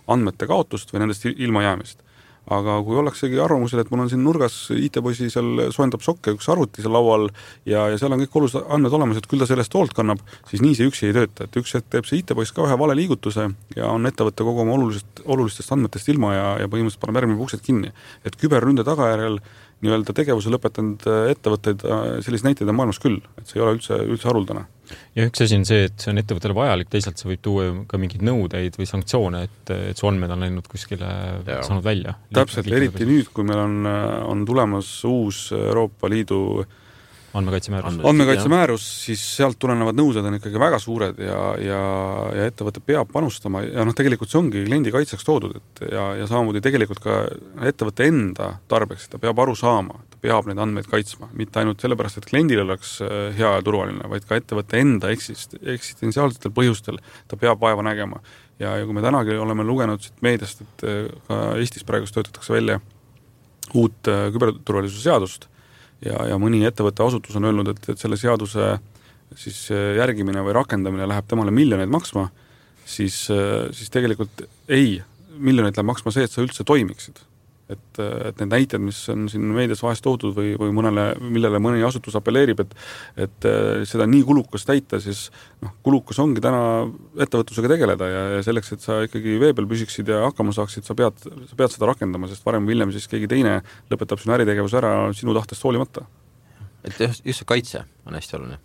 andmete 0.06 0.46
kaotust 0.46 0.92
või 0.92 1.06
nendest 1.06 1.24
ilmajäämist 1.32 2.04
aga 2.50 2.78
kui 2.82 2.98
ollaksegi 2.98 3.38
arvamusel, 3.38 3.82
et 3.82 3.90
mul 3.92 4.02
on 4.02 4.10
siin 4.10 4.22
nurgas 4.24 4.56
IT-poisi 4.74 5.28
seal 5.30 5.68
soojendab 5.74 6.02
sokke 6.02 6.34
üks 6.34 6.48
arvuti 6.50 6.82
seal 6.82 6.94
laual 6.96 7.28
ja, 7.68 7.86
ja 7.92 7.98
seal 8.00 8.14
on 8.14 8.22
kõik 8.24 8.38
olulised 8.40 8.66
andmed 8.74 8.96
olemas, 8.98 9.20
et 9.20 9.28
küll 9.30 9.42
ta 9.42 9.46
sellest 9.46 9.74
hoolt 9.78 9.94
kannab, 9.94 10.22
siis 10.50 10.64
nii 10.64 10.74
see 10.78 10.90
üksi 10.90 11.08
ei 11.08 11.16
tööta, 11.16 11.46
et 11.46 11.58
üks 11.60 11.76
hetk 11.78 11.90
teeb 11.92 12.08
see 12.08 12.22
IT-poiss 12.22 12.54
ka 12.54 12.66
ühe 12.66 12.78
vale 12.80 12.98
liigutuse 12.98 13.46
ja 13.76 13.92
on 13.94 14.10
ettevõte 14.10 14.46
kogu 14.46 14.64
oma 14.64 14.74
olulisest, 14.74 15.22
olulistest 15.24 15.76
andmetest 15.76 16.10
ilma 16.10 16.34
ja, 16.34 16.46
ja 16.64 16.70
põhimõtteliselt 16.72 17.04
paneb 17.06 17.22
järgmine 17.22 17.46
uksed 17.46 17.62
kinni. 17.62 17.92
et 18.26 18.38
küberründe 18.40 18.84
tagajärjel 18.86 19.38
nii-öelda 19.82 20.14
tegevuse 20.14 20.50
lõpetanud 20.50 21.06
ettevõtteid, 21.30 21.82
selliseid 22.22 22.50
näiteid 22.50 22.70
on 22.70 22.78
maailmas 22.78 23.02
küll, 23.02 23.18
et 23.38 23.50
see 23.50 23.58
ei 23.58 23.64
ole 23.64 23.78
üldse, 23.78 23.98
üldse 24.02 24.30
haruldane 24.30 24.66
ja 25.16 25.26
üks 25.28 25.44
asi 25.44 25.58
on 25.58 25.66
see, 25.68 25.86
et 25.88 26.02
see 26.02 26.12
on 26.12 26.20
ettevõttele 26.22 26.56
vajalik, 26.56 26.90
teisalt 26.92 27.20
see 27.20 27.32
võib 27.32 27.42
tuua 27.44 27.70
ka 27.88 28.00
mingeid 28.00 28.24
nõudeid 28.26 28.78
või 28.80 28.88
sanktsioone, 28.88 29.42
et, 29.48 29.74
et 29.92 29.98
su 29.98 30.08
andmed 30.10 30.34
on 30.34 30.44
läinud 30.46 30.68
kuskile, 30.70 31.08
saanud 31.48 31.84
välja. 31.86 32.16
täpselt, 32.34 32.70
eriti 32.72 33.08
nüüd, 33.08 33.32
kui 33.34 33.46
meil 33.48 33.64
on, 33.64 33.90
on 34.28 34.46
tulemas 34.48 34.94
uus 35.08 35.48
Euroopa 35.56 36.10
Liidu 36.12 36.42
äh, 36.62 36.78
andmekaitsemäärus. 37.34 37.98
andmekaitsemäärus, 38.04 38.84
siis 39.06 39.22
sealt 39.36 39.58
tulenevad 39.60 39.96
nõuded 39.96 40.26
on 40.28 40.36
ikkagi 40.36 40.60
väga 40.60 40.78
suured 40.82 41.20
ja, 41.22 41.38
ja, 41.62 41.80
ja 42.36 42.48
ettevõte 42.50 42.82
peab 42.84 43.10
panustama 43.12 43.62
ja 43.64 43.86
noh, 43.88 43.96
tegelikult 43.96 44.32
see 44.32 44.40
ongi 44.40 44.64
kliendi 44.66 44.92
kaitseks 44.94 45.24
toodud, 45.26 45.56
et 45.56 45.82
ja, 45.92 46.06
ja 46.20 46.28
samamoodi 46.28 46.62
tegelikult 46.64 47.02
ka 47.04 47.18
ettevõtte 47.68 48.08
enda 48.10 48.52
tarbeks, 48.70 49.08
ta 49.12 49.20
peab 49.22 49.40
aru 49.44 49.56
saama, 49.58 50.02
ta 50.12 50.20
peab 50.24 50.48
neid 50.50 50.60
andmeid 50.62 50.88
kaitsma, 50.92 51.30
mitte 51.38 51.62
ainult 51.62 51.82
sellepärast, 51.84 52.20
et 52.20 52.28
kliendil 52.28 52.64
oleks 52.66 52.98
äh, 53.06 53.18
hea 53.38 53.54
ja 53.56 53.64
turvaline, 53.64 54.08
vaid 54.12 54.28
ka 54.28 54.38
ettevõtte 54.40 54.80
enda 54.82 55.12
eksist-, 55.14 55.56
eksistentsiaalsetel 55.60 56.54
põhjustel 56.54 57.00
ta 57.30 57.40
peab 57.40 57.62
vaeva 57.62 57.84
nägema. 57.86 58.20
ja, 58.60 58.76
ja 58.76 58.84
kui 58.84 58.94
me 58.94 59.04
tänagi 59.04 59.38
oleme 59.40 59.64
lugenud 59.64 60.02
siit 60.04 60.20
meediast, 60.22 60.60
et 60.66 60.84
äh, 60.88 61.06
ka 61.28 61.44
Eestis 61.56 61.86
praegu 61.88 62.06
töötatakse 62.12 62.52
välja 62.52 62.80
uut 63.74 64.08
äh, 64.10 64.28
küberturvalisuse 64.34 65.08
seadust, 65.08 65.48
ja, 66.06 66.26
ja 66.32 66.38
mõni 66.40 66.62
ettevõtte 66.68 67.04
asutus 67.06 67.36
on 67.38 67.48
öelnud, 67.50 67.72
et, 67.74 67.90
et 67.94 68.00
selle 68.00 68.18
seaduse 68.20 68.76
siis 69.38 69.64
äh, 69.72 69.96
järgimine 70.00 70.44
või 70.44 70.56
rakendamine 70.58 71.08
läheb 71.08 71.28
temale 71.30 71.54
miljoneid 71.54 71.92
maksma, 71.92 72.28
siis, 72.84 73.24
äh, 73.32 73.68
siis 73.74 73.92
tegelikult 73.92 74.44
ei, 74.68 75.00
miljoneid 75.38 75.78
läheb 75.78 75.92
maksma 75.92 76.14
see, 76.14 76.26
et 76.28 76.34
sa 76.34 76.44
üldse 76.44 76.66
toimiksid 76.68 77.22
et, 77.74 78.00
et 78.00 78.40
need 78.42 78.52
näited, 78.52 78.82
mis 78.82 78.98
on 79.12 79.26
siin 79.32 79.44
meedias 79.54 79.82
vahest 79.84 80.04
toodud 80.04 80.34
või, 80.36 80.54
või 80.60 80.72
mõnele, 80.76 81.06
millele 81.22 81.60
mõni 81.62 81.84
asutus 81.86 82.16
apelleerib, 82.18 82.62
et 82.64 82.74
et 83.26 83.46
äh, 83.48 83.82
seda 83.88 84.06
nii 84.08 84.22
kulukas 84.26 84.66
täita, 84.68 85.00
siis 85.02 85.26
noh, 85.62 85.74
kulukas 85.84 86.20
ongi 86.22 86.42
täna 86.44 86.62
ettevõtlusega 87.20 87.72
tegeleda 87.74 88.08
ja, 88.10 88.24
ja 88.36 88.42
selleks, 88.46 88.72
et 88.76 88.84
sa 88.84 89.02
ikkagi 89.06 89.38
vee 89.42 89.52
peal 89.56 89.68
püsiksid 89.70 90.10
ja 90.12 90.24
hakkama 90.26 90.54
saaksid, 90.56 90.86
sa 90.88 90.96
pead, 90.98 91.22
sa 91.22 91.58
pead 91.58 91.74
seda 91.74 91.88
rakendama, 91.90 92.30
sest 92.30 92.44
varem 92.46 92.66
või 92.68 92.76
hiljem 92.76 92.94
siis 92.96 93.08
keegi 93.10 93.30
teine 93.30 93.60
lõpetab 93.92 94.22
sinu 94.22 94.36
äritegevuse 94.38 94.80
ära 94.80 94.92
sinu 95.16 95.36
tahtest 95.36 95.64
hoolimata. 95.66 96.06
et 96.82 96.98
just, 96.98 97.24
just 97.24 97.42
see 97.42 97.48
kaitse 97.48 97.84
on 98.06 98.18
hästi 98.18 98.38
oluline. 98.38 98.60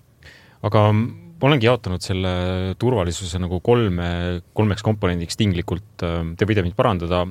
aga 0.65 0.89
ma 1.37 1.49
olengi 1.49 1.67
jaotanud 1.69 2.01
selle 2.01 2.33
turvalisuse 2.81 3.39
nagu 3.41 3.59
kolme, 3.65 4.09
kolmeks 4.57 4.85
komponendiks 4.85 5.37
tinglikult, 5.37 5.85
te 5.97 6.49
võite 6.49 6.63
mind 6.65 6.77
parandada, 6.77 7.23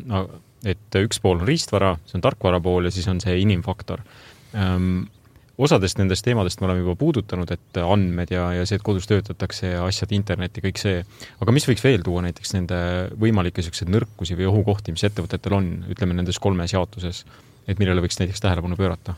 et 0.66 0.98
üks 1.02 1.20
pool 1.22 1.40
on 1.40 1.46
riistvara, 1.48 1.94
see 2.08 2.18
on 2.18 2.24
tarkvara 2.24 2.60
pool 2.62 2.88
ja 2.88 2.94
siis 2.94 3.06
on 3.10 3.20
see 3.22 3.36
inimfaktor. 3.42 4.02
Ehm, 4.56 5.04
osadest 5.58 6.00
nendest 6.00 6.24
teemadest 6.26 6.60
me 6.60 6.68
oleme 6.68 6.82
juba 6.82 6.96
puudutanud, 7.00 7.50
et 7.54 7.80
andmed 7.80 8.32
ja, 8.32 8.48
ja 8.58 8.64
see, 8.68 8.78
et 8.80 8.84
kodus 8.86 9.08
töötatakse 9.08 9.72
ja 9.72 9.84
asjad, 9.86 10.12
internet 10.16 10.58
ja 10.58 10.64
kõik 10.66 10.80
see, 10.80 11.02
aga 11.40 11.54
mis 11.54 11.68
võiks 11.68 11.84
veel 11.84 12.04
tuua 12.04 12.24
näiteks 12.26 12.56
nende 12.56 12.80
võimalikke 13.20 13.62
niisuguseid 13.62 13.92
nõrkusi 13.92 14.36
või 14.38 14.50
ohukohti, 14.50 14.94
mis 14.96 15.06
ettevõtetel 15.08 15.56
on, 15.56 15.70
ütleme 15.92 16.18
nendes 16.18 16.40
kolmes 16.42 16.76
jaotuses, 16.76 17.24
et 17.66 17.80
millele 17.80 18.04
võiks 18.04 18.20
näiteks 18.20 18.44
tähelepanu 18.44 18.78
pöörata? 18.78 19.16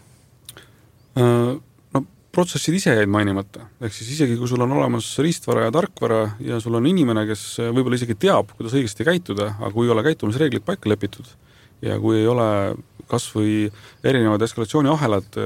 Protsessid 2.38 2.76
ise 2.78 2.92
jäid 2.94 3.10
mainimata, 3.10 3.64
ehk 3.82 3.90
siis 3.90 4.12
isegi 4.14 4.36
kui 4.38 4.46
sul 4.46 4.62
on 4.62 4.70
olemas 4.76 5.08
riistvara 5.24 5.64
ja 5.64 5.72
tarkvara 5.74 6.20
ja 6.46 6.60
sul 6.62 6.76
on 6.78 6.86
inimene, 6.86 7.24
kes 7.26 7.42
võib-olla 7.74 7.98
isegi 7.98 8.14
teab, 8.14 8.52
kuidas 8.54 8.76
õigesti 8.78 9.02
käituda, 9.08 9.48
aga 9.56 9.72
kui 9.74 9.88
ei 9.88 9.90
ole 9.90 10.04
käitumisreeglid 10.06 10.62
paika 10.62 10.86
lepitud 10.92 11.26
ja 11.84 11.98
kui 12.02 12.20
ei 12.20 12.30
ole 12.30 12.48
kas 13.08 13.24
või 13.32 13.70
erinevad 14.04 14.42
eskalatsiooniahelad, 14.44 15.36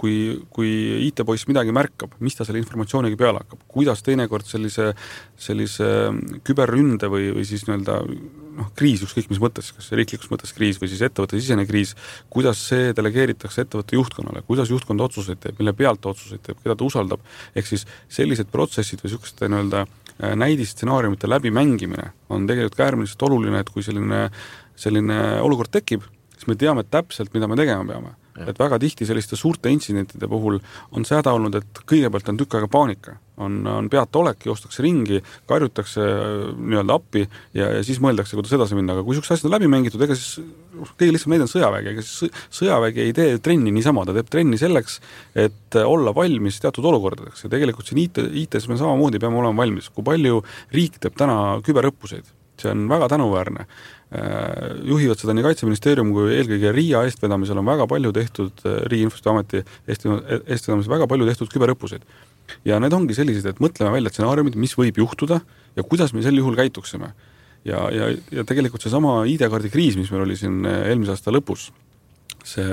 kui, 0.00 0.16
kui 0.50 0.70
IT-poiss 1.06 1.46
midagi 1.46 1.74
märkab, 1.74 2.16
mis 2.18 2.34
ta 2.34 2.46
selle 2.46 2.58
informatsiooniga 2.58 3.18
peale 3.20 3.44
hakkab, 3.44 3.60
kuidas 3.70 4.02
teinekord 4.02 4.48
sellise, 4.48 4.90
sellise 5.38 5.86
küberründe 6.42 7.10
või, 7.12 7.30
või 7.36 7.46
siis 7.46 7.62
nii-öelda 7.68 8.00
noh, 8.58 8.68
kriis 8.76 9.02
ükskõik 9.06 9.30
mis 9.30 9.40
mõttes, 9.42 9.70
kas 9.76 9.90
riiklikus 9.96 10.30
mõttes 10.32 10.52
kriis 10.56 10.80
või 10.80 10.90
siis 10.92 11.02
ettevõttesisene 11.06 11.64
kriis, 11.68 11.94
kuidas 12.32 12.60
see 12.68 12.92
delegeeritakse 12.96 13.64
ettevõtte 13.64 13.96
juhtkonnale, 13.96 14.44
kuidas 14.48 14.72
juhtkond 14.72 15.04
otsuseid 15.06 15.40
teeb, 15.42 15.58
mille 15.60 15.74
pealt 15.76 16.02
ta 16.02 16.12
otsuseid 16.12 16.42
teeb, 16.44 16.60
keda 16.62 16.76
ta 16.78 16.88
usaldab, 16.88 17.22
ehk 17.54 17.70
siis 17.70 17.86
sellised 18.12 18.50
protsessid 18.52 19.02
või 19.02 19.12
niisuguste 19.12 19.48
nii-öelda 19.48 19.84
äh, 19.86 20.34
näidisstsenaariumite 20.42 21.30
läbimängimine 21.30 22.10
on 22.32 22.46
tegelikult 22.48 22.76
ka 22.78 22.88
äärmiselt 22.90 23.24
oluline, 23.28 23.62
et 23.62 23.72
kui 23.72 23.84
selline, 23.84 24.26
selline 24.76 25.20
olukord 25.44 25.72
tekib, 25.72 26.04
siis 26.34 26.48
me 26.50 26.58
teame 26.58 26.84
täpselt, 26.88 27.32
mida 27.34 27.48
me 27.50 27.58
tegema 27.58 27.86
peame. 27.88 28.16
Et 28.40 28.56
väga 28.56 28.78
tihti 28.80 29.04
selliste 29.04 29.36
suurte 29.36 29.68
intsidentide 29.68 30.28
puhul 30.30 30.56
on 30.96 31.04
see 31.04 31.18
häda 31.18 31.34
olnud, 31.36 31.58
et 31.58 31.80
kõigepealt 31.88 32.30
on 32.32 32.38
tükk 32.40 32.56
aega 32.56 32.68
paanika, 32.72 33.18
on, 33.44 33.58
on 33.68 33.90
peataolek, 33.92 34.46
joostakse 34.48 34.84
ringi, 34.84 35.20
karjutakse 35.50 36.00
äh, 36.00 36.46
nii-öelda 36.56 36.96
appi 36.96 37.26
ja, 37.26 37.68
ja 37.76 37.84
siis 37.84 38.00
mõeldakse, 38.02 38.36
kuidas 38.38 38.54
edasi 38.56 38.78
minna, 38.78 38.96
aga 38.96 39.04
kui 39.04 39.12
niisugused 39.12 39.36
asjad 39.36 39.50
on 39.50 39.56
läbi 39.58 39.68
mängitud, 39.72 40.00
ega 40.06 40.16
siis 40.16 40.40
kõige 40.96 41.12
lihtsam 41.12 41.34
näide 41.34 41.46
on 41.46 41.52
sõjavägi, 41.52 41.92
ega 41.92 42.06
siis 42.08 42.44
sõjavägi 42.56 43.04
ei 43.04 43.16
tee 43.20 43.38
trenni 43.44 43.74
niisama, 43.76 44.06
ta 44.08 44.16
teeb 44.16 44.32
trenni 44.32 44.60
selleks, 44.60 45.00
et 45.36 45.80
olla 45.84 46.16
valmis 46.16 46.60
teatud 46.64 46.88
olukordadeks. 46.88 47.44
Ja 47.44 47.52
tegelikult 47.52 47.90
siin 47.90 48.00
IT, 48.06 48.22
IT-s 48.46 48.70
me 48.72 48.80
samamoodi 48.80 49.20
peame 49.20 49.42
olema 49.42 49.66
valmis, 49.66 49.92
kui 49.92 50.08
palju 50.08 50.40
riik 50.72 51.02
teeb 51.04 51.20
täna 51.20 51.58
küberõppuseid, 51.66 52.32
see 52.62 52.72
on 52.72 52.88
väga 52.88 53.12
tänuväärne. 53.12 53.68
Äh, 53.68 54.01
juhivad 54.84 55.20
seda 55.20 55.32
nii 55.32 55.44
Kaitseministeerium 55.46 56.10
kui 56.12 56.34
eelkõige 56.36 56.72
RIA 56.74 57.00
eestvedamisel 57.08 57.56
on 57.62 57.68
väga 57.68 57.86
palju 57.88 58.12
tehtud, 58.12 58.52
äh, 58.66 58.82
Riigi 58.90 59.06
Infosüsteemi 59.08 59.40
Ameti 59.40 59.62
eestvedamisel 59.88 60.92
väga 60.92 61.08
palju 61.08 61.28
tehtud 61.30 61.52
küberõppuseid. 61.52 62.04
ja 62.68 62.78
need 62.82 62.92
ongi 62.92 63.14
sellised, 63.14 63.46
et 63.46 63.60
mõtleme 63.62 63.92
välja 63.94 64.10
stsenaariumid, 64.12 64.58
mis 64.60 64.74
võib 64.76 64.98
juhtuda 65.00 65.40
ja 65.76 65.82
kuidas 65.82 66.12
me 66.12 66.22
sel 66.22 66.36
juhul 66.36 66.56
käituksime. 66.56 67.12
ja, 67.64 67.88
ja, 67.90 68.10
ja 68.30 68.44
tegelikult 68.44 68.82
seesama 68.82 69.22
ID-kaardi 69.24 69.70
kriis, 69.70 69.96
mis 69.96 70.10
meil 70.10 70.26
oli 70.26 70.36
siin 70.36 70.66
äh, 70.66 70.88
eelmise 70.90 71.16
aasta 71.16 71.32
lõpus, 71.32 71.70
see, 72.44 72.66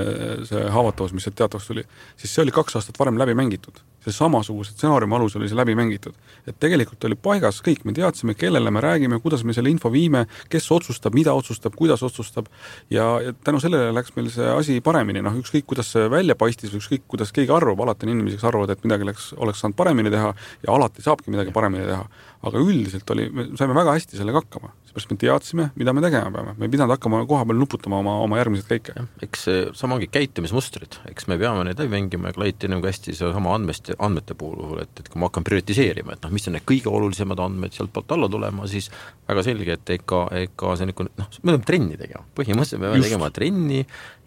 see 0.44 0.66
haavatavus, 0.68 1.14
mis 1.14 1.24
sealt 1.24 1.38
teatavaks 1.40 1.70
tuli, 1.70 1.86
siis 2.16 2.34
see 2.34 2.42
oli 2.42 2.52
kaks 2.52 2.76
aastat 2.76 3.00
varem 3.00 3.16
läbi 3.16 3.38
mängitud 3.38 3.80
see 4.04 4.14
samasuguse 4.14 4.72
stsenaariumi 4.74 5.16
alusel 5.16 5.42
oli 5.42 5.50
see 5.50 5.58
läbi 5.58 5.74
mängitud. 5.76 6.14
et 6.46 6.56
tegelikult 6.60 7.04
oli 7.04 7.16
paigas 7.20 7.60
kõik, 7.64 7.84
me 7.84 7.92
teadsime, 7.96 8.34
kellele 8.34 8.70
me 8.70 8.80
räägime, 8.80 9.20
kuidas 9.20 9.44
me 9.44 9.54
selle 9.56 9.70
info 9.70 9.92
viime, 9.92 10.24
kes 10.48 10.70
otsustab, 10.72 11.14
mida 11.14 11.34
otsustab, 11.36 11.76
kuidas 11.76 12.02
otsustab 12.02 12.48
ja, 12.90 13.06
ja 13.20 13.34
tänu 13.44 13.60
sellele 13.60 13.92
läks 13.94 14.14
meil 14.16 14.30
see 14.32 14.48
asi 14.54 14.80
paremini, 14.84 15.22
noh 15.24 15.36
ükskõik, 15.42 15.68
kuidas 15.68 15.92
see 15.92 16.08
välja 16.10 16.36
paistis 16.38 16.74
ükskõik, 16.76 17.04
kuidas 17.08 17.32
keegi 17.36 17.52
arvab, 17.54 17.84
alati 17.84 18.08
on 18.08 18.14
inimesi, 18.16 18.40
kes 18.40 18.48
arvavad, 18.48 18.72
et 18.72 18.84
midagi 18.88 19.08
läks, 19.10 19.30
oleks 19.36 19.62
saanud 19.62 19.76
paremini 19.76 20.12
teha 20.12 20.32
ja 20.66 20.74
alati 20.74 21.04
saabki 21.04 21.34
midagi 21.34 21.54
paremini 21.54 21.86
teha. 21.88 22.04
Aga 22.40 22.60
üldiselt 22.62 23.10
oli, 23.12 23.26
me 23.34 23.44
saime 23.58 23.74
väga 23.76 23.92
hästi 23.96 24.16
sellega 24.16 24.40
hakkama, 24.40 24.70
seepärast 24.88 25.10
me 25.12 25.16
teadsime, 25.20 25.66
mida 25.76 25.92
me 25.92 26.02
tegema 26.04 26.30
peame, 26.32 26.54
me 26.56 26.66
ei 26.66 26.72
pidanud 26.72 26.94
hakkama 26.94 27.20
koha 27.28 27.44
peal 27.48 27.60
nuputama 27.60 27.98
oma, 28.00 28.14
oma 28.24 28.38
järgmiseid 28.40 28.70
käike. 28.70 29.04
eks 29.26 29.44
sama 29.76 29.98
ongi 29.98 30.08
käitumismustrid, 30.12 30.96
eks 31.10 31.28
me 31.28 31.36
peame 31.40 31.66
neid 31.68 31.82
läbi 31.82 31.92
mängima 31.92 32.32
ja 32.32 32.38
Klait 32.38 32.64
enne 32.64 32.80
kui 32.80 32.88
hästi 32.88 33.14
sedasama 33.18 33.52
andmest 33.58 33.92
andmete 33.98 34.36
puhul, 34.40 34.80
et, 34.80 34.92
et 35.02 35.12
kui 35.12 35.20
ma 35.20 35.28
hakkan 35.28 35.44
prioritiseerima, 35.50 36.16
et 36.16 36.24
noh, 36.24 36.32
mis 36.32 36.48
on 36.48 36.56
need 36.56 36.68
kõige 36.72 36.88
olulisemad 36.88 37.44
andmed 37.44 37.76
sealtpoolt 37.76 38.16
alla 38.16 38.30
tulema, 38.32 38.68
siis 38.72 38.88
väga 39.28 39.44
selge, 39.44 39.76
et 39.76 39.96
ega, 39.98 40.24
ega 40.40 40.76
see 40.80 40.88
niisugune 40.88 41.12
noh, 41.20 41.32
me 41.42 41.52
peame 41.52 41.68
trenni 41.68 42.00
tegema, 42.00 42.24
põhimõtteliselt 42.40 42.80
me 42.80 42.88
peame 42.88 43.02
Just. 43.02 43.10
tegema 43.10 43.34
trenni 43.36 43.82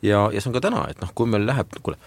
ja, 0.05 0.27
ja 0.29 0.37
see 0.37 0.53
on 0.53 0.59
ka 0.59 0.67
täna, 0.69 0.85
et 0.93 1.01
noh, 1.01 1.17
kui 1.17 1.33
meil 1.33 1.49
läheb, 1.49 1.81
kuule, 1.81 1.97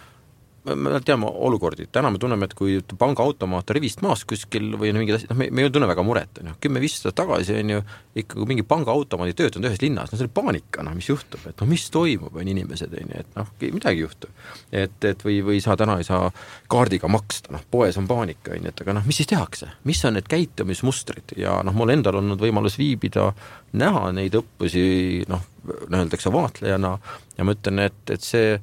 me 0.75 1.01
teame 1.05 1.29
olukordi, 1.31 1.87
täna 1.93 2.11
me 2.11 2.19
tunneme, 2.19 2.49
et 2.49 2.55
kui 2.59 2.79
pangaautomaat 2.99 3.71
on 3.71 3.77
rivist 3.77 4.03
maas 4.03 4.25
kuskil 4.29 4.75
või 4.81 4.93
no 4.95 5.03
mingid 5.03 5.19
asjad, 5.19 5.31
noh, 5.33 5.39
me, 5.41 5.49
me 5.55 5.65
ei 5.67 5.73
tunne 5.73 5.89
väga 5.91 6.05
muret, 6.07 6.41
on 6.41 6.51
ju, 6.51 6.55
kümme-viisteist 6.67 7.07
aastat 7.07 7.21
tagasi 7.23 7.57
on 7.61 7.73
ju 7.75 7.83
ikka, 8.23 8.39
kui 8.39 8.49
mingi 8.51 8.65
pangaautomaat 8.67 9.31
ei 9.31 9.37
töötanud 9.39 9.71
ühes 9.71 9.83
linnas, 9.83 10.11
no 10.11 10.19
see 10.19 10.27
oli 10.27 10.35
paanika, 10.37 10.85
noh, 10.87 10.97
mis 10.99 11.11
juhtub, 11.11 11.43
et 11.49 11.63
noh, 11.63 11.71
mis 11.71 11.87
toimub, 11.95 12.35
on 12.35 12.53
inimesed, 12.53 12.95
on 13.01 13.13
ju, 13.15 13.25
et 13.25 13.39
noh, 13.39 13.51
midagi 13.65 14.03
ei 14.03 14.07
juhtu. 14.07 14.31
et, 14.73 14.97
et 15.11 15.27
või, 15.27 15.41
või 15.47 15.61
sa 15.65 15.77
täna 15.79 15.99
ei 16.01 16.09
saa 16.09 16.31
kaardiga 16.73 17.11
maksta, 17.13 17.53
noh, 17.55 17.63
poes 17.71 17.99
on 18.01 18.09
paanika, 18.11 18.57
on 18.57 18.67
ju, 18.67 18.73
et 18.75 18.83
aga 18.87 18.97
noh, 18.99 19.07
mis 19.07 19.21
siis 19.23 19.31
tehakse, 19.31 19.71
mis 19.85 20.03
on 20.09 20.19
need 20.19 20.31
käitumismustrid? 20.31 21.37
Ja 21.41 21.61
noh, 21.67 21.77
mul 21.77 21.95
endal 21.95 22.19
olnud 22.23 22.43
võimalus 22.43 22.79
viibida, 22.81 23.31
näha 23.77 24.11
neid 24.17 24.35
õppusi 24.39 25.27
noh, 25.31 25.45
öeldakse 25.93 26.33
vaatlejana 26.33 26.97
ja 27.37 27.47
ma 27.47 27.55
ütlen, 27.55 27.83
et, 27.87 28.03
et 28.11 28.25
see 28.25 28.57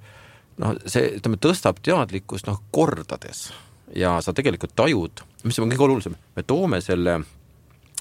noh, 0.61 0.75
see, 0.85 1.15
ütleme, 1.17 1.39
tõstab 1.41 1.79
teadlikkust 1.85 2.49
noh, 2.49 2.61
kordades 2.71 3.47
ja 3.95 4.17
sa 4.21 4.33
tegelikult 4.35 4.75
tajud, 4.75 5.23
mis 5.43 5.59
on 5.59 5.71
kõige 5.71 5.85
olulisem, 5.87 6.15
me 6.35 6.45
toome 6.47 6.79
selle, 6.81 7.19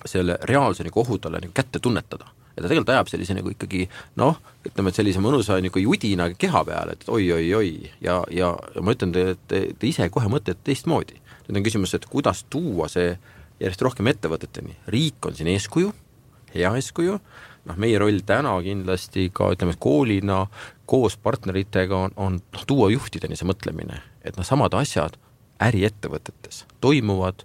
selle 0.05 0.38
reaalse 0.48 0.86
nagu 0.86 1.03
ohu 1.03 1.18
talle 1.22 1.42
nagu 1.42 1.55
kätte 1.55 1.82
tunnetada. 1.82 2.30
ja 2.57 2.62
ta 2.62 2.68
tegelikult 2.68 2.92
ajab 2.92 3.09
sellise 3.09 3.34
nagu 3.36 3.53
ikkagi 3.53 3.86
noh, 4.20 4.38
ütleme, 4.66 4.92
et 4.92 4.98
sellise 4.98 5.20
mõnusa 5.24 5.57
nagu 5.64 5.80
judina 5.80 6.28
keha 6.34 6.64
peale, 6.68 6.96
et 6.96 7.09
oi-oi-oi 7.09 7.90
ja, 8.05 8.22
ja, 8.30 8.53
ja 8.61 8.82
ma 8.84 8.92
ütlen 8.92 9.12
teile, 9.12 9.36
et 9.36 9.46
te, 9.48 9.62
te 9.78 9.88
ise 9.88 10.09
kohe 10.12 10.28
mõtlete 10.28 10.61
teistmoodi. 10.64 11.20
nüüd 11.48 11.61
on 11.61 11.64
küsimus, 11.64 11.94
et 11.94 12.07
kuidas 12.07 12.44
tuua 12.50 12.88
see 12.92 13.16
järjest 13.61 13.82
rohkem 13.82 14.09
ettevõteteni, 14.11 14.76
riik 14.90 15.26
on 15.26 15.34
siin 15.34 15.48
eeskuju, 15.53 15.92
hea 16.55 16.74
eeskuju, 16.76 17.18
noh, 17.69 17.79
meie 17.79 17.99
roll 18.01 18.23
täna 18.27 18.55
kindlasti 18.65 19.29
ka 19.35 19.53
ütleme, 19.55 19.75
koolina 19.81 20.47
koos 20.89 21.17
partneritega 21.17 21.99
on, 22.09 22.15
on 22.17 22.39
noh, 22.43 22.65
tuua 22.69 22.91
juhtideni 22.93 23.39
see 23.39 23.49
mõtlemine, 23.49 24.01
et 24.25 24.39
noh, 24.39 24.47
samad 24.47 24.75
asjad 24.79 25.17
äriettevõtetes 25.63 26.65
toimuvad 26.83 27.45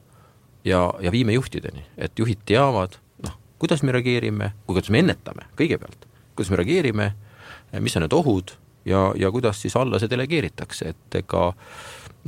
ja, 0.65 0.87
ja 1.03 1.13
viime 1.13 1.35
juhtideni, 1.37 1.85
et 1.97 2.17
juhid 2.19 2.41
teavad, 2.49 2.97
noh, 3.23 3.35
kuidas 3.61 3.83
me 3.85 3.93
reageerime, 3.95 4.53
kuidas 4.69 4.89
me 4.93 5.03
ennetame 5.03 5.49
kõigepealt, 5.59 6.07
kuidas 6.35 6.53
me 6.53 6.61
reageerime, 6.61 7.11
mis 7.83 7.97
on 7.97 8.07
need 8.07 8.15
ohud 8.17 8.55
ja, 8.89 9.11
ja 9.19 9.31
kuidas 9.33 9.61
siis 9.61 9.75
alla 9.77 10.01
see 10.01 10.09
delegeeritakse, 10.11 10.95
et 10.95 11.21
ega 11.21 11.51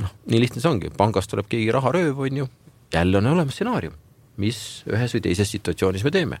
noh, 0.00 0.14
nii 0.30 0.44
lihtne 0.44 0.62
see 0.62 0.70
ongi, 0.70 0.92
pangast 0.96 1.32
tuleb 1.32 1.50
keegi 1.50 1.74
raharööv, 1.74 2.22
on 2.22 2.44
ju, 2.44 2.46
jälle 2.94 3.18
on 3.18 3.32
olemas 3.34 3.58
stsenaarium, 3.58 3.98
mis 4.40 4.84
ühes 4.88 5.16
või 5.16 5.26
teises 5.26 5.50
situatsioonis 5.58 6.06
me 6.06 6.14
teeme 6.14 6.40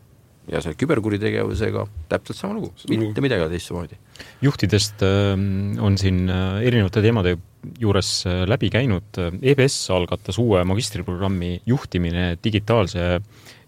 ja 0.50 0.62
selle 0.62 0.78
küberkuritegevusega 0.78 1.84
täpselt 2.10 2.38
sama 2.38 2.56
lugu, 2.58 2.72
mitte 2.90 3.22
midagi 3.22 3.46
teistmoodi. 3.52 3.98
juhtidest 4.42 5.04
ähm, 5.06 5.78
on 5.82 5.98
siin 6.00 6.26
äh, 6.30 6.60
erinevate 6.66 7.02
teemade 7.04 7.36
juures 7.80 8.10
äh, 8.26 8.42
läbi 8.48 8.70
käinud, 8.72 9.20
EBS 9.42 9.78
algatas 9.94 10.40
uue 10.42 10.64
magistriprogrammi 10.68 11.60
juhtimine 11.68 12.34
digitaalse 12.42 13.20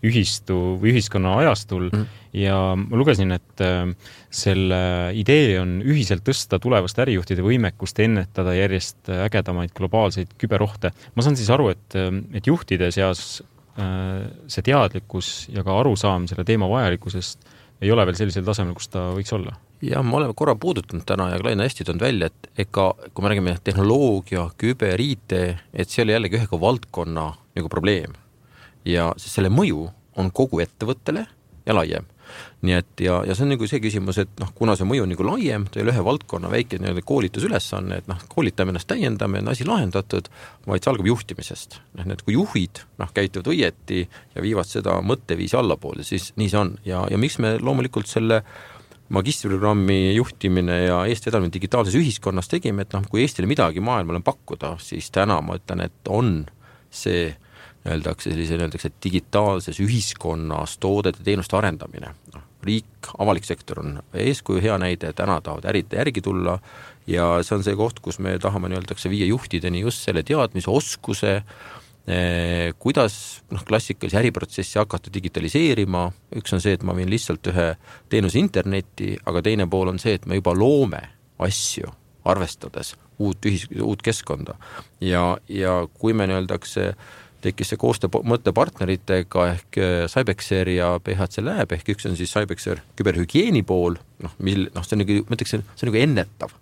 ühistu 0.03 0.57
või 0.83 0.97
ühiskonna 0.97 1.37
ajastul 1.45 1.87
mm. 1.93 2.07
ja 2.41 2.57
ma 2.79 2.99
lugesin, 2.99 3.31
et 3.37 3.63
äh, 3.63 3.85
selle 4.33 4.83
idee 5.19 5.61
on 5.61 5.79
ühiselt 5.85 6.27
tõsta 6.27 6.59
tulevaste 6.63 7.05
ärijuhtide 7.05 7.45
võimekust 7.47 8.03
ennetada 8.03 8.57
järjest 8.59 9.13
ägedamaid 9.29 9.77
globaalseid 9.77 10.35
küberohte. 10.41 10.91
ma 11.15 11.23
saan 11.23 11.39
siis 11.39 11.53
aru, 11.55 11.71
et, 11.77 11.99
et 12.35 12.51
juhtide 12.51 12.91
seas 12.91 13.43
Äh, 13.43 13.52
see 13.73 14.65
teadlikkus 14.67 15.49
ja 15.49 15.65
ka 15.65 15.79
arusaam 15.81 16.27
selle 16.29 16.45
teema 16.45 16.69
vajalikkusest 16.69 17.47
ei 17.83 17.91
ole 17.91 18.05
veel 18.07 18.19
sellisel 18.19 18.45
tasemel, 18.47 18.77
kus 18.79 18.91
ta 18.93 19.09
võiks 19.17 19.33
olla? 19.35 19.57
jah, 19.83 20.05
me 20.07 20.15
oleme 20.19 20.37
korra 20.39 20.55
puudutanud 20.55 21.03
täna 21.07 21.31
ja 21.33 21.41
Klein 21.43 21.63
hästi 21.65 21.87
toonud 21.89 22.05
välja, 22.05 22.29
et 22.31 22.67
ega 22.67 22.93
kui 23.11 23.25
me 23.25 23.33
räägime 23.33 23.57
tehnoloogia, 23.65 24.45
küber, 24.61 25.01
IT, 25.03 25.35
et 25.73 25.91
see 25.91 26.05
oli 26.05 26.15
jällegi 26.15 26.39
ühe 26.39 26.61
valdkonna 26.67 27.27
nagu 27.57 27.73
probleem. 27.73 28.15
ja 28.85 29.13
selle 29.19 29.51
mõju 29.51 29.89
on 30.19 30.31
kogu 30.31 30.61
ettevõttele 30.63 31.27
ja 31.67 31.75
laiem 31.75 32.07
nii 32.67 32.77
et 32.77 33.03
ja, 33.05 33.21
ja 33.27 33.37
see 33.37 33.47
on 33.47 33.53
nagu 33.55 33.69
see 33.69 33.83
küsimus, 33.83 34.19
et 34.23 34.33
noh, 34.43 34.53
kuna 34.57 34.77
see 34.79 34.89
mõju 34.89 35.07
on 35.07 35.13
nagu 35.15 35.27
laiem, 35.27 35.67
ta 35.69 35.81
ei 35.81 35.87
ole 35.87 35.95
ühe 35.95 36.05
valdkonna 36.07 36.51
väike 36.53 36.81
nii-öelda 36.81 37.05
koolitusülesanne, 37.07 38.03
et 38.03 38.11
noh, 38.11 38.21
koolitame 38.33 38.75
ennast, 38.75 38.89
täiendame, 38.91 39.43
on 39.43 39.53
asi 39.53 39.67
lahendatud, 39.69 40.31
vaid 40.67 40.85
see 40.85 40.93
algab 40.93 41.11
juhtimisest. 41.13 41.81
noh, 41.99 42.09
need 42.09 42.23
kui 42.27 42.37
juhid 42.37 42.85
noh, 43.03 43.15
käituvad 43.15 43.53
õieti 43.55 44.05
ja 44.35 44.45
viivad 44.45 44.69
seda 44.69 44.99
mõtteviisi 45.05 45.59
allapoole, 45.59 46.07
siis 46.07 46.33
nii 46.41 46.53
see 46.53 46.61
on 46.61 46.77
ja, 46.89 47.07
ja 47.11 47.21
miks 47.21 47.39
me 47.43 47.57
loomulikult 47.61 48.11
selle 48.11 48.43
magistriprogrammi 49.13 50.15
juhtimine 50.15 50.79
ja 50.87 51.03
eestvedamine 51.11 51.53
digitaalses 51.53 51.97
ühiskonnas 51.99 52.49
tegime, 52.49 52.87
et 52.87 52.95
noh, 52.97 53.05
kui 53.11 53.25
Eestile 53.25 53.51
midagi 53.51 53.83
maailmale 53.85 54.23
pakkuda, 54.25 54.77
siis 54.81 55.11
täna 55.13 55.41
ma 55.45 55.59
ütlen, 55.59 55.85
et 55.85 56.09
on 56.09 56.39
see 56.93 57.33
öeldakse 57.89 58.31
sellise, 58.31 58.57
öeldakse 58.61 58.91
digitaalses 59.03 59.81
ühiskonnas 59.83 60.77
toodete-teenuste 60.83 61.57
arendamine, 61.59 62.13
noh, 62.35 62.49
riik, 62.63 63.11
avalik 63.19 63.47
sektor 63.47 63.83
on 63.83 63.97
eeskuju, 64.15 64.63
hea 64.63 64.79
näide, 64.79 65.13
täna 65.19 65.41
tahavad 65.43 65.67
ärid 65.73 65.95
järgi 65.97 66.23
tulla 66.23 66.59
ja 67.11 67.35
see 67.43 67.57
on 67.59 67.65
see 67.67 67.79
koht, 67.79 67.99
kus 68.05 68.21
me 68.23 68.37
tahame 68.43 68.71
nii-öeldakse 68.71 69.11
viia 69.11 69.27
juhtideni 69.27 69.83
just 69.83 70.07
selle 70.07 70.23
teadmise, 70.27 70.71
oskuse 70.71 71.33
eh,, 72.07 72.71
kuidas 72.79 73.17
noh, 73.51 73.65
klassikalisi 73.67 74.21
äriprotsessi 74.21 74.79
hakata 74.79 75.11
digitaliseerima, 75.15 76.05
üks 76.39 76.55
on 76.55 76.63
see, 76.63 76.77
et 76.79 76.87
ma 76.87 76.95
viin 76.95 77.11
lihtsalt 77.11 77.51
ühe 77.51 77.73
teenuse 78.13 78.39
internetti, 78.39 79.17
aga 79.27 79.43
teine 79.43 79.67
pool 79.71 79.91
on 79.91 79.99
see, 80.03 80.15
et 80.21 80.29
me 80.31 80.39
juba 80.39 80.55
loome 80.55 81.03
asju, 81.43 81.91
arvestades 82.31 82.95
uut 83.23 83.45
ühis, 83.47 83.67
uut 83.83 84.03
keskkonda. 84.03 84.55
ja, 85.03 85.37
ja 85.51 85.75
kui 85.99 86.15
me 86.15 86.27
nii-öeldakse 86.31 86.87
äh, 86.93 87.11
tekkis 87.43 87.73
see 87.73 87.81
koostöö 87.81 88.23
mõte 88.29 88.55
partneritega 88.57 89.47
ehk 89.55 89.79
äh, 89.81 89.93
Cybexer 90.13 90.71
ja 90.73 90.95
PHC 91.05 91.45
Lab 91.45 91.75
ehk 91.77 91.95
üks 91.95 92.09
on 92.09 92.19
siis 92.19 92.33
Cybexer 92.35 92.83
küberhügieeni 92.99 93.65
pool, 93.67 93.99
noh, 94.23 94.35
mil 94.39 94.69
noh, 94.73 94.87
see 94.87 94.99
on 94.99 95.05
nagu, 95.05 95.23
ma 95.29 95.39
ütleks, 95.39 95.57
see 95.57 95.87
on 95.87 95.93
nagu 95.93 96.03
ennetav, 96.03 96.57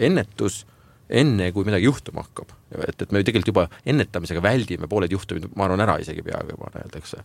ennetus 0.00 0.64
enne, 1.10 1.50
kui 1.54 1.66
midagi 1.66 1.88
juhtuma 1.88 2.22
hakkab. 2.22 2.52
et, 2.86 3.02
et 3.02 3.12
me 3.12 3.22
tegelikult 3.26 3.50
juba 3.50 3.64
ennetamisega 3.88 4.42
väldime 4.44 4.88
pooled 4.90 5.10
juhtumid, 5.12 5.48
ma 5.58 5.66
arvan, 5.66 5.82
ära 5.82 5.96
isegi 6.02 6.22
peaaegu 6.26 6.54
juba 6.54 6.70
öeldakse. 6.82 7.24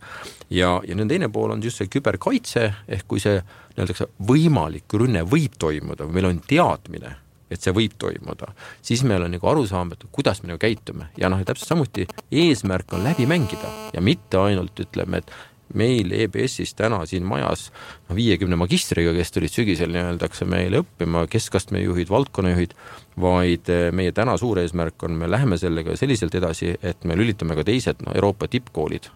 ja, 0.49 0.72
ja 0.88 0.97
nüüd 0.97 1.12
teine 1.12 1.30
pool 1.34 1.53
on 1.53 1.62
just 1.64 1.82
see 1.82 1.91
küberkaitse, 1.93 2.72
ehk 2.88 3.06
kui 3.12 3.22
see 3.22 3.38
nii-öelda 3.76 4.10
võimalik 4.32 4.97
rünne 4.97 5.26
võib 5.30 5.60
toimuda 5.62 6.10
või 6.10 6.20
meil 6.20 6.32
on 6.32 6.41
teadmine 6.49 7.14
et 7.56 7.66
see 7.66 7.74
võib 7.76 7.97
toimuda, 8.01 8.51
siis 8.86 9.03
meil 9.08 9.26
on 9.26 9.34
nagu 9.36 9.51
arusaam, 9.51 9.95
et 9.95 10.06
kuidas 10.16 10.43
me 10.43 10.51
nagu 10.51 10.62
käitume 10.62 11.10
ja 11.20 11.32
noh, 11.32 11.41
täpselt 11.47 11.74
samuti 11.74 12.08
eesmärk 12.32 12.95
on 12.95 13.06
läbi 13.08 13.28
mängida 13.30 13.72
ja 13.95 14.03
mitte 14.03 14.41
ainult 14.41 14.80
ütleme, 14.86 15.24
et 15.24 15.36
meil 15.74 16.12
EBS-is 16.14 16.76
täna 16.78 17.01
siin 17.10 17.26
majas 17.28 17.68
noh, 18.08 18.16
viiekümne 18.18 18.58
magistriga, 18.60 19.14
kes 19.16 19.34
tulid 19.34 19.53
sügisel 19.53 19.91
nii-öeldakse 19.95 20.47
meile 20.49 20.84
õppima, 20.84 21.26
keskastme 21.32 21.82
juhid, 21.82 22.12
valdkonnajuhid, 22.14 22.76
vaid 23.22 23.72
eh, 23.74 23.88
meie 23.95 24.14
täna 24.16 24.38
suur 24.41 24.62
eesmärk 24.62 25.08
on, 25.08 25.18
me 25.20 25.30
läheme 25.32 25.58
sellega 25.62 25.97
selliselt 25.99 26.36
edasi, 26.38 26.76
et 26.82 27.08
me 27.08 27.18
lülitame 27.18 27.58
ka 27.58 27.66
teised 27.68 28.06
no 28.06 28.14
Euroopa 28.16 28.49
tippkoolid 28.51 29.10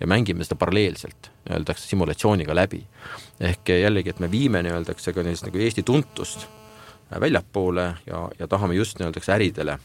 ja 0.00 0.08
mängime 0.10 0.44
seda 0.46 0.58
paralleelselt, 0.58 1.30
öeldakse 1.50 1.86
simulatsiooniga 1.86 2.54
läbi. 2.54 2.82
ehk 3.40 3.68
jällegi, 3.68 4.10
et 4.10 4.20
me 4.20 4.30
viime 4.30 4.62
nii-öeldakse 4.62 5.12
ka 5.12 5.22
neist 5.22 5.46
nagu 5.46 5.58
Eesti 5.58 5.82
tuntust 5.86 6.48
väljapoole 7.20 7.86
ja, 8.06 8.26
ja 8.38 8.48
tahame 8.48 8.74
just 8.78 8.98
nii-öelda 8.98 9.22
äridele 9.34 9.78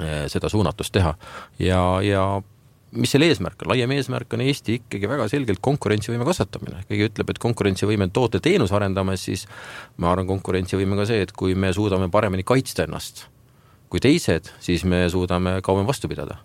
eh, 0.00 0.24
seda 0.32 0.48
suunatust 0.48 0.92
teha. 0.94 1.14
ja, 1.58 1.82
ja 2.02 2.24
mis 2.94 3.10
selle 3.10 3.26
eesmärk 3.26 3.64
on, 3.64 3.72
laiem 3.72 3.90
eesmärk 3.96 4.36
on 4.36 4.44
Eesti 4.44 4.78
ikkagi 4.78 5.08
väga 5.10 5.26
selgelt 5.28 5.58
konkurentsivõime 5.60 6.26
kasvatamine, 6.28 6.84
keegi 6.88 7.08
ütleb, 7.10 7.34
et 7.34 7.42
konkurentsivõime 7.42 8.06
on 8.06 8.14
toote-teenuse 8.14 8.76
arendamas, 8.76 9.26
siis 9.26 9.48
ma 9.98 10.12
arvan, 10.12 10.28
konkurentsivõime 10.30 11.00
ka 11.00 11.08
see, 11.10 11.24
et 11.26 11.34
kui 11.34 11.58
me 11.58 11.72
suudame 11.74 12.10
paremini 12.12 12.46
kaitsta 12.46 12.86
ennast 12.86 13.26
kui 13.94 14.02
teised, 14.02 14.50
siis 14.58 14.82
me 14.90 15.04
suudame 15.12 15.60
kauem 15.62 15.86
vastu 15.86 16.10
pidada. 16.10 16.40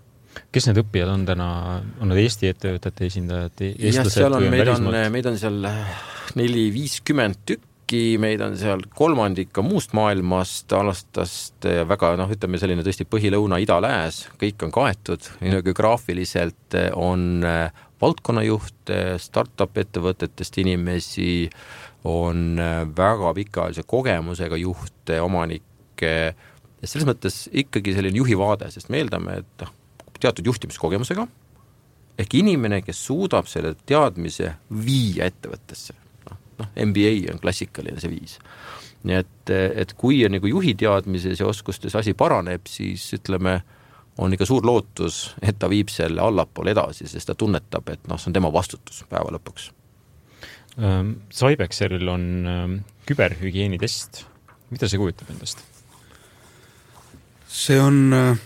Kes 0.54 0.68
need 0.70 0.78
õppijad 0.84 1.10
on 1.10 1.24
täna, 1.26 1.48
on 1.98 2.12
nad 2.12 2.20
Eesti 2.22 2.52
ettevõtete 2.52 3.08
esindajad, 3.10 3.64
eestlased 3.66 3.98
jah, 3.98 4.12
seal 4.14 4.38
on, 4.38 4.46
meid 4.54 4.70
on, 4.70 4.86
meid 5.16 5.30
on 5.32 5.40
seal 5.42 5.58
neli-viiskümmend 6.38 7.42
tükki, 7.50 7.69
äkki 7.90 8.20
meid 8.22 8.42
on 8.46 8.54
seal 8.58 8.84
kolmandik 8.94 9.50
ka 9.54 9.64
muust 9.66 9.96
maailmast, 9.98 10.70
alastast 10.78 11.66
väga 11.90 12.12
noh, 12.20 12.30
ütleme 12.30 12.60
selline 12.62 12.84
tõesti 12.86 13.08
põhi-lõuna, 13.10 13.58
ida-lääs, 13.64 14.28
kõik 14.38 14.62
on 14.62 14.72
kaetud, 14.72 15.26
geograafiliselt 15.42 16.78
on 16.94 17.42
äh, 17.42 17.72
valdkonnajuhte, 18.02 19.18
startup 19.18 19.78
ettevõtetest 19.82 20.60
inimesi, 20.62 21.50
on 22.06 22.62
väga 22.96 23.34
pikaajalise 23.36 23.84
kogemusega 23.90 24.60
juhte, 24.62 25.18
omanikke, 25.20 26.14
selles 26.84 27.08
mõttes 27.10 27.48
ikkagi 27.52 27.96
selline 27.98 28.22
juhi 28.22 28.38
vaade, 28.38 28.70
sest 28.72 28.94
me 28.94 29.02
eeldame, 29.02 29.42
et 29.42 29.66
noh, 29.66 29.74
teatud 30.20 30.46
juhtimiskogemusega, 30.46 31.26
ehk 32.22 32.38
inimene, 32.38 32.84
kes 32.86 33.02
suudab 33.10 33.50
selle 33.50 33.74
teadmise 33.90 34.54
viia 34.70 35.28
ettevõttesse 35.32 35.98
noh, 36.60 36.70
MBA 36.90 37.32
on 37.34 37.42
klassikaline 37.42 38.02
see 38.02 38.12
viis. 38.12 38.38
nii 39.08 39.16
et, 39.16 39.52
et 39.52 39.94
kui 39.96 40.20
on 40.28 40.34
nagu 40.36 40.50
juhi 40.50 40.74
teadmises 40.76 41.40
ja 41.40 41.48
oskustes 41.48 41.96
asi 41.96 42.14
paraneb, 42.14 42.68
siis 42.68 43.06
ütleme, 43.16 43.62
on 44.20 44.36
ikka 44.36 44.48
suur 44.48 44.66
lootus, 44.68 45.36
et 45.42 45.56
ta 45.60 45.70
viib 45.72 45.92
selle 45.94 46.22
allapoole 46.22 46.74
edasi, 46.76 47.08
sest 47.08 47.32
ta 47.32 47.36
tunnetab, 47.40 47.88
et 47.94 48.10
noh, 48.12 48.20
see 48.20 48.32
on 48.32 48.36
tema 48.36 48.52
vastutus 48.52 49.06
päeva 49.10 49.32
lõpuks. 49.38 49.72
Cybexeril 51.36 52.12
on 52.12 52.26
küberhügieenitest, 53.08 54.24
mida 54.72 54.88
see 54.88 55.00
kujutab 55.02 55.32
endast? 55.34 55.64
see 57.50 57.80
on 57.82 58.14
äh, 58.14 58.38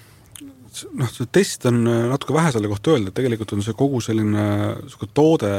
noh, 0.97 1.09
see 1.11 1.28
test 1.34 1.65
on 1.69 1.82
äh, 1.89 2.05
natuke 2.11 2.36
vähe 2.36 2.51
selle 2.53 2.69
kohta 2.71 2.93
öelda, 2.93 3.11
et 3.11 3.17
tegelikult 3.17 3.53
on 3.55 3.63
see 3.65 3.76
kogu 3.78 4.01
selline 4.03 4.45
niisugune 4.84 5.13
toode, 5.17 5.51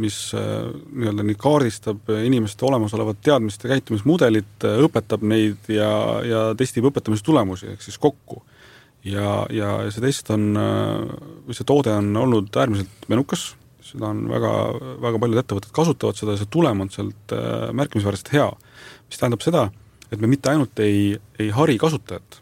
mis 0.00 0.18
äh, 0.38 0.68
nii-öelda 0.92 1.26
nii 1.28 1.38
kaardistab 1.40 2.12
inimeste 2.22 2.66
olemasolevat 2.68 3.22
teadmist 3.24 3.64
ja 3.64 3.72
käitumismudelit, 3.74 4.66
õpetab 4.86 5.24
neid 5.28 5.70
ja, 5.72 5.92
ja 6.26 6.44
testib 6.58 6.88
õpetamise 6.90 7.24
tulemusi, 7.26 7.72
ehk 7.74 7.84
siis 7.84 7.98
kokku. 8.02 8.42
ja, 9.04 9.42
ja 9.50 9.72
see 9.90 10.04
test 10.04 10.30
on, 10.30 10.52
või 11.46 11.56
see 11.58 11.66
toode 11.66 11.94
on 11.98 12.12
olnud 12.16 12.54
äärmiselt 12.54 13.08
menukas, 13.10 13.52
seda 13.82 14.12
on 14.12 14.28
väga, 14.30 14.52
väga 15.02 15.22
paljud 15.22 15.42
ettevõtted 15.42 15.74
kasutavad 15.74 16.18
seda 16.18 16.36
ja 16.36 16.42
see 16.42 16.52
tulem 16.54 16.84
on 16.84 16.92
sealt 16.92 17.34
märkimisväärselt 17.74 18.30
hea. 18.36 18.46
mis 19.08 19.18
tähendab 19.18 19.42
seda, 19.42 19.66
et 20.12 20.20
me 20.20 20.30
mitte 20.30 20.52
ainult 20.52 20.78
ei, 20.84 21.18
ei 21.40 21.50
hari 21.50 21.78
kasutajat, 21.82 22.41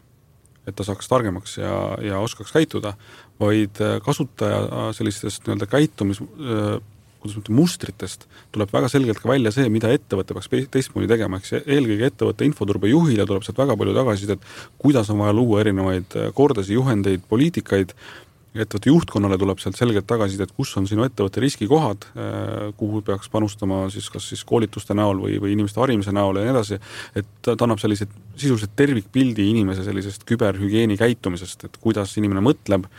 et 0.71 0.79
ta 0.79 0.87
saaks 0.87 1.11
targemaks 1.11 1.57
ja, 1.59 1.75
ja 2.05 2.21
oskaks 2.23 2.53
käituda, 2.55 2.95
vaid 3.41 3.81
äh, 3.83 3.99
kasutaja 4.05 4.63
äh, 4.63 4.87
sellistest 4.97 5.45
nii-öelda 5.45 5.67
käitumis 5.69 6.21
äh, 6.23 6.79
kuidas 7.21 7.37
ma 7.37 7.43
ütlen, 7.43 7.57
mustritest 7.59 8.25
tuleb 8.53 8.71
väga 8.73 8.89
selgelt 8.89 9.19
ka 9.21 9.29
välja 9.29 9.51
see, 9.53 9.67
mida 9.69 9.91
ettevõte 9.93 10.33
peaks 10.33 10.49
teistmoodi 10.73 11.09
tegema, 11.11 11.37
eks 11.37 11.53
eelkõige 11.59 12.07
ettevõtte 12.09 12.47
infoturbe 12.47 12.89
juhile 12.89 13.27
tuleb 13.29 13.45
sealt 13.45 13.61
väga 13.61 13.75
palju 13.77 13.93
tagasisidet, 13.93 14.47
kuidas 14.81 15.11
on 15.13 15.21
vaja 15.21 15.35
luua 15.37 15.61
erinevaid 15.61 16.17
kordasid, 16.33 16.73
juhendeid, 16.79 17.21
poliitikaid 17.29 17.93
ettevõtte 18.51 18.91
juhtkonnale 18.91 19.37
tuleb 19.39 19.61
sealt 19.63 19.77
selgelt 19.79 20.07
tagasisidet, 20.09 20.51
kus 20.55 20.73
on 20.79 20.87
sinu 20.89 21.05
ettevõtte 21.05 21.39
riskikohad, 21.43 22.07
äh, 22.11 22.65
kuhu 22.79 22.99
peaks 23.07 23.31
panustama 23.31 23.85
siis 23.93 24.09
kas 24.11 24.27
siis 24.31 24.43
koolituste 24.47 24.95
näol 24.97 25.21
või, 25.23 25.37
või 25.39 25.53
inimeste 25.55 25.79
harimise 25.79 26.11
näol 26.15 26.41
ja 26.41 26.43
nii 26.47 26.53
edasi, 26.55 26.81
et 27.15 27.31
ta 27.47 27.55
annab 27.55 27.79
sellise 27.79 28.09
sisuliselt 28.35 28.75
tervikpildi 28.75 29.47
inimese 29.53 29.85
sellisest 29.87 30.25
küberhügieeni 30.27 30.99
käitumisest, 30.99 31.67
et 31.69 31.79
kuidas 31.83 32.17
inimene 32.19 32.43
mõtleb, 32.43 32.89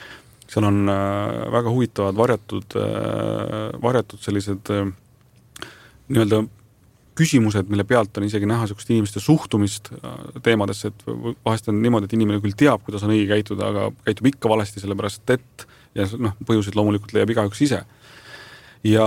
seal 0.49 0.69
on 0.69 0.83
äh, 0.89 1.45
väga 1.53 1.77
huvitavad 1.77 2.17
varjatud, 2.17 2.81
äh, 2.81 3.69
varjatud 3.85 4.25
sellised 4.25 4.73
nii-öelda 6.13 6.45
küsimused, 7.19 7.69
mille 7.69 7.85
pealt 7.89 8.17
on 8.19 8.27
isegi 8.27 8.49
näha 8.49 8.65
niisugust 8.65 8.91
inimeste 8.93 9.21
suhtumist 9.21 9.91
äh, 9.93 10.17
teemadesse, 10.45 10.93
et 10.93 11.05
vahest 11.45 11.69
on 11.69 11.79
niimoodi, 11.83 12.09
et 12.09 12.17
inimene 12.17 12.41
küll 12.45 12.57
teab, 12.59 12.85
kuidas 12.87 13.05
on 13.05 13.13
õige 13.13 13.29
käituda, 13.35 13.69
aga 13.69 13.87
käitub 14.07 14.31
ikka 14.33 14.51
valesti, 14.53 14.81
sellepärast 14.83 15.35
et 15.35 15.67
ja 15.99 16.09
noh, 16.17 16.37
põhjuseid 16.49 16.77
loomulikult 16.79 17.13
leiab 17.17 17.35
igaüks 17.35 17.63
ise. 17.67 17.83
ja, 18.89 19.07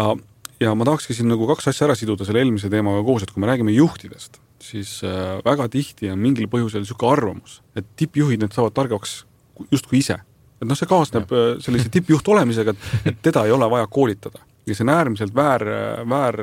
ja 0.62 0.76
ma 0.78 0.88
tahakski 0.88 1.18
siin 1.18 1.32
nagu 1.32 1.50
kaks 1.50 1.72
asja 1.74 1.90
ära 1.90 1.98
siduda 1.98 2.28
selle 2.28 2.44
eelmise 2.44 2.70
teemaga 2.74 3.02
koos, 3.08 3.26
et 3.26 3.34
kui 3.34 3.42
me 3.42 3.50
räägime 3.50 3.74
juhtidest, 3.74 4.40
siis 4.62 5.00
äh, 5.04 5.40
väga 5.46 5.68
tihti 5.74 6.12
on 6.14 6.22
mingil 6.22 6.50
põhjusel 6.52 6.86
niisugune 6.86 7.18
arvamus, 7.18 7.60
et 7.76 7.90
tippjuhid, 7.98 8.46
need 8.46 8.56
saavad 8.56 8.78
targemaks 8.78 9.24
justkui 9.72 10.04
ise. 10.04 10.20
et 10.62 10.68
noh, 10.70 10.78
see 10.78 10.90
kaasneb. 10.90 11.32
Äh, 11.32 11.56
sellise 11.66 11.90
tippjuht 11.94 12.28
olemisega, 12.36 12.78
et 13.10 13.24
teda 13.26 13.48
ei 13.50 13.56
ole 13.56 13.70
vaja 13.72 13.90
koolitada 13.90 14.46
ja 14.66 14.76
see 14.76 14.86
on 14.86 14.94
äärmiselt 14.94 15.36
väär, 15.36 15.64
väär 16.10 16.40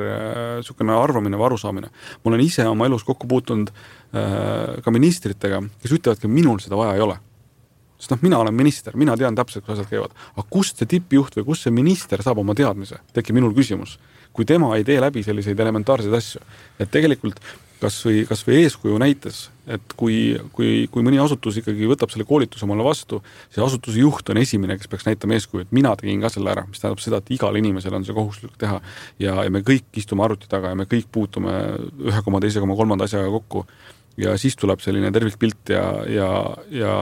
niisugune 0.61 0.95
arvamine 0.95 1.39
või 1.39 1.49
arusaamine. 1.51 1.91
ma 2.23 2.31
olen 2.31 2.45
ise 2.45 2.67
oma 2.69 2.87
elus 2.87 3.05
kokku 3.05 3.27
puutunud 3.29 3.73
äh, 3.73 4.79
ka 4.85 4.95
ministritega, 4.95 5.63
kes 5.83 5.95
ütlevadki, 5.99 6.31
minul 6.31 6.61
seda 6.63 6.79
vaja 6.79 6.95
ei 6.97 7.05
ole. 7.05 7.19
sest 7.99 8.15
noh, 8.15 8.23
mina 8.23 8.39
olen 8.43 8.55
minister, 8.55 8.97
mina 8.97 9.17
tean 9.17 9.35
täpselt, 9.39 9.65
kuidas 9.65 9.83
asjad 9.83 9.91
käivad. 9.91 10.17
aga 10.37 10.47
kust 10.51 10.79
see 10.79 10.91
tippjuht 10.95 11.37
või 11.41 11.49
kust 11.53 11.67
see 11.67 11.75
minister 11.75 12.23
saab 12.23 12.39
oma 12.43 12.55
teadmise, 12.55 13.01
tekib 13.13 13.39
minul 13.39 13.55
küsimus. 13.55 13.99
Kui 14.33 14.49
tema 14.49 14.73
ei 14.77 14.85
tee 14.85 15.01
läbi 15.01 15.23
selliseid 15.27 15.61
elementaarseid 15.61 16.15
asju, 16.17 16.41
et 16.81 16.91
tegelikult 16.93 17.41
kas 17.83 17.99
või, 18.07 18.23
kas 18.29 18.45
või 18.47 18.61
eeskuju 18.63 18.99
näites, 19.03 19.39
et 19.71 19.95
kui, 19.99 20.17
kui, 20.55 20.87
kui 20.93 21.05
mõni 21.05 21.19
asutus 21.23 21.59
ikkagi 21.61 21.89
võtab 21.91 22.13
selle 22.13 22.27
koolituse 22.29 22.67
omale 22.67 22.85
vastu, 22.87 23.21
see 23.53 23.63
asutuse 23.65 24.03
juht 24.03 24.31
on 24.33 24.41
esimene, 24.43 24.77
kes 24.79 24.91
peaks 24.91 25.07
näitama 25.09 25.37
eeskuju, 25.39 25.67
et 25.67 25.75
mina 25.75 25.95
tegin 25.99 26.23
ka 26.23 26.31
selle 26.33 26.53
ära, 26.55 26.65
mis 26.69 26.83
tähendab 26.83 27.03
seda, 27.03 27.19
et 27.23 27.33
igal 27.35 27.59
inimesel 27.59 27.97
on 27.99 28.07
see 28.07 28.17
kohustuslik 28.17 28.55
teha. 28.61 28.79
ja, 29.23 29.37
ja 29.47 29.55
me 29.55 29.65
kõik 29.67 29.99
istume 29.99 30.25
arvuti 30.27 30.51
taga 30.51 30.73
ja 30.73 30.79
me 30.79 30.87
kõik 30.91 31.11
puutume 31.13 31.57
ühe 32.07 32.23
koma, 32.25 32.43
teise 32.45 32.63
koma, 32.63 32.79
kolmanda 32.79 33.11
asjaga 33.11 33.31
kokku. 33.35 33.67
ja 34.21 34.37
siis 34.39 34.57
tuleb 34.61 34.83
selline 34.85 35.11
tervikpilt 35.13 35.75
ja, 35.75 35.87
ja, 36.07 36.31
ja 36.71 36.97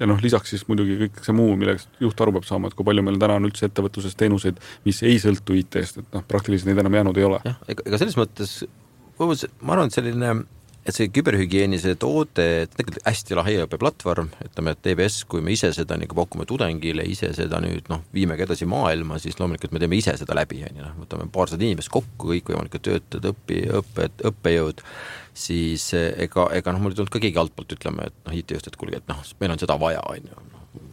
ja 0.00 0.08
noh, 0.08 0.20
lisaks 0.22 0.54
siis 0.54 0.66
muidugi 0.68 0.96
kõik 1.04 1.20
see 1.24 1.36
muu, 1.36 1.54
millest 1.60 2.00
juht 2.02 2.20
aru 2.24 2.38
peab 2.38 2.46
saama, 2.48 2.70
et 2.70 2.76
kui 2.78 2.86
palju 2.88 3.04
meil 3.06 3.18
täna 3.20 3.36
on 3.40 3.48
üldse 3.48 3.68
ettevõtluses 3.68 4.16
teenuseid, 4.18 4.60
mis 4.86 5.02
ei 5.06 5.18
sõltu 5.22 5.56
IT-st, 5.60 6.04
et 6.04 6.16
noh, 6.16 6.24
praktiliselt 6.28 6.70
neid 6.70 6.80
enam 6.82 6.96
jäänud 7.00 7.20
ei 7.20 7.28
ole. 7.28 7.42
jah, 7.46 7.60
ega 7.68 8.00
selles 8.00 8.16
mõttes 8.20 8.56
ma 9.20 9.76
arvan, 9.76 9.90
et 9.90 9.96
selline 9.98 10.34
et 10.86 10.96
see 10.96 11.10
küberhügieeni 11.12 11.78
see 11.80 11.96
toode, 12.00 12.46
tegelikult 12.72 13.04
hästi 13.04 13.36
lahe 13.36 13.56
õppeplatvorm, 13.66 14.30
ütleme, 14.46 14.74
et 14.74 14.82
TBS, 14.84 15.24
kui 15.30 15.42
me 15.44 15.52
ise 15.52 15.72
seda 15.76 15.98
nagu 16.00 16.16
pakume 16.16 16.46
tudengile, 16.48 17.04
ise 17.08 17.32
seda 17.36 17.60
nüüd 17.62 17.90
noh, 17.92 18.02
viime 18.16 18.38
ka 18.38 18.46
edasi 18.46 18.68
maailma, 18.70 19.20
siis 19.20 19.36
loomulikult 19.40 19.74
me 19.76 19.82
teeme 19.82 19.98
ise 20.00 20.16
seda 20.20 20.36
läbi, 20.38 20.62
on 20.68 20.80
ju, 20.80 20.86
noh, 20.86 20.96
võtame 21.02 21.28
paarsada 21.32 21.66
inimest 21.66 21.92
kokku, 21.92 22.32
kõikvõimalikud 22.32 22.86
töötajad, 22.86 23.28
õpi, 23.34 23.60
õpped, 23.80 24.24
õppejõud, 24.32 24.84
siis 25.46 25.90
ega, 25.96 26.48
ega 26.56 26.74
noh, 26.74 26.82
mul 26.82 26.96
ei 26.96 27.00
tulnud 27.02 27.12
ka 27.12 27.22
keegi 27.22 27.42
altpoolt 27.44 27.76
ütlema, 27.76 28.08
et 28.08 28.16
noh, 28.24 28.40
IT-juht, 28.40 28.72
et 28.72 28.80
kuulge, 28.80 29.02
et 29.02 29.12
noh, 29.12 29.20
meil 29.42 29.56
on 29.56 29.60
seda 29.60 29.76
vaja, 29.80 30.02
on 30.08 30.32
ju, 30.32 30.44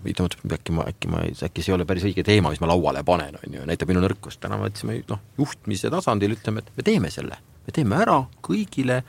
ütleme, 0.04 0.32
et 0.36 0.58
äkki 0.60 0.76
ma, 0.76 0.88
äkki 0.92 1.12
ma, 1.14 1.24
äkki 1.32 1.64
see 1.64 1.72
ei 1.72 1.80
ole 1.80 1.88
päris 1.88 2.04
õige 2.08 2.28
teema, 2.28 2.52
mis 2.52 2.60
ma 2.64 2.74
lauale 2.74 3.08
panen, 3.08 3.40
on 3.40 3.62
ju, 3.62 3.68
näitab 3.70 3.92
minu 3.92 4.04
nõrkust, 4.04 4.44
täna 4.44 4.60
me 4.60 4.68
võtsime 4.68 5.00
noh, 5.08 5.24
juhtimise 5.40 5.94
tasandil 5.94 6.36
ütleme, 6.36 6.64
et 6.64 6.76
me 6.76 6.86
teeme 6.92 7.14
selle 7.14 7.40
me 7.68 7.76
teeme 7.76 8.00
ära 8.00 8.22
kõigile 8.46 9.02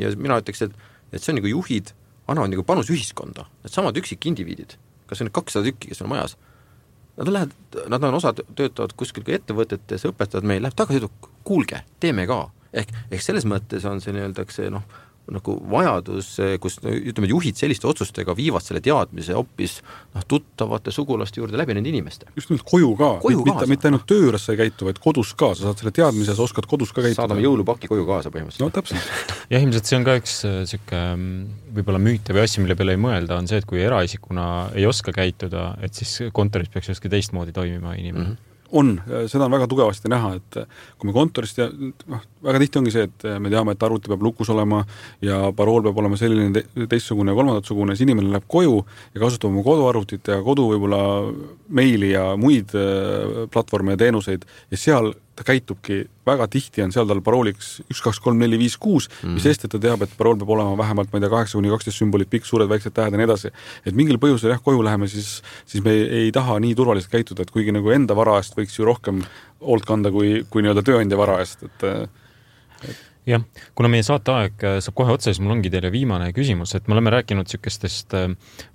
ja 0.00 0.10
mina 0.16 0.40
ütleks, 0.40 0.64
et, 0.66 0.74
et 1.12 1.22
see 1.22 1.34
on 1.34 1.40
nagu 1.40 1.52
juhid 1.52 1.92
annavad 2.26 2.50
nagu 2.50 2.64
panus 2.66 2.90
ühiskonda, 2.90 3.46
needsamad 3.62 3.96
üksikindiviidid, 4.00 4.76
kas 5.06 5.20
või 5.20 5.28
need 5.28 5.36
kakssada 5.36 5.68
tükki, 5.68 5.92
kes 5.92 6.02
on 6.02 6.10
majas, 6.10 6.34
nad 7.16 7.30
lähevad, 7.30 7.54
nad 7.92 8.06
on 8.08 8.18
osad, 8.18 8.42
töötavad 8.58 8.94
kuskil 8.98 9.24
ka 9.26 9.36
ettevõtetes, 9.36 10.04
õpetavad 10.10 10.48
meil, 10.48 10.64
läheb 10.64 10.76
tagasi, 10.76 11.00
ütleb 11.04 11.30
kuulge, 11.46 11.82
teeme 12.02 12.26
ka. 12.28 12.46
ehk, 12.76 12.90
ehk 13.10 13.22
selles 13.22 13.46
mõttes 13.48 13.86
on 13.88 14.02
see 14.02 14.12
nii-öelda 14.16 14.44
see 14.52 14.72
noh, 14.74 14.84
nagu 15.32 15.56
vajadus, 15.70 16.28
kus 16.62 16.78
ütleme, 16.82 17.28
juhid 17.30 17.58
selliste 17.58 17.88
otsustega 17.90 18.34
viivad 18.36 18.64
selle 18.64 18.82
teadmise 18.84 19.34
hoopis 19.34 19.78
noh, 20.14 20.24
tuttavate 20.28 20.94
sugulaste 20.94 21.40
juurde 21.40 21.58
läbi 21.58 21.74
nende 21.76 21.90
inimeste. 21.90 22.28
just 22.36 22.50
nimelt 22.52 22.66
koju 22.68 22.92
ka, 22.98 23.10
mitte, 23.26 23.68
mitte 23.70 23.90
ainult 23.90 24.06
töö 24.08 24.28
juures 24.28 24.46
sa 24.46 24.54
ei 24.54 24.60
käitu, 24.62 24.88
vaid 24.88 25.00
kodus 25.02 25.34
ka, 25.38 25.52
sa 25.58 25.68
saad 25.68 25.82
selle 25.82 25.94
teadmise, 25.96 26.36
sa 26.36 26.46
oskad 26.46 26.68
kodus 26.70 26.94
ka 26.94 27.02
käituda. 27.02 27.22
saadame 27.22 27.44
jõulupaki 27.44 27.90
koju 27.90 28.06
kaasa 28.08 28.32
põhimõtteliselt. 28.34 28.66
no 28.66 28.72
täpselt. 28.74 29.12
jah, 29.52 29.62
ilmselt 29.62 29.90
see 29.90 29.98
on 29.98 30.06
ka 30.06 30.18
üks 30.20 30.38
niisugune 30.46 31.02
äh, 31.02 31.12
mm, 31.18 31.70
võib-olla 31.78 32.02
müüte 32.02 32.36
või 32.36 32.46
asju, 32.46 32.64
mille 32.64 32.78
peale 32.78 32.96
ei 32.96 33.02
mõelda, 33.02 33.40
on 33.40 33.50
see, 33.50 33.60
et 33.62 33.68
kui 33.68 33.82
eraisikuna 33.82 34.48
ei 34.78 34.86
oska 34.88 35.14
käituda, 35.16 35.72
et 35.82 35.98
siis 35.98 36.30
kontoris 36.36 36.70
peaks 36.72 36.94
justkui 36.94 37.12
teistmoodi 37.12 37.56
toimima 37.56 37.98
inimene 37.98 38.28
mm. 38.28 38.34
-hmm 38.34 38.45
on, 38.72 38.96
seda 39.30 39.46
on 39.46 39.54
väga 39.54 39.68
tugevasti 39.70 40.10
näha, 40.10 40.34
et 40.38 40.58
kui 40.98 41.08
me 41.08 41.14
kontorist 41.14 41.58
ja 41.60 41.68
noh, 41.70 42.22
väga 42.46 42.62
tihti 42.62 42.80
ongi 42.80 42.94
see, 42.94 43.06
et 43.08 43.26
me 43.42 43.52
teame, 43.52 43.76
et 43.76 43.84
arvuti 43.86 44.10
peab 44.10 44.24
lukus 44.26 44.50
olema 44.54 44.82
ja 45.24 45.52
parool 45.56 45.84
peab 45.86 46.00
olema 46.02 46.18
selline 46.20 46.50
te 46.54 46.88
teistsugune 46.90 47.32
ja 47.32 47.38
kolmandatsugune, 47.38 47.96
siis 47.96 48.06
inimene 48.06 48.32
läheb 48.32 48.48
koju 48.50 48.80
ja 49.14 49.22
kasutab 49.22 49.52
oma 49.52 49.64
koduarvutit 49.66 50.32
ja 50.32 50.40
kodu 50.46 50.70
võib-olla 50.72 51.02
meili 51.68 52.12
ja 52.14 52.32
muid 52.40 52.74
äh, 52.74 53.46
platvorme 53.52 53.96
ja 53.96 54.04
teenuseid 54.06 54.46
ja 54.70 54.80
seal 54.80 55.12
ta 55.36 55.44
käitubki, 55.46 55.98
väga 56.26 56.46
tihti 56.50 56.82
on 56.84 56.92
seal 56.94 57.08
tal 57.08 57.20
parooliks 57.24 57.70
üks, 57.84 58.00
kaks, 58.04 58.20
kolm, 58.24 58.38
neli, 58.40 58.58
viis, 58.60 58.78
kuus, 58.80 59.08
mis 59.10 59.28
mhm. 59.28 59.42
sest, 59.44 59.66
et 59.66 59.74
ta 59.74 59.80
teab, 59.82 60.04
et 60.06 60.14
parool 60.18 60.38
peab 60.40 60.52
olema 60.56 60.76
vähemalt, 60.80 61.12
ma 61.12 61.20
ei 61.20 61.26
tea, 61.26 61.32
kaheksa 61.32 61.58
kuni 61.58 61.72
kaksteist 61.72 62.00
sümbolit 62.00 62.30
pikk, 62.32 62.48
suured, 62.48 62.70
väiksed 62.70 62.94
tähed 62.96 63.14
ja 63.14 63.20
nii 63.20 63.28
edasi. 63.28 63.52
et 63.84 63.98
mingil 63.98 64.20
põhjusel 64.22 64.54
jah, 64.54 64.62
koju 64.64 64.84
läheme, 64.86 65.08
siis, 65.12 65.40
siis 65.68 65.84
me 65.84 65.92
ei, 65.92 66.06
ei 66.26 66.32
taha 66.34 66.58
nii 66.62 66.74
turvaliselt 66.78 67.12
käituda, 67.12 67.44
et 67.44 67.52
kuigi 67.52 67.74
nagu 67.76 67.92
enda 67.92 68.16
vara 68.16 68.38
eest 68.40 68.56
võiks 68.56 68.78
ju 68.78 68.88
rohkem 68.88 69.20
hoolt 69.64 69.88
kanda 69.88 70.12
kui, 70.14 70.40
kui 70.50 70.64
nii-öelda 70.64 70.84
tööandja 70.86 71.20
vara 71.20 71.40
eest, 71.44 71.66
et 71.68 71.86
et 72.86 73.04
jah, 73.26 73.42
kuna 73.76 73.90
meie 73.90 74.04
saateaeg 74.06 74.62
äh, 74.64 74.76
saab 74.84 74.96
kohe 74.98 75.14
otsa, 75.16 75.32
siis 75.32 75.40
mul 75.42 75.56
ongi 75.56 75.70
teile 75.72 75.90
viimane 75.94 76.28
küsimus, 76.36 76.76
et 76.78 76.86
me 76.86 76.94
oleme 76.94 77.10
rääkinud 77.14 77.46
niisugustest 77.46 78.14
äh, 78.14 78.28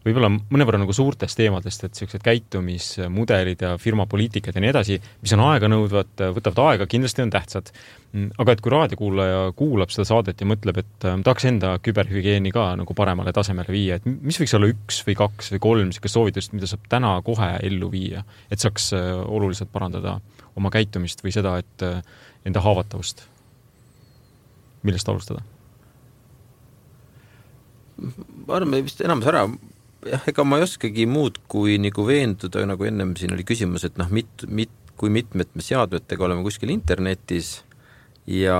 võib-olla 0.05 0.29
mõnevõrra 0.33 0.81
nagu 0.81 0.95
suurtest 0.95 1.39
teemadest, 1.39 1.85
et 1.85 1.95
niisugused 1.95 2.25
käitumismudelid 2.25 3.63
ja 3.63 3.73
firma 3.81 4.07
poliitikad 4.11 4.57
ja 4.57 4.63
nii 4.63 4.73
edasi, 4.73 4.99
mis 5.23 5.35
on 5.37 5.45
aeganõudvad, 5.47 6.25
võtavad 6.35 6.63
aega, 6.67 6.89
kindlasti 6.91 7.25
on 7.25 7.33
tähtsad. 7.33 7.71
Mm, 8.11 8.33
aga 8.43 8.55
et 8.55 8.63
kui 8.63 8.73
raadiokuulaja 8.73 9.43
kuulab 9.55 9.93
seda 9.93 10.03
saadet 10.09 10.43
ja 10.43 10.49
mõtleb, 10.51 10.81
et 10.83 11.07
äh, 11.07 11.17
tahaks 11.23 11.47
enda 11.47 11.77
küberhügieeni 11.83 12.51
ka 12.51 12.73
nagu 12.81 12.95
paremale 12.97 13.31
tasemele 13.35 13.71
viia, 13.71 14.01
et 14.01 14.07
mis 14.11 14.39
võiks 14.41 14.57
olla 14.59 14.71
üks 14.73 15.01
või 15.07 15.15
kaks 15.23 15.55
või 15.55 15.63
kolm 15.67 15.91
niisugust 15.91 16.19
soovitust, 16.19 16.57
mida 16.57 16.67
saab 16.67 16.91
täna 16.91 17.15
kohe 17.23 17.53
ellu 17.63 17.91
viia, 17.93 18.25
et 18.51 18.59
saaks 18.59 18.91
oluliselt 18.91 19.71
parandada 19.71 20.19
oma 20.59 20.71
käitumist 20.73 21.23
või 21.23 21.31
seda, 21.31 21.55
et 21.63 21.85
enda 22.43 22.63
haavatavust 22.65 23.30
millest 24.87 25.09
alustada? 25.11 25.43
ma 28.01 28.57
arvan, 28.57 28.71
me 28.71 28.81
vist 28.85 29.01
enamus 29.05 29.27
ära, 29.29 29.43
jah, 30.09 30.23
ega 30.31 30.45
ma 30.47 30.59
ei 30.59 30.65
oskagi 30.65 31.05
muud 31.09 31.37
kui 31.51 31.77
nagu 31.81 32.05
veenduda, 32.07 32.63
nagu 32.69 32.87
ennem 32.87 33.13
siin 33.19 33.35
oli 33.35 33.45
küsimus, 33.47 33.85
et 33.87 33.99
noh, 34.01 34.09
mit-, 34.13 34.47
mit-, 34.49 34.93
kui 34.97 35.13
mitmed 35.13 35.53
me 35.57 35.65
seadmetega 35.65 36.25
oleme 36.25 36.45
kuskil 36.45 36.73
internetis 36.73 37.59
ja, 38.29 38.57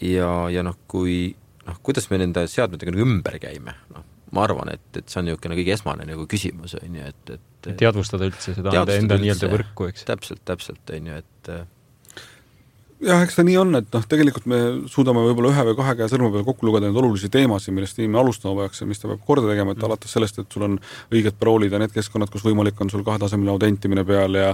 ja, 0.00 0.30
ja 0.52 0.64
noh, 0.66 0.78
kui 0.90 1.34
noh, 1.66 1.80
kuidas 1.84 2.08
me 2.12 2.20
nende 2.22 2.46
seadmetega 2.50 2.94
nagu 2.94 3.04
ümber 3.04 3.38
käime, 3.42 3.76
noh, 3.92 4.06
ma 4.36 4.46
arvan, 4.46 4.72
et, 4.72 4.88
et 4.96 5.04
see 5.04 5.20
on 5.20 5.28
niisugune 5.28 5.58
kõige 5.58 5.76
esmane 5.76 6.08
nagu 6.08 6.26
küsimus, 6.30 6.76
on 6.80 7.00
ju, 7.00 7.12
et, 7.12 7.36
et 7.36 7.72
teadvustada 7.82 8.28
üldse 8.30 8.56
seda 8.56 8.72
enda, 8.96 9.18
nii-öelda 9.20 9.52
võrku, 9.52 9.90
eks? 9.92 10.06
täpselt, 10.08 10.44
täpselt, 10.48 10.96
on 10.96 11.12
ju, 11.12 11.22
et 11.24 11.52
jah, 13.06 13.22
eks 13.22 13.38
ta 13.38 13.44
nii 13.46 13.56
on, 13.60 13.74
et 13.78 13.88
noh, 13.94 14.04
tegelikult 14.10 14.48
me 14.50 14.58
suudame 14.90 15.22
võib-olla 15.28 15.52
ühe 15.52 15.64
või 15.70 15.78
kahe 15.78 15.94
käe 16.00 16.08
sõrme 16.10 16.30
peal 16.34 16.44
kokku 16.46 16.66
lugeda 16.68 16.88
neid 16.88 16.98
olulisi 17.00 17.30
teemasid, 17.32 17.74
millest 17.76 18.00
inimene 18.00 18.20
alustama 18.22 18.64
peaks 18.64 18.82
ja 18.82 18.88
mis 18.90 19.02
ta 19.02 19.10
peab 19.10 19.22
korda 19.26 19.48
tegema, 19.50 19.76
et 19.76 19.86
alates 19.86 20.12
sellest, 20.16 20.40
et 20.42 20.52
sul 20.52 20.66
on 20.66 20.76
õiged 21.14 21.38
paroolid 21.40 21.74
ja 21.74 21.80
need 21.82 21.94
keskkonnad, 21.94 22.32
kus 22.32 22.44
võimalik 22.46 22.80
on 22.82 22.90
sul 22.92 23.04
kahetasemeline 23.06 23.54
autentimine 23.54 24.06
peal 24.08 24.38
ja 24.40 24.52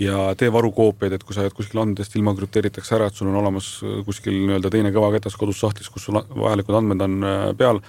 ja 0.00 0.30
tee 0.38 0.50
varukoopiaid, 0.52 1.16
et 1.16 1.24
kui 1.24 1.36
sa 1.36 1.44
jääd 1.46 1.56
kuskil 1.56 1.82
andmetest 1.82 2.16
ilma, 2.18 2.34
krüpteeritakse 2.36 2.96
ära, 2.98 3.08
et 3.08 3.18
sul 3.18 3.30
on 3.30 3.38
olemas 3.40 3.76
kuskil 4.06 4.36
nii-öelda 4.36 4.72
teine 4.74 4.92
kõvaketas 4.94 5.38
kodus 5.40 5.62
sahtlis, 5.62 5.90
kus 5.92 6.08
sul 6.08 6.18
vajalikud 6.18 6.80
andmed 6.80 7.04
on 7.06 7.16
äh, 7.24 7.46
peal, 7.58 7.80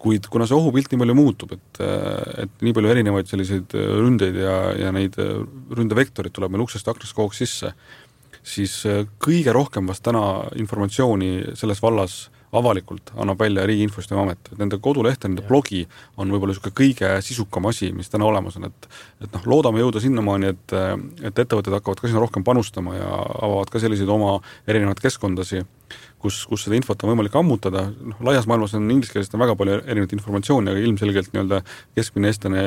kuid 0.00 0.30
kuna 0.32 0.46
see 0.48 0.56
ohupilt 0.56 0.88
nii 0.92 1.02
palju 1.02 1.16
muutub, 1.16 1.56
et, 1.56 1.80
äh, 1.84 2.44
et 2.46 2.62
nii 2.64 2.76
palju 2.76 2.92
erinevaid 2.94 3.28
selliseid 3.30 3.76
äh, 3.76 3.90
ründeid 4.00 4.38
ja, 4.40 4.54
ja 4.86 4.92
neid 4.96 5.18
ründevektorid 5.20 6.34
tuleb 6.36 6.54
meil 6.54 6.64
uksest 6.64 6.88
aknast 6.88 7.16
kogu 7.16 7.30
aeg 7.30 7.42
sisse, 7.42 7.74
siis 8.42 8.80
äh, 8.88 9.06
kõige 9.22 9.54
rohkem 9.56 9.88
vast 9.90 10.04
täna 10.06 10.44
informatsiooni 10.58 11.56
selles 11.58 11.82
vallas 11.82 12.28
avalikult 12.52 13.12
annab 13.14 13.38
välja 13.38 13.62
Riigi 13.66 13.84
Infosüsteemi 13.86 14.22
Amet, 14.24 14.48
et 14.50 14.58
nende 14.58 14.78
koduleht 14.82 15.22
ja 15.22 15.30
nende 15.30 15.44
blogi 15.46 15.84
on 16.18 16.32
võib-olla 16.32 16.50
niisugune 16.50 16.74
kõige 16.80 17.10
sisukam 17.22 17.68
asi, 17.70 17.92
mis 17.94 18.10
täna 18.10 18.26
olemas 18.26 18.58
on, 18.58 18.66
et 18.66 18.88
et 19.22 19.30
noh, 19.36 19.44
loodame 19.52 19.82
jõuda 19.82 20.02
sinnamaani, 20.02 20.50
et 20.54 20.74
et 20.74 21.42
ettevõtted 21.44 21.76
hakkavad 21.76 22.02
ka 22.02 22.10
sinna 22.10 22.22
rohkem 22.24 22.46
panustama 22.46 22.96
ja 22.96 23.10
avavad 23.46 23.70
ka 23.70 23.82
selliseid 23.82 24.10
oma 24.10 24.40
erinevaid 24.66 25.02
keskkondasi, 25.04 25.62
kus, 26.20 26.42
kus 26.48 26.66
seda 26.66 26.76
infot 26.76 27.00
on 27.04 27.12
võimalik 27.12 27.36
ammutada, 27.38 27.86
noh 27.90 28.20
laias 28.26 28.46
maailmas 28.50 28.74
on 28.76 28.88
inglise 28.92 29.14
keeles 29.14 29.32
on 29.34 29.42
väga 29.42 29.56
palju 29.58 29.78
erinevat 29.80 30.12
informatsiooni, 30.16 30.72
aga 30.72 30.82
ilmselgelt 30.84 31.32
nii-öelda 31.32 31.62
keskmine 31.96 32.30
eestlane 32.30 32.64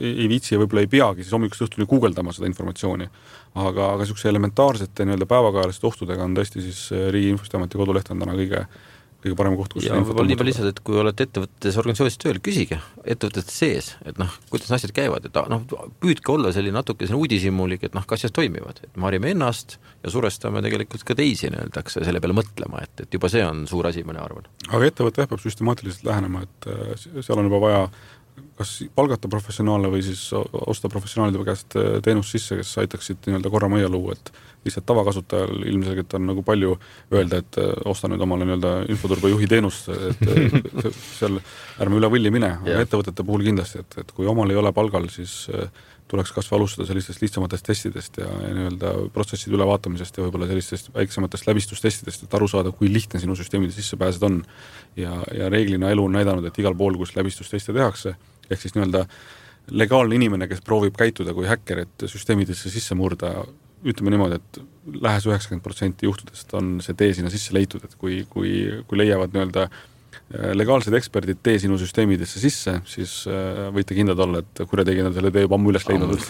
ei, 0.00 0.26
viitsi 0.30 0.54
ja 0.54 0.60
võib-olla 0.62 0.84
ei 0.84 0.90
peagi 0.90 1.24
siis 1.24 1.34
hommikust 1.36 1.66
õhtuni 1.68 1.88
guugeldama 1.90 2.34
seda 2.34 2.50
informatsiooni. 2.50 3.08
Aga, 3.56 3.92
aga 3.92 4.02
niisuguse 4.02 4.28
elementaarsete 4.28 5.06
nii-öelda 5.06 5.28
päevakajalisete 5.30 5.88
ohtudega 5.88 6.26
on 6.26 6.34
tõesti 6.36 6.64
siis 6.64 6.82
äh, 6.92 7.08
Riigi 7.14 7.32
Infosüsteemi 7.32 7.64
Ameti 7.64 7.80
koduleht 7.80 8.10
on 8.12 8.20
täna 8.20 8.36
kõige 8.36 8.66
kõige 9.26 9.38
parem 9.38 9.56
koht, 9.58 9.74
kus 9.76 9.86
ja 9.88 9.98
võib-olla 9.98 10.30
nii 10.30 10.38
palju 10.40 10.50
lihtsalt, 10.50 10.70
et 10.72 10.80
kui 10.86 10.98
olete 11.00 11.26
ettevõttes, 11.26 11.78
organisatsioonis 11.82 12.18
tööl, 12.22 12.40
küsige. 12.44 12.78
Ettevõtete 13.04 13.52
sees, 13.52 13.92
et 14.06 14.20
noh, 14.22 14.32
kuidas 14.52 14.72
asjad 14.78 14.94
käivad, 14.96 15.28
et 15.28 15.38
noh, 15.52 15.64
püüdke 16.02 16.34
olla 16.34 16.52
selline 16.54 16.78
natuke 16.78 17.06
selline 17.06 17.22
uudishimulik, 17.26 17.86
et 17.88 17.96
noh, 17.98 18.06
kas 18.08 18.22
asjad 18.22 18.36
toimivad, 18.40 18.82
et 18.86 18.96
me 18.96 19.08
harime 19.08 19.32
ennast 19.34 19.78
ja 20.02 20.12
survestame 20.14 20.62
tegelikult 20.64 21.06
ka 21.06 21.16
teisi 21.18 21.50
nii-öelda, 21.52 21.84
eks 21.84 22.00
selle 22.00 22.22
peale 22.22 22.36
mõtlema, 22.38 22.82
et, 22.86 23.06
et 23.06 23.18
juba 23.18 23.30
see 23.32 23.44
on 23.46 23.66
suur 23.70 23.90
asi, 23.90 24.04
mina 24.06 24.24
arvan. 24.24 24.48
aga 24.70 24.90
ettevõte 24.90 25.22
jah, 25.22 25.30
peab 25.30 25.42
süstemaatiliselt 25.42 26.06
lähenema, 26.08 26.46
et 26.46 26.70
äh, 26.72 27.08
seal 27.20 27.42
on 27.42 27.50
juba 27.50 27.62
vaja 27.66 27.82
kas 28.56 28.72
palgata 28.96 29.28
professionaale 29.28 29.90
või 29.92 30.02
siis 30.04 30.28
osta 30.32 30.88
professionaalide 30.92 31.44
käest 31.44 31.76
äh, 31.76 31.96
teenust 32.04 32.32
sisse, 32.34 32.58
kes 32.60 32.72
aitaksid 32.82 33.26
nii-öelda 33.28 33.52
korra 33.52 33.68
majja 33.72 33.90
luua, 33.92 34.16
et 34.16 34.30
lihtsalt 34.66 34.86
tavakasutajal 34.88 35.66
ilmselgelt 35.70 36.14
on 36.18 36.24
nagu 36.30 36.44
palju 36.46 36.76
öelda, 37.14 37.42
et 37.42 37.58
äh, 37.62 37.74
osta 37.88 38.08
nüüd 38.10 38.22
omale 38.24 38.48
nii-öelda 38.48 38.76
infoturbe 38.92 39.32
juhi 39.32 39.48
teenust, 39.50 39.90
et 39.92 40.24
äh, 40.32 40.56
seal 41.18 41.36
ärme 41.82 42.00
üle 42.00 42.10
võlli 42.12 42.32
mine, 42.32 42.54
aga 42.62 42.86
ettevõtete 42.86 43.26
puhul 43.26 43.44
kindlasti, 43.46 43.84
et, 43.84 44.00
et 44.04 44.16
kui 44.16 44.28
omal 44.30 44.50
ei 44.52 44.60
ole 44.60 44.72
palgal, 44.76 45.10
siis 45.12 45.42
tuleks 46.06 46.30
kas 46.32 46.46
või 46.50 46.60
alustada 46.60 46.86
sellistest 46.86 47.22
lihtsamatest 47.22 47.66
testidest 47.66 48.20
ja, 48.20 48.28
ja 48.30 48.52
nii-öelda 48.54 48.92
protsesside 49.14 49.56
ülevaatamisest 49.58 50.18
ja 50.18 50.26
võib-olla 50.26 50.46
sellistest 50.50 50.92
väiksematest 50.94 51.48
läbistustestidest, 51.48 52.24
et 52.26 52.36
aru 52.38 52.46
saada, 52.50 52.70
kui 52.70 52.90
lihtne 52.92 53.20
sinu 53.22 53.34
süsteemide 53.38 53.74
sisse 53.74 53.98
pääseda 53.98 54.30
on. 54.30 54.38
ja, 54.96 55.18
ja 55.34 55.50
reeglina 55.50 55.90
elu 55.90 56.06
on 56.06 56.14
näidanud, 56.14 56.46
et 56.46 56.58
igal 56.62 56.78
pool, 56.78 56.96
kus 57.00 57.16
läbistusteste 57.18 57.74
tehakse, 57.74 58.14
ehk 58.50 58.62
siis 58.62 58.76
nii-öelda 58.76 59.04
legaalne 59.76 60.14
inimene, 60.18 60.48
kes 60.50 60.62
proovib 60.66 60.96
käituda 60.98 61.34
kui 61.34 61.48
häkker, 61.50 61.82
et 61.86 62.06
süsteemidesse 62.06 62.70
sisse 62.70 62.94
murda, 62.98 63.32
ütleme 63.86 64.12
niimoodi, 64.14 64.38
et 64.38 64.60
lähes 65.02 65.26
üheksakümmend 65.26 65.64
protsenti 65.64 66.06
juhtudest 66.06 66.54
on 66.58 66.76
see 66.84 66.94
tee 66.98 67.12
sinna 67.16 67.32
sisse 67.32 67.54
leitud, 67.54 67.84
et 67.84 67.96
kui, 67.98 68.22
kui, 68.30 68.52
kui 68.86 69.00
leiavad 69.00 69.34
nii-öelda 69.34 69.66
äh, 69.66 69.84
legaalsed 70.28 70.94
eksperdid 70.98 71.38
tee 71.44 71.58
sinu 71.62 71.76
süsteemidesse 71.78 72.40
sisse, 72.42 72.80
siis 72.90 73.12
äh, 73.30 73.68
võite 73.74 73.94
kindlad 73.94 74.18
olla, 74.24 74.40
et 74.42 74.62
kurjategijad 74.66 75.12
on 75.12 75.14
selle 75.14 75.30
tee 75.34 75.44
juba 75.44 75.54
ammu 75.54 75.70
üles 75.70 75.86
leidnud. 75.86 76.24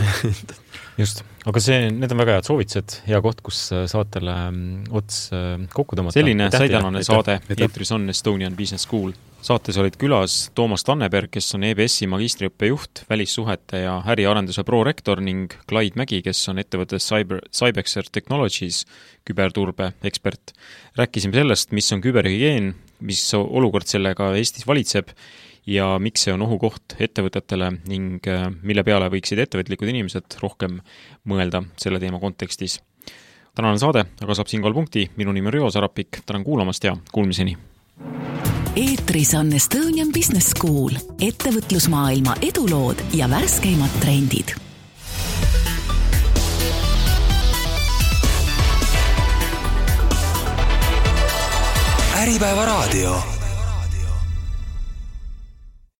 just, 1.00 1.22
aga 1.48 1.62
see, 1.64 1.78
need 1.94 2.12
on 2.12 2.20
väga 2.20 2.34
head 2.36 2.48
soovitused, 2.50 2.98
hea 3.08 3.20
koht, 3.24 3.40
kus 3.46 3.62
äh, 3.72 3.86
saatele 3.88 4.34
mm, 4.50 4.90
ots 5.00 5.22
kokku 5.72 5.96
tõmmata. 5.96 6.18
selline 6.18 6.50
sai 6.52 6.68
tänane 6.74 7.00
saade, 7.08 7.38
eetris 7.56 7.94
on 7.96 8.04
Estonian 8.12 8.58
Business 8.58 8.84
School. 8.84 9.16
saates 9.46 9.80
olid 9.80 9.96
külas 9.96 10.50
Toomas 10.58 10.84
Tanneberg, 10.84 11.32
kes 11.32 11.48
on 11.56 11.64
EBS-i 11.64 12.10
magistriõppe 12.12 12.68
juht, 12.68 13.06
välissuhete 13.08 13.80
ja 13.86 13.96
äriarenduse 14.12 14.64
prorektor 14.68 15.24
ning 15.24 15.56
Clyde 15.70 15.96
Mägi, 15.96 16.20
kes 16.26 16.44
on 16.52 16.60
ettevõttes 16.60 17.08
Cyber, 17.08 17.40
Cybexer 17.48 18.12
Technologies 18.12 18.84
küberturbe 19.24 19.94
ekspert. 20.04 20.52
rääkisime 21.00 21.40
sellest, 21.40 21.72
mis 21.72 21.88
on 21.96 22.04
küberhügieen, 22.04 22.74
mis 23.00 23.22
olukord 23.36 23.88
sellega 23.88 24.32
Eestis 24.38 24.66
valitseb 24.66 25.12
ja 25.66 25.96
miks 25.98 26.26
see 26.26 26.34
on 26.34 26.44
ohukoht 26.46 26.96
ettevõtetele 27.02 27.72
ning 27.90 28.26
äh, 28.30 28.48
mille 28.62 28.84
peale 28.86 29.10
võiksid 29.12 29.42
ettevõtlikud 29.46 29.90
inimesed 29.90 30.38
rohkem 30.42 30.80
mõelda 31.28 31.64
selle 31.80 32.00
teema 32.02 32.20
kontekstis. 32.22 32.80
tänane 33.54 33.78
saade 33.78 34.04
aga 34.20 34.34
saab 34.34 34.48
siinkohal 34.52 34.74
punkti, 34.74 35.08
minu 35.16 35.32
nimi 35.32 35.50
on 35.50 35.56
Rivo 35.58 35.70
Sarapik, 35.70 36.22
tänan 36.26 36.44
kuulamast 36.44 36.84
ja 36.84 36.96
kuulmiseni! 37.12 37.56
eetris 38.76 39.34
on 39.34 39.52
Estonian 39.56 40.12
Business 40.12 40.52
School, 40.52 40.98
ettevõtlusmaailma 41.20 42.36
edulood 42.44 43.00
ja 43.16 43.30
värskeimad 43.30 44.00
trendid 44.02 44.65
Äripäevaraadio 52.26 53.35